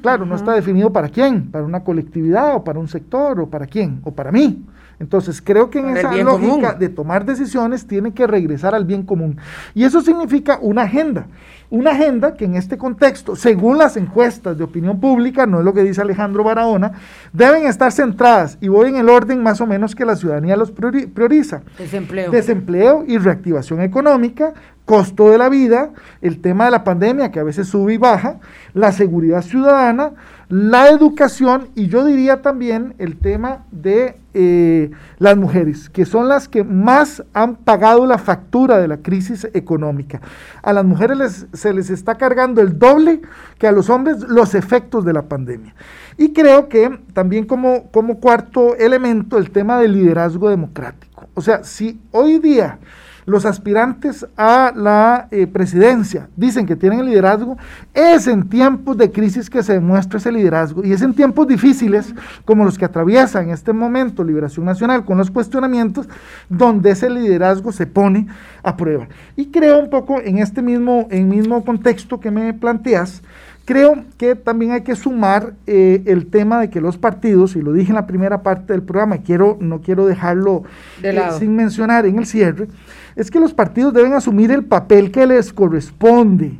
claro, 0.00 0.24
no 0.24 0.34
está 0.34 0.52
definido 0.52 0.92
para 0.92 1.08
quién, 1.08 1.50
para 1.50 1.64
una 1.64 1.84
colectividad 1.84 2.56
o 2.56 2.64
para 2.64 2.78
un 2.78 2.88
sector 2.88 3.38
o 3.40 3.50
para 3.50 3.66
quién 3.66 4.00
o 4.02 4.12
para 4.12 4.32
mí. 4.32 4.64
Entonces, 4.98 5.42
creo 5.42 5.68
que 5.68 5.78
en 5.78 5.94
esa 5.96 6.10
lógica 6.14 6.72
de 6.72 6.88
tomar 6.88 7.26
decisiones 7.26 7.86
tiene 7.86 8.14
que 8.14 8.26
regresar 8.26 8.74
al 8.74 8.86
bien 8.86 9.02
común. 9.02 9.36
Y 9.74 9.84
eso 9.84 10.00
significa 10.00 10.58
una 10.62 10.82
agenda. 10.82 11.26
Una 11.68 11.90
agenda 11.90 12.34
que 12.34 12.44
en 12.44 12.54
este 12.54 12.78
contexto, 12.78 13.34
según 13.34 13.78
las 13.78 13.96
encuestas 13.96 14.56
de 14.56 14.64
opinión 14.64 15.00
pública, 15.00 15.46
no 15.46 15.58
es 15.58 15.64
lo 15.64 15.74
que 15.74 15.82
dice 15.82 16.00
Alejandro 16.00 16.44
Barahona, 16.44 16.92
deben 17.32 17.66
estar 17.66 17.90
centradas, 17.90 18.56
y 18.60 18.68
voy 18.68 18.88
en 18.88 18.96
el 18.96 19.08
orden 19.08 19.42
más 19.42 19.60
o 19.60 19.66
menos 19.66 19.94
que 19.94 20.04
la 20.04 20.14
ciudadanía 20.14 20.56
los 20.56 20.70
prioriza. 20.70 21.62
Desempleo. 21.76 22.30
Desempleo 22.30 23.04
y 23.06 23.18
reactivación 23.18 23.80
económica, 23.80 24.54
costo 24.84 25.30
de 25.30 25.38
la 25.38 25.48
vida, 25.48 25.90
el 26.22 26.40
tema 26.40 26.66
de 26.66 26.70
la 26.70 26.84
pandemia 26.84 27.32
que 27.32 27.40
a 27.40 27.44
veces 27.44 27.66
sube 27.66 27.94
y 27.94 27.96
baja, 27.96 28.38
la 28.72 28.92
seguridad 28.92 29.42
ciudadana, 29.42 30.12
la 30.48 30.90
educación 30.90 31.70
y 31.74 31.88
yo 31.88 32.04
diría 32.04 32.40
también 32.40 32.94
el 32.98 33.16
tema 33.18 33.64
de 33.72 34.16
eh, 34.32 34.90
las 35.18 35.36
mujeres, 35.36 35.90
que 35.90 36.04
son 36.04 36.28
las 36.28 36.48
que 36.48 36.62
más 36.62 37.24
han 37.32 37.56
pagado 37.56 38.06
la 38.06 38.18
factura 38.18 38.78
de 38.78 38.86
la 38.86 38.98
crisis 38.98 39.48
económica. 39.54 40.20
A 40.62 40.72
las 40.72 40.84
mujeres 40.84 41.46
se 41.52 41.72
les 41.72 41.90
está 41.90 42.14
cargando 42.14 42.60
el 42.60 42.78
doble 42.78 43.22
que 43.58 43.66
a 43.66 43.72
los 43.72 43.90
hombres 43.90 44.20
los 44.28 44.54
efectos 44.54 45.04
de 45.04 45.14
la 45.14 45.22
pandemia. 45.22 45.74
Y 46.16 46.32
creo 46.32 46.68
que 46.68 46.96
también 47.12 47.44
como, 47.44 47.90
como 47.90 48.20
cuarto 48.20 48.76
elemento 48.76 49.38
el 49.38 49.50
tema 49.50 49.80
del 49.80 49.94
liderazgo 49.94 50.48
democrático. 50.48 51.26
O 51.34 51.40
sea, 51.40 51.64
si 51.64 52.00
hoy 52.12 52.38
día 52.38 52.78
los 53.26 53.44
aspirantes 53.44 54.26
a 54.36 54.72
la 54.74 55.28
eh, 55.32 55.46
presidencia. 55.46 56.28
Dicen 56.36 56.64
que 56.64 56.76
tienen 56.76 57.00
el 57.00 57.06
liderazgo, 57.06 57.58
es 57.92 58.26
en 58.28 58.48
tiempos 58.48 58.96
de 58.96 59.10
crisis 59.10 59.50
que 59.50 59.62
se 59.62 59.74
demuestra 59.74 60.18
ese 60.18 60.30
liderazgo. 60.32 60.84
Y 60.84 60.92
es 60.92 61.02
en 61.02 61.12
tiempos 61.12 61.48
difíciles 61.48 62.14
como 62.44 62.64
los 62.64 62.78
que 62.78 62.84
atraviesa 62.84 63.42
en 63.42 63.50
este 63.50 63.72
momento 63.72 64.24
Liberación 64.24 64.64
Nacional 64.64 65.04
con 65.04 65.18
los 65.18 65.30
cuestionamientos 65.30 66.08
donde 66.48 66.92
ese 66.92 67.10
liderazgo 67.10 67.72
se 67.72 67.86
pone 67.86 68.28
a 68.62 68.76
prueba. 68.76 69.08
Y 69.34 69.46
creo 69.46 69.80
un 69.80 69.90
poco 69.90 70.20
en 70.20 70.38
este 70.38 70.62
mismo, 70.62 71.08
en 71.10 71.28
mismo 71.28 71.64
contexto 71.64 72.20
que 72.20 72.30
me 72.30 72.54
planteas, 72.54 73.22
Creo 73.66 74.04
que 74.16 74.36
también 74.36 74.70
hay 74.70 74.82
que 74.82 74.94
sumar 74.94 75.54
eh, 75.66 76.00
el 76.06 76.26
tema 76.26 76.60
de 76.60 76.70
que 76.70 76.80
los 76.80 76.98
partidos, 76.98 77.56
y 77.56 77.62
lo 77.62 77.72
dije 77.72 77.88
en 77.88 77.96
la 77.96 78.06
primera 78.06 78.44
parte 78.44 78.72
del 78.72 78.82
programa, 78.82 79.18
quiero, 79.18 79.58
no 79.60 79.80
quiero 79.80 80.06
dejarlo 80.06 80.62
eh, 81.02 81.20
sin 81.36 81.56
mencionar 81.56 82.06
en 82.06 82.16
el 82.16 82.26
cierre, 82.26 82.68
es 83.16 83.30
que 83.30 83.40
los 83.40 83.54
partidos 83.54 83.92
deben 83.92 84.12
asumir 84.12 84.50
el 84.50 84.64
papel 84.64 85.10
que 85.10 85.26
les 85.26 85.52
corresponde. 85.52 86.58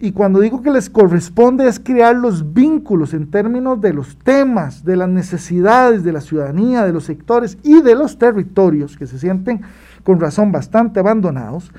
Y 0.00 0.12
cuando 0.12 0.40
digo 0.40 0.62
que 0.62 0.70
les 0.70 0.90
corresponde 0.90 1.66
es 1.66 1.80
crear 1.80 2.14
los 2.14 2.52
vínculos 2.52 3.14
en 3.14 3.30
términos 3.30 3.80
de 3.80 3.94
los 3.94 4.16
temas, 4.16 4.84
de 4.84 4.96
las 4.96 5.08
necesidades 5.08 6.04
de 6.04 6.12
la 6.12 6.20
ciudadanía, 6.20 6.84
de 6.84 6.92
los 6.92 7.04
sectores 7.04 7.58
y 7.64 7.80
de 7.80 7.94
los 7.94 8.18
territorios 8.18 8.96
que 8.96 9.06
se 9.06 9.18
sienten 9.18 9.62
con 10.04 10.20
razón 10.20 10.52
bastante 10.52 11.00
abandonados 11.00 11.72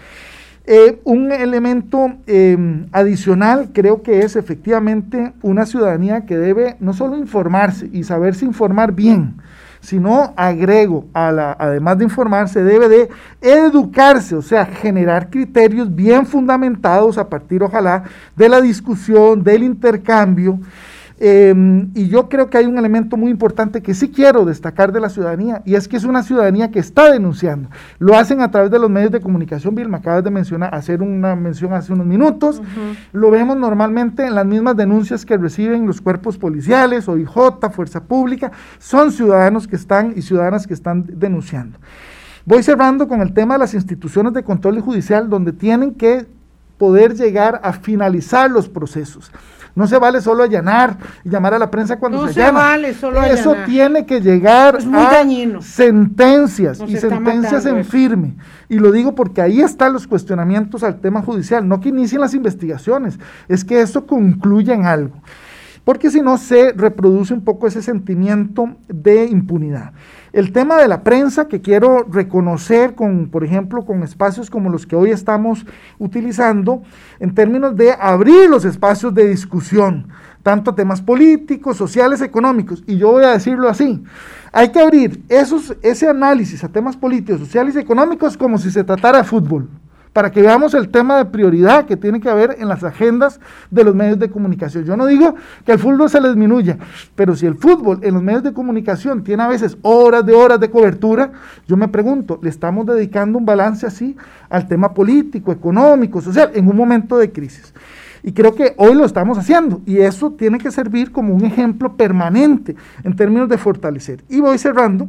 eh, 0.71 1.01
un 1.03 1.31
elemento 1.31 2.13
em, 2.27 2.85
adicional 2.91 3.71
creo 3.73 4.03
que 4.03 4.19
es 4.19 4.35
efectivamente 4.35 5.33
una 5.41 5.65
ciudadanía 5.65 6.27
que 6.27 6.37
debe 6.37 6.75
no 6.79 6.93
solo 6.93 7.17
informarse 7.17 7.89
y 7.91 8.03
saberse 8.03 8.45
informar 8.45 8.91
bien, 8.91 9.37
sino 9.81 10.33
agrego, 10.35 11.05
a 11.13 11.31
la, 11.31 11.55
además 11.57 11.97
de 11.97 12.03
informarse, 12.05 12.63
debe 12.63 12.89
de 12.89 13.09
educarse, 13.41 14.35
o 14.35 14.41
sea, 14.41 14.65
generar 14.65 15.29
criterios 15.29 15.93
bien 15.93 16.25
fundamentados 16.25 17.17
a 17.17 17.29
partir, 17.29 17.63
ojalá, 17.63 18.03
de 18.35 18.49
la 18.49 18.61
discusión, 18.61 19.43
del 19.43 19.63
intercambio 19.63 20.59
Em, 21.21 21.91
y 21.95 22.07
yo 22.07 22.29
creo 22.29 22.49
que 22.49 22.57
hay 22.57 22.65
un 22.65 22.77
elemento 22.77 23.17
muy 23.17 23.29
importante 23.29 23.81
que 23.81 23.93
sí 23.93 24.07
quiero 24.07 24.45
destacar 24.45 24.93
de 24.93 25.01
la 25.01 25.09
ciudadanía, 25.09 25.61
y 25.65 25.75
es 25.75 25.89
que 25.89 25.97
es 25.97 26.05
una 26.05 26.23
ciudadanía 26.23 26.71
que 26.71 26.79
está 26.79 27.11
denunciando. 27.11 27.69
Lo 27.99 28.15
hacen 28.17 28.39
a 28.39 28.49
través 28.51 28.71
de 28.71 28.79
los 28.79 28.89
medios 28.89 29.11
de 29.11 29.19
comunicación, 29.19 29.75
Bill, 29.75 29.89
me 29.89 29.97
acabas 29.97 30.23
de 30.23 30.31
mencionar, 30.31 30.73
hacer 30.73 31.01
una 31.01 31.35
mención 31.35 31.73
hace 31.73 31.91
unos 31.91 32.05
minutos. 32.05 32.61
Lo 33.11 33.31
vemos 33.31 33.57
normalmente 33.57 34.25
en 34.25 34.33
las 34.33 34.45
mismas 34.45 34.77
denuncias 34.77 35.25
que 35.25 35.37
reciben 35.37 35.85
los 35.85 35.99
cuerpos 35.99 36.37
policiales, 36.37 37.09
OIJ, 37.09 37.69
Fuerza 37.73 38.01
Pública, 38.01 38.53
son 38.77 39.11
ciudadanos 39.11 39.67
que 39.67 39.75
están 39.75 40.13
y 40.15 40.21
ciudadanas 40.21 40.67
que 40.67 40.73
están 40.73 41.05
denunciando. 41.05 41.79
Voy 42.45 42.63
cerrando 42.63 43.09
con 43.09 43.21
el 43.21 43.33
tema 43.33 43.55
de 43.55 43.59
las 43.59 43.73
instituciones 43.73 44.31
de 44.33 44.43
control 44.43 44.79
judicial, 44.79 45.29
donde 45.29 45.51
tienen 45.51 45.95
que 45.95 46.25
poder 46.77 47.13
llegar 47.13 47.59
a 47.61 47.73
finalizar 47.73 48.49
los 48.49 48.69
procesos. 48.69 49.31
No 49.75 49.87
se 49.87 49.97
vale 49.97 50.21
solo 50.21 50.43
allanar 50.43 50.97
y 51.23 51.29
llamar 51.29 51.53
a 51.53 51.59
la 51.59 51.71
prensa 51.71 51.97
cuando 51.97 52.27
se, 52.27 52.33
se 52.33 52.51
vale 52.51 52.93
solo 52.93 53.21
Eso 53.23 53.55
tiene 53.65 54.05
que 54.05 54.21
llegar 54.21 54.77
a 54.93 55.23
sentencias 55.61 56.81
y 56.87 56.97
sentencias 56.97 57.65
en 57.65 57.85
firme. 57.85 58.35
Y 58.67 58.79
lo 58.79 58.91
digo 58.91 59.15
porque 59.15 59.41
ahí 59.41 59.61
están 59.61 59.93
los 59.93 60.07
cuestionamientos 60.07 60.83
al 60.83 60.99
tema 60.99 61.21
judicial, 61.21 61.67
no 61.67 61.79
que 61.79 61.89
inicien 61.89 62.21
las 62.21 62.33
investigaciones, 62.33 63.19
es 63.47 63.63
que 63.63 63.81
eso 63.81 64.05
concluya 64.05 64.73
en 64.73 64.85
algo. 64.85 65.15
Porque 65.83 66.11
si 66.11 66.21
no 66.21 66.37
se 66.37 66.73
reproduce 66.73 67.33
un 67.33 67.43
poco 67.43 67.67
ese 67.67 67.81
sentimiento 67.81 68.75
de 68.87 69.25
impunidad. 69.25 69.93
El 70.31 70.51
tema 70.51 70.77
de 70.77 70.87
la 70.87 71.03
prensa 71.03 71.47
que 71.47 71.61
quiero 71.61 72.03
reconocer 72.03 72.93
con, 72.93 73.29
por 73.29 73.43
ejemplo, 73.43 73.83
con 73.85 74.03
espacios 74.03 74.49
como 74.49 74.69
los 74.69 74.85
que 74.85 74.95
hoy 74.95 75.09
estamos 75.09 75.65
utilizando, 75.97 76.83
en 77.19 77.33
términos 77.33 77.75
de 77.75 77.93
abrir 77.99 78.49
los 78.49 78.63
espacios 78.63 79.13
de 79.15 79.27
discusión, 79.27 80.07
tanto 80.43 80.75
temas 80.75 81.01
políticos, 81.01 81.77
sociales, 81.77 82.21
económicos. 82.21 82.83
Y 82.85 82.97
yo 82.97 83.11
voy 83.11 83.23
a 83.23 83.31
decirlo 83.31 83.67
así, 83.69 84.03
hay 84.51 84.69
que 84.69 84.79
abrir 84.79 85.23
esos, 85.29 85.75
ese 85.81 86.07
análisis 86.07 86.63
a 86.63 86.69
temas 86.69 86.95
políticos, 86.95 87.39
sociales 87.39 87.75
y 87.75 87.79
económicos 87.79 88.37
como 88.37 88.57
si 88.57 88.69
se 88.69 88.83
tratara 88.83 89.19
de 89.19 89.23
fútbol, 89.23 89.67
para 90.13 90.31
que 90.31 90.41
veamos 90.41 90.73
el 90.73 90.89
tema 90.89 91.17
de 91.17 91.25
prioridad 91.25 91.85
que 91.85 91.95
tiene 91.95 92.19
que 92.19 92.29
haber 92.29 92.55
en 92.59 92.67
las 92.67 92.83
agendas 92.83 93.39
de 93.69 93.83
los 93.83 93.93
medios 93.93 94.17
de 94.19 94.29
comunicación. 94.29 94.83
Yo 94.83 94.97
no 94.97 95.05
digo 95.05 95.35
que 95.65 95.73
el 95.73 95.79
fútbol 95.79 96.09
se 96.09 96.19
les 96.19 96.31
disminuya, 96.31 96.77
pero 97.15 97.35
si 97.35 97.45
el 97.45 97.55
fútbol 97.55 97.99
en 98.01 98.15
los 98.15 98.23
medios 98.23 98.43
de 98.43 98.53
comunicación 98.53 99.23
tiene 99.23 99.43
a 99.43 99.47
veces 99.47 99.77
horas 99.81 100.25
de 100.25 100.33
horas 100.33 100.59
de 100.59 100.69
cobertura, 100.69 101.31
yo 101.67 101.77
me 101.77 101.87
pregunto, 101.87 102.39
¿le 102.41 102.49
estamos 102.49 102.85
dedicando 102.85 103.37
un 103.37 103.45
balance 103.45 103.85
así 103.85 104.17
al 104.49 104.67
tema 104.67 104.93
político, 104.93 105.51
económico, 105.51 106.21
social, 106.21 106.51
en 106.53 106.67
un 106.67 106.75
momento 106.75 107.17
de 107.17 107.31
crisis? 107.31 107.73
Y 108.23 108.33
creo 108.33 108.53
que 108.53 108.73
hoy 108.77 108.95
lo 108.95 109.05
estamos 109.05 109.37
haciendo 109.37 109.81
y 109.85 109.99
eso 109.99 110.31
tiene 110.31 110.57
que 110.57 110.71
servir 110.71 111.11
como 111.11 111.33
un 111.33 111.45
ejemplo 111.45 111.95
permanente 111.95 112.75
en 113.03 113.15
términos 113.15 113.47
de 113.47 113.57
fortalecer. 113.57 114.23
Y 114.27 114.41
voy 114.41 114.57
cerrando 114.57 115.07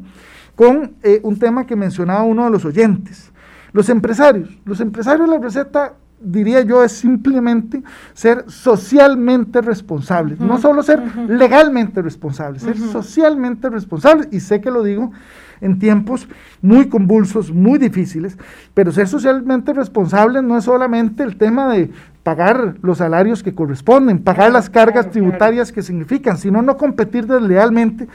con 0.55 0.93
eh, 1.03 1.21
un 1.23 1.39
tema 1.39 1.67
que 1.67 1.75
mencionaba 1.75 2.23
uno 2.23 2.45
de 2.45 2.51
los 2.51 2.65
oyentes. 2.65 3.30
Los 3.73 3.89
empresarios. 3.89 4.49
Los 4.65 4.81
empresarios, 4.81 5.29
la 5.29 5.39
receta, 5.39 5.95
diría 6.21 6.63
yo, 6.63 6.85
es 6.85 6.93
simplemente 6.93 7.83
ser 8.13 8.45
socialmente 8.49 9.61
responsables. 9.61 10.41
No 10.41 10.59
solo 10.59 10.83
ser 10.83 11.03
legalmente 11.29 12.03
responsables, 12.03 12.63
ser 12.63 12.79
socialmente 12.79 13.71
responsables. 13.71 14.29
Y 14.31 14.41
sé 14.41 14.61
que 14.61 14.71
lo 14.71 14.83
digo 14.83 15.13
en 15.61 15.79
tiempos 15.79 16.27
muy 16.63 16.89
convulsos, 16.89 17.53
muy 17.53 17.79
difíciles, 17.79 18.39
pero 18.75 18.93
ser 18.93 19.09
socialmente 19.09 19.73
responsables 19.73 20.43
no 20.43 20.57
es 20.57 20.65
solamente 20.65 21.23
el 21.23 21.37
tema 21.37 21.69
de 21.73 21.91
pagar 22.23 22.77
los 22.83 22.99
salarios 22.99 23.43
que 23.43 23.55
corresponden, 23.55 24.23
pagar 24.23 24.53
las 24.53 24.69
cargas 24.69 25.11
tributarias 25.11 25.73
que 25.73 25.83
significan, 25.83 26.37
sino 26.37 26.61
no 26.63 26.77
competir 26.77 27.27
deslealmente 27.27 28.09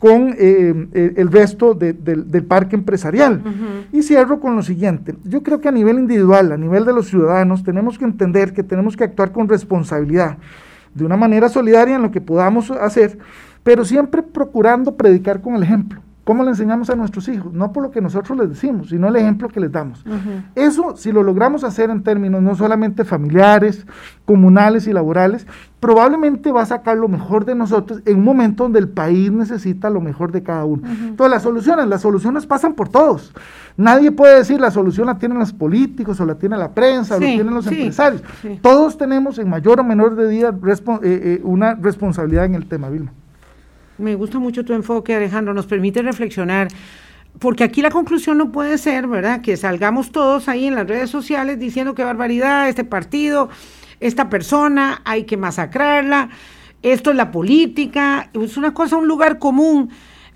con 0.00 0.34
eh, 0.38 0.88
eh, 0.94 1.12
el 1.16 1.30
resto 1.30 1.74
del 1.74 2.44
parque 2.48 2.74
empresarial. 2.74 3.42
Y 3.92 4.02
cierro 4.02 4.40
con 4.40 4.56
lo 4.56 4.62
siguiente, 4.62 5.14
yo 5.24 5.42
creo 5.42 5.60
que 5.60 5.68
a 5.68 5.72
nivel 5.72 5.98
individual, 5.98 6.52
a 6.52 6.56
nivel 6.56 6.86
de 6.86 6.94
los 6.94 7.08
ciudadanos, 7.08 7.62
tenemos 7.62 7.98
que 7.98 8.06
entender 8.06 8.54
que 8.54 8.62
tenemos 8.62 8.96
que 8.96 9.04
actuar 9.04 9.30
con 9.30 9.46
responsabilidad, 9.46 10.38
de 10.94 11.04
una 11.04 11.18
manera 11.18 11.50
solidaria 11.50 11.96
en 11.96 12.02
lo 12.02 12.10
que 12.10 12.22
podamos 12.22 12.70
hacer, 12.70 13.18
pero 13.62 13.84
siempre 13.84 14.22
procurando 14.22 14.96
predicar 14.96 15.42
con 15.42 15.54
el 15.54 15.62
ejemplo. 15.62 16.00
¿Cómo 16.24 16.44
le 16.44 16.50
enseñamos 16.50 16.90
a 16.90 16.96
nuestros 16.96 17.28
hijos? 17.28 17.52
No 17.52 17.72
por 17.72 17.82
lo 17.82 17.90
que 17.90 18.00
nosotros 18.00 18.38
les 18.38 18.50
decimos, 18.50 18.90
sino 18.90 19.08
el 19.08 19.16
ejemplo 19.16 19.48
que 19.48 19.58
les 19.58 19.72
damos. 19.72 20.04
Eso, 20.54 20.96
si 20.96 21.12
lo 21.12 21.22
logramos 21.22 21.64
hacer 21.64 21.90
en 21.90 22.02
términos 22.02 22.42
no 22.42 22.54
solamente 22.54 23.04
familiares, 23.04 23.86
comunales 24.26 24.86
y 24.86 24.92
laborales, 24.92 25.46
probablemente 25.80 26.52
va 26.52 26.62
a 26.62 26.66
sacar 26.66 26.98
lo 26.98 27.08
mejor 27.08 27.46
de 27.46 27.54
nosotros 27.54 28.02
en 28.04 28.18
un 28.18 28.24
momento 28.24 28.64
donde 28.64 28.78
el 28.78 28.88
país 28.88 29.32
necesita 29.32 29.88
lo 29.88 30.00
mejor 30.00 30.30
de 30.30 30.42
cada 30.42 30.66
uno. 30.66 30.82
Entonces, 30.86 31.30
las 31.30 31.42
soluciones, 31.42 31.86
las 31.88 32.02
soluciones 32.02 32.46
pasan 32.46 32.74
por 32.74 32.90
todos. 32.90 33.32
Nadie 33.76 34.12
puede 34.12 34.36
decir 34.36 34.60
la 34.60 34.70
solución 34.70 35.06
la 35.06 35.18
tienen 35.18 35.38
los 35.38 35.54
políticos 35.54 36.20
o 36.20 36.26
la 36.26 36.34
tiene 36.34 36.58
la 36.58 36.72
prensa 36.72 37.16
o 37.16 37.20
la 37.20 37.26
tienen 37.26 37.54
los 37.54 37.66
empresarios. 37.66 38.22
Todos 38.60 38.98
tenemos 38.98 39.38
en 39.38 39.48
mayor 39.48 39.80
o 39.80 39.84
menor 39.84 40.14
medida 40.14 40.50
eh, 40.50 41.00
eh, 41.02 41.40
una 41.44 41.74
responsabilidad 41.74 42.44
en 42.44 42.56
el 42.56 42.66
tema, 42.66 42.90
Vilma. 42.90 43.12
Me 44.00 44.14
gusta 44.14 44.38
mucho 44.38 44.64
tu 44.64 44.72
enfoque, 44.72 45.14
Alejandro, 45.14 45.52
nos 45.52 45.66
permite 45.66 46.00
reflexionar, 46.00 46.68
porque 47.38 47.64
aquí 47.64 47.82
la 47.82 47.90
conclusión 47.90 48.38
no 48.38 48.50
puede 48.50 48.78
ser, 48.78 49.06
¿verdad? 49.06 49.42
Que 49.42 49.58
salgamos 49.58 50.10
todos 50.10 50.48
ahí 50.48 50.66
en 50.66 50.74
las 50.74 50.86
redes 50.86 51.10
sociales 51.10 51.58
diciendo 51.58 51.94
qué 51.94 52.02
barbaridad, 52.02 52.68
este 52.68 52.82
partido, 52.82 53.50
esta 54.00 54.30
persona, 54.30 55.02
hay 55.04 55.24
que 55.24 55.36
masacrarla, 55.36 56.30
esto 56.82 57.10
es 57.10 57.16
la 57.16 57.30
política, 57.30 58.30
es 58.32 58.56
una 58.56 58.72
cosa, 58.72 58.96
un 58.96 59.06
lugar 59.06 59.38
común. 59.38 59.90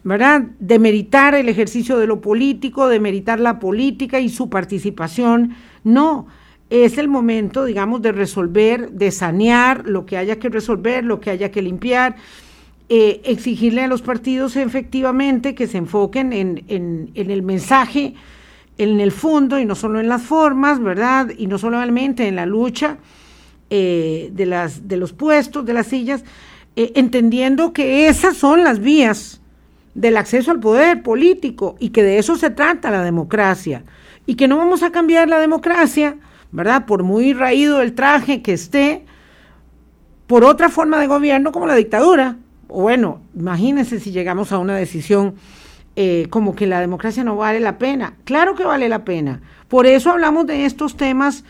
¿verdad? 0.06 0.42
De 0.60 0.78
meritar 0.78 1.34
el 1.34 1.48
ejercicio 1.48 1.96
de 1.96 2.06
lo 2.06 2.20
político, 2.20 2.88
de 2.88 3.00
meritar 3.00 3.40
la 3.40 3.58
política 3.58 4.20
y 4.20 4.28
su 4.28 4.50
participación. 4.50 5.56
No, 5.82 6.26
es 6.68 6.98
el 6.98 7.08
momento, 7.08 7.64
digamos, 7.64 8.02
de 8.02 8.12
resolver, 8.12 8.90
de 8.90 9.10
sanear 9.10 9.88
lo 9.88 10.04
que 10.04 10.18
haya 10.18 10.38
que 10.38 10.50
resolver, 10.50 11.06
lo 11.06 11.20
que 11.20 11.30
haya 11.30 11.50
que 11.50 11.62
limpiar. 11.62 12.16
Eh, 12.90 13.22
exigirle 13.24 13.82
a 13.82 13.88
los 13.88 14.02
partidos 14.02 14.56
efectivamente 14.56 15.54
que 15.54 15.66
se 15.66 15.78
enfoquen 15.78 16.34
en, 16.34 16.64
en, 16.68 17.30
el 17.30 17.42
mensaje, 17.42 18.12
en 18.76 19.00
el 19.00 19.10
fondo 19.10 19.58
y 19.58 19.64
no 19.64 19.74
solo 19.74 20.00
en 20.00 20.08
las 20.10 20.20
formas, 20.20 20.82
¿verdad? 20.82 21.30
Y 21.38 21.46
no 21.46 21.56
solamente 21.56 22.28
en 22.28 22.36
la 22.36 22.44
lucha 22.44 22.98
eh, 23.70 24.28
de, 24.34 24.44
las, 24.44 24.86
de 24.86 24.98
los 24.98 25.14
puestos, 25.14 25.64
de 25.64 25.72
las 25.72 25.86
sillas, 25.86 26.24
eh, 26.76 26.92
entendiendo 26.94 27.72
que 27.72 28.06
esas 28.08 28.36
son 28.36 28.62
las 28.62 28.80
vías 28.80 29.40
del 29.94 30.18
acceso 30.18 30.50
al 30.50 30.60
poder 30.60 31.02
político 31.02 31.76
y 31.78 31.88
que 31.88 32.02
de 32.02 32.18
eso 32.18 32.36
se 32.36 32.50
trata 32.50 32.90
la 32.90 33.02
democracia 33.02 33.82
y 34.26 34.34
que 34.34 34.46
no 34.46 34.58
vamos 34.58 34.82
a 34.82 34.92
cambiar 34.92 35.30
la 35.30 35.38
democracia, 35.38 36.16
¿verdad? 36.52 36.84
Por 36.84 37.02
muy 37.02 37.32
raído 37.32 37.80
el 37.80 37.94
traje 37.94 38.42
que 38.42 38.52
esté, 38.52 39.06
por 40.26 40.44
otra 40.44 40.68
forma 40.68 40.98
de 40.98 41.06
gobierno 41.06 41.50
como 41.50 41.66
la 41.66 41.76
dictadura, 41.76 42.36
bueno, 42.68 43.20
imagínense 43.34 44.00
si 44.00 44.10
llegamos 44.10 44.52
a 44.52 44.58
una 44.58 44.76
decisión 44.76 45.34
eh, 45.96 46.26
como 46.30 46.56
que 46.56 46.66
la 46.66 46.80
democracia 46.80 47.22
no 47.24 47.36
vale 47.36 47.60
la 47.60 47.78
pena. 47.78 48.14
Claro 48.24 48.54
que 48.54 48.64
vale 48.64 48.88
la 48.88 49.04
pena. 49.04 49.40
Por 49.68 49.86
eso 49.86 50.10
hablamos 50.10 50.46
de 50.46 50.64
estos 50.64 50.96
temas 50.96 51.44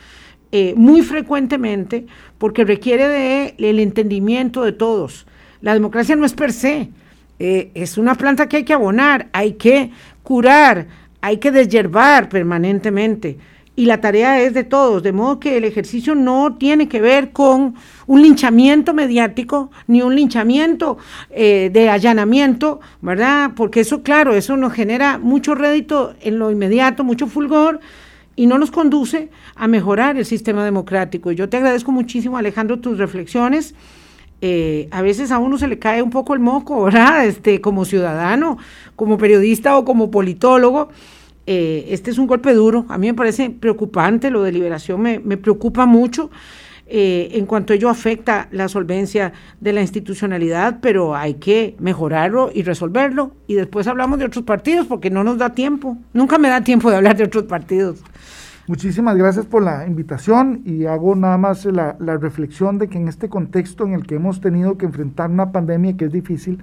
eh, 0.53 0.75
muy 0.77 1.03
frecuentemente, 1.03 2.07
porque 2.39 2.65
requiere 2.65 3.09
de 3.09 3.55
el 3.59 3.81
entendimiento 3.81 4.63
de 4.63 4.73
todos. 4.73 5.27
La 5.61 5.75
democracia 5.75 6.15
no 6.15 6.27
es 6.27 6.35
per 6.35 6.53
se, 6.53 6.91
eh, 7.39 7.71
es 7.75 7.99
una 7.99 8.15
planta 8.15 8.49
que 8.49 8.59
hay 8.59 8.65
que 8.65 8.75
abonar, 8.75 9.29
hay 9.33 9.55
que 9.55 9.91
curar, 10.23 10.87
hay 11.21 11.39
que 11.39 11.51
deshiervar 11.51 12.29
permanentemente 12.29 13.39
y 13.77 13.87
la 13.87 14.01
tarea 14.01 14.41
es 14.41 14.55
de 14.55 14.63
todos, 14.63 15.03
de 15.03 15.13
modo 15.13 15.41
que 15.41 15.57
el 15.57 15.65
ejercicio 15.65 16.15
no 16.15 16.57
tiene 16.57 16.89
que 16.89 17.01
ver 17.01 17.33
con 17.33 17.75
un 18.07 18.23
linchamiento 18.23 18.95
mediático 18.95 19.71
ni 19.89 20.01
un 20.01 20.15
linchamiento 20.15 20.97
eh, 21.31 21.71
de 21.73 21.91
allanamiento, 21.91 22.81
¿verdad? 23.01 23.51
Porque 23.57 23.81
eso, 23.81 24.03
claro, 24.03 24.35
eso 24.35 24.57
nos 24.57 24.73
genera 24.73 25.19
mucho 25.19 25.55
rédito 25.57 26.15
en 26.21 26.39
lo 26.39 26.53
inmediato, 26.53 27.03
mucho 27.03 27.27
fulgor 27.27 27.81
y 28.37 28.47
no 28.47 28.59
nos 28.59 28.71
conduce 28.71 29.31
a 29.57 29.67
mejorar 29.67 30.17
el 30.17 30.25
sistema 30.25 30.65
democrático. 30.65 31.33
Yo 31.33 31.49
te 31.49 31.57
agradezco 31.57 31.91
muchísimo, 31.91 32.37
Alejandro, 32.37 32.79
tus 32.79 32.99
reflexiones. 32.99 33.75
Eh, 34.41 34.89
a 34.91 35.03
veces 35.03 35.31
a 35.31 35.39
uno 35.39 35.59
se 35.59 35.69
le 35.69 35.79
cae 35.79 36.03
un 36.03 36.11
poco 36.11 36.35
el 36.35 36.41
moco, 36.41 36.85
¿verdad? 36.85 37.27
Este, 37.27 37.61
como 37.61 37.85
ciudadano, 37.85 38.59
como 38.95 39.19
periodista 39.19 39.77
o 39.79 39.85
como 39.85 40.11
politólogo. 40.11 40.91
Eh, 41.47 41.87
este 41.91 42.11
es 42.11 42.19
un 42.19 42.27
golpe 42.27 42.53
duro. 42.55 42.87
A 42.89 42.99
mí 42.99 43.07
me 43.07 43.15
parece 43.15 43.51
preocupante, 43.51 44.31
lo 44.31 44.43
de 44.43 44.53
liberación 44.53 45.01
me, 45.01 45.37
preocupa 45.37 45.87
mucho. 45.87 46.31
Eh, 46.87 47.31
en 47.33 47.47
cuanto 47.47 47.73
ello 47.73 47.89
afecta 47.89 48.47
la 48.51 48.69
solvencia 48.69 49.33
de 49.59 49.73
la 49.73 49.81
institucionalidad, 49.81 50.81
pero 50.83 51.17
hay 51.17 51.35
que 51.35 51.77
mejorarlo 51.79 52.51
y 52.55 52.63
resolverlo. 52.63 53.33
Y 53.47 53.55
después 53.55 53.87
hablamos 53.87 54.19
de 54.19 54.27
otros 54.27 54.45
partidos 54.45 54.87
porque 54.87 55.11
no 55.11 55.25
nos 55.25 55.39
da 55.39 55.51
tiempo. 55.51 55.97
Nunca 56.13 56.39
me 56.39 56.49
da 56.49 56.63
tiempo 56.63 56.91
de 56.91 56.97
hablar 56.97 57.17
de 57.17 57.25
otros 57.25 57.45
partidos. 57.45 58.03
Muchísimas 58.67 59.15
gracias 59.19 59.45
por 59.45 59.63
la 59.63 59.87
invitación 59.87 60.63
y 60.65 60.87
hago 60.87 61.15
nada 61.15 61.37
más 61.37 61.67
la, 61.67 61.97
reflexión 61.99 62.79
de 62.79 62.89
que 62.89 62.97
en 62.97 63.09
este 63.09 63.29
contexto 63.29 63.85
en 63.85 63.93
el 63.93 64.07
que 64.07 64.15
hemos 64.15 64.41
tenido 64.41 64.79
que 64.79 64.87
enfrentar 64.87 65.31
una 65.31 65.53
pandemia 65.53 65.99
que 65.99 66.07
es 66.07 66.13
difícil, 66.13 66.63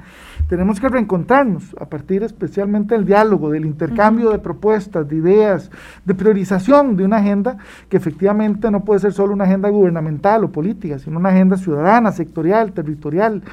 tenemos 0.50 0.80
que 0.80 0.90
reencontrarnos 0.90 1.76
a 1.80 1.86
partir 1.86 2.24
especialmente 2.24 2.96
del 2.96 3.06
diálogo, 3.06 3.52
del 3.52 3.68
intercambio 3.68 4.32
de 4.32 4.40
propuestas, 4.40 5.08
de 5.08 5.16
ideas, 5.16 5.70
de 6.04 6.16
priorización 6.16 6.98
de 6.98 7.06
una 7.06 7.18
agenda 7.18 7.58
que 7.88 7.98
efectivamente 7.98 8.72
no 8.72 8.84
puede 8.84 9.02
ser 9.02 9.14
solo 9.14 9.34
una 9.34 9.44
agenda 9.44 9.70
gubernamental 9.70 10.44
o 10.44 10.52
política, 10.52 10.98
sino 10.98 11.20
una 11.20 11.30
agenda 11.30 11.56
ciudadana, 11.56 12.12
sectorial, 12.12 12.72
territorial 12.72 13.44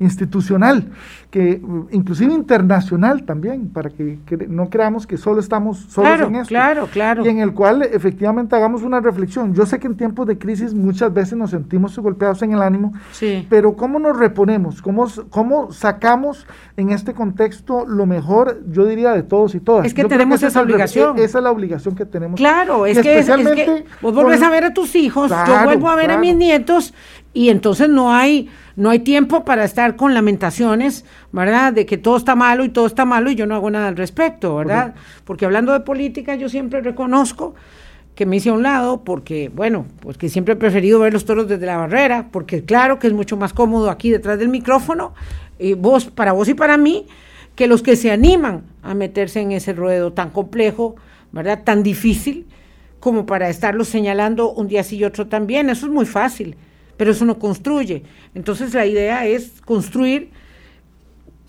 institucional, 0.00 0.88
que 1.30 1.60
inclusive 1.90 2.32
internacional 2.32 3.24
también, 3.24 3.68
para 3.68 3.90
que, 3.90 4.18
no 4.48 4.70
creamos 4.70 5.06
que 5.06 5.16
solo 5.16 5.40
estamos 5.40 5.78
solos 5.90 6.20
en 6.20 6.36
esto. 6.36 6.48
Claro, 6.48 6.88
claro. 6.90 7.26
Y 7.26 7.28
en 7.28 7.40
el 7.40 7.52
cual 7.52 7.82
efectivamente 7.98 8.56
hagamos 8.56 8.82
una 8.82 9.00
reflexión. 9.00 9.54
Yo 9.54 9.66
sé 9.66 9.78
que 9.78 9.86
en 9.86 9.96
tiempos 9.96 10.26
de 10.26 10.38
crisis 10.38 10.72
muchas 10.72 11.12
veces 11.12 11.36
nos 11.36 11.50
sentimos 11.50 11.98
golpeados 11.98 12.40
en 12.42 12.52
el 12.52 12.62
ánimo, 12.62 12.92
sí. 13.12 13.46
pero 13.50 13.74
¿cómo 13.76 13.98
nos 13.98 14.16
reponemos? 14.16 14.80
¿Cómo, 14.80 15.06
¿Cómo 15.30 15.72
sacamos 15.72 16.46
en 16.76 16.90
este 16.90 17.12
contexto 17.12 17.84
lo 17.86 18.06
mejor, 18.06 18.62
yo 18.70 18.86
diría, 18.86 19.12
de 19.12 19.22
todos 19.22 19.54
y 19.54 19.60
todas? 19.60 19.86
Es 19.86 19.94
que 19.94 20.04
tenemos 20.04 20.42
esa, 20.42 20.62
obligación. 20.62 21.18
Esa 21.18 21.38
es 21.38 21.44
la 21.44 21.50
obligación 21.50 21.94
que 21.94 22.06
tenemos. 22.06 22.38
Claro, 22.38 22.86
es, 22.86 22.98
que, 23.00 23.18
es, 23.18 23.28
vos 24.00 24.14
volvés 24.14 24.42
a 24.42 24.50
ver 24.50 24.64
a 24.64 24.72
tus 24.72 24.94
hijos, 24.96 25.30
yo 25.30 25.64
vuelvo 25.64 25.90
a 25.90 25.96
ver 25.96 26.10
a 26.10 26.18
mis 26.18 26.36
nietos 26.36 26.94
y 27.32 27.50
entonces 27.50 27.88
no 27.88 28.14
hay 28.14 28.48
no 28.78 28.90
hay 28.90 29.00
tiempo 29.00 29.44
para 29.44 29.64
estar 29.64 29.96
con 29.96 30.14
lamentaciones, 30.14 31.04
¿verdad? 31.32 31.72
De 31.72 31.84
que 31.84 31.98
todo 31.98 32.16
está 32.16 32.36
malo 32.36 32.62
y 32.64 32.68
todo 32.68 32.86
está 32.86 33.04
malo 33.04 33.28
y 33.28 33.34
yo 33.34 33.44
no 33.44 33.56
hago 33.56 33.72
nada 33.72 33.88
al 33.88 33.96
respecto, 33.96 34.54
¿verdad? 34.54 34.94
Porque 35.24 35.44
hablando 35.44 35.72
de 35.72 35.80
política 35.80 36.36
yo 36.36 36.48
siempre 36.48 36.80
reconozco 36.80 37.56
que 38.18 38.26
me 38.26 38.34
hice 38.34 38.48
a 38.48 38.52
un 38.52 38.64
lado 38.64 39.04
porque, 39.04 39.48
bueno, 39.48 39.86
pues 40.00 40.18
que 40.18 40.28
siempre 40.28 40.54
he 40.54 40.56
preferido 40.56 40.98
ver 40.98 41.12
los 41.12 41.24
toros 41.24 41.46
desde 41.46 41.64
la 41.64 41.76
barrera, 41.76 42.30
porque 42.32 42.64
claro 42.64 42.98
que 42.98 43.06
es 43.06 43.12
mucho 43.12 43.36
más 43.36 43.52
cómodo 43.52 43.90
aquí 43.90 44.10
detrás 44.10 44.40
del 44.40 44.48
micrófono, 44.48 45.14
y 45.56 45.74
vos, 45.74 46.06
para 46.06 46.32
vos 46.32 46.48
y 46.48 46.54
para 46.54 46.76
mí, 46.76 47.06
que 47.54 47.68
los 47.68 47.80
que 47.80 47.94
se 47.94 48.10
animan 48.10 48.64
a 48.82 48.94
meterse 48.94 49.40
en 49.40 49.52
ese 49.52 49.72
ruedo 49.72 50.14
tan 50.14 50.30
complejo, 50.30 50.96
¿verdad? 51.30 51.62
Tan 51.62 51.84
difícil 51.84 52.48
como 52.98 53.24
para 53.24 53.50
estarlo 53.50 53.84
señalando 53.84 54.50
un 54.50 54.66
día 54.66 54.82
sí 54.82 54.96
y 54.96 55.04
otro 55.04 55.28
también. 55.28 55.70
Eso 55.70 55.86
es 55.86 55.92
muy 55.92 56.04
fácil, 56.04 56.56
pero 56.96 57.12
eso 57.12 57.24
no 57.24 57.38
construye. 57.38 58.02
Entonces 58.34 58.74
la 58.74 58.84
idea 58.84 59.28
es 59.28 59.60
construir, 59.64 60.30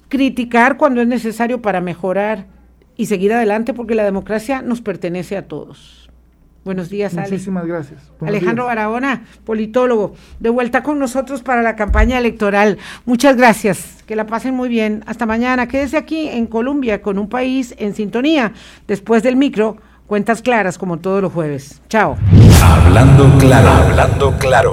criticar 0.07 0.77
cuando 0.77 1.01
es 1.01 1.07
necesario 1.07 1.63
para 1.63 1.81
mejorar 1.81 2.45
y 2.95 3.07
seguir 3.07 3.33
adelante 3.33 3.73
porque 3.73 3.95
la 3.95 4.05
democracia 4.05 4.61
nos 4.61 4.81
pertenece 4.81 5.35
a 5.35 5.47
todos. 5.47 6.08
Buenos 6.65 6.89
días, 6.89 7.13
Ale. 7.17 7.29
Muchísimas 7.29 7.65
gracias. 7.65 8.11
Alejandro 8.21 8.65
Barahona, 8.65 9.23
politólogo, 9.45 10.13
de 10.39 10.49
vuelta 10.49 10.83
con 10.83 10.99
nosotros 10.99 11.41
para 11.41 11.61
la 11.61 11.75
campaña 11.75 12.17
electoral. 12.17 12.77
Muchas 13.05 13.37
gracias. 13.37 14.03
Que 14.05 14.15
la 14.15 14.25
pasen 14.25 14.55
muy 14.55 14.69
bien. 14.69 15.03
Hasta 15.07 15.25
mañana. 15.25 15.67
Quédese 15.67 15.97
aquí 15.97 16.27
en 16.27 16.47
Colombia 16.47 17.01
con 17.01 17.17
un 17.17 17.29
país 17.29 17.73
en 17.77 17.95
sintonía. 17.95 18.53
Después 18.87 19.23
del 19.23 19.35
micro, 19.35 19.77
cuentas 20.05 20.41
claras 20.41 20.77
como 20.77 20.97
todos 20.97 21.21
los 21.21 21.31
jueves. 21.31 21.81
Chao. 21.87 22.17
Hablando 22.61 23.29
claro, 23.37 23.69
hablando 23.69 24.37
claro. 24.37 24.67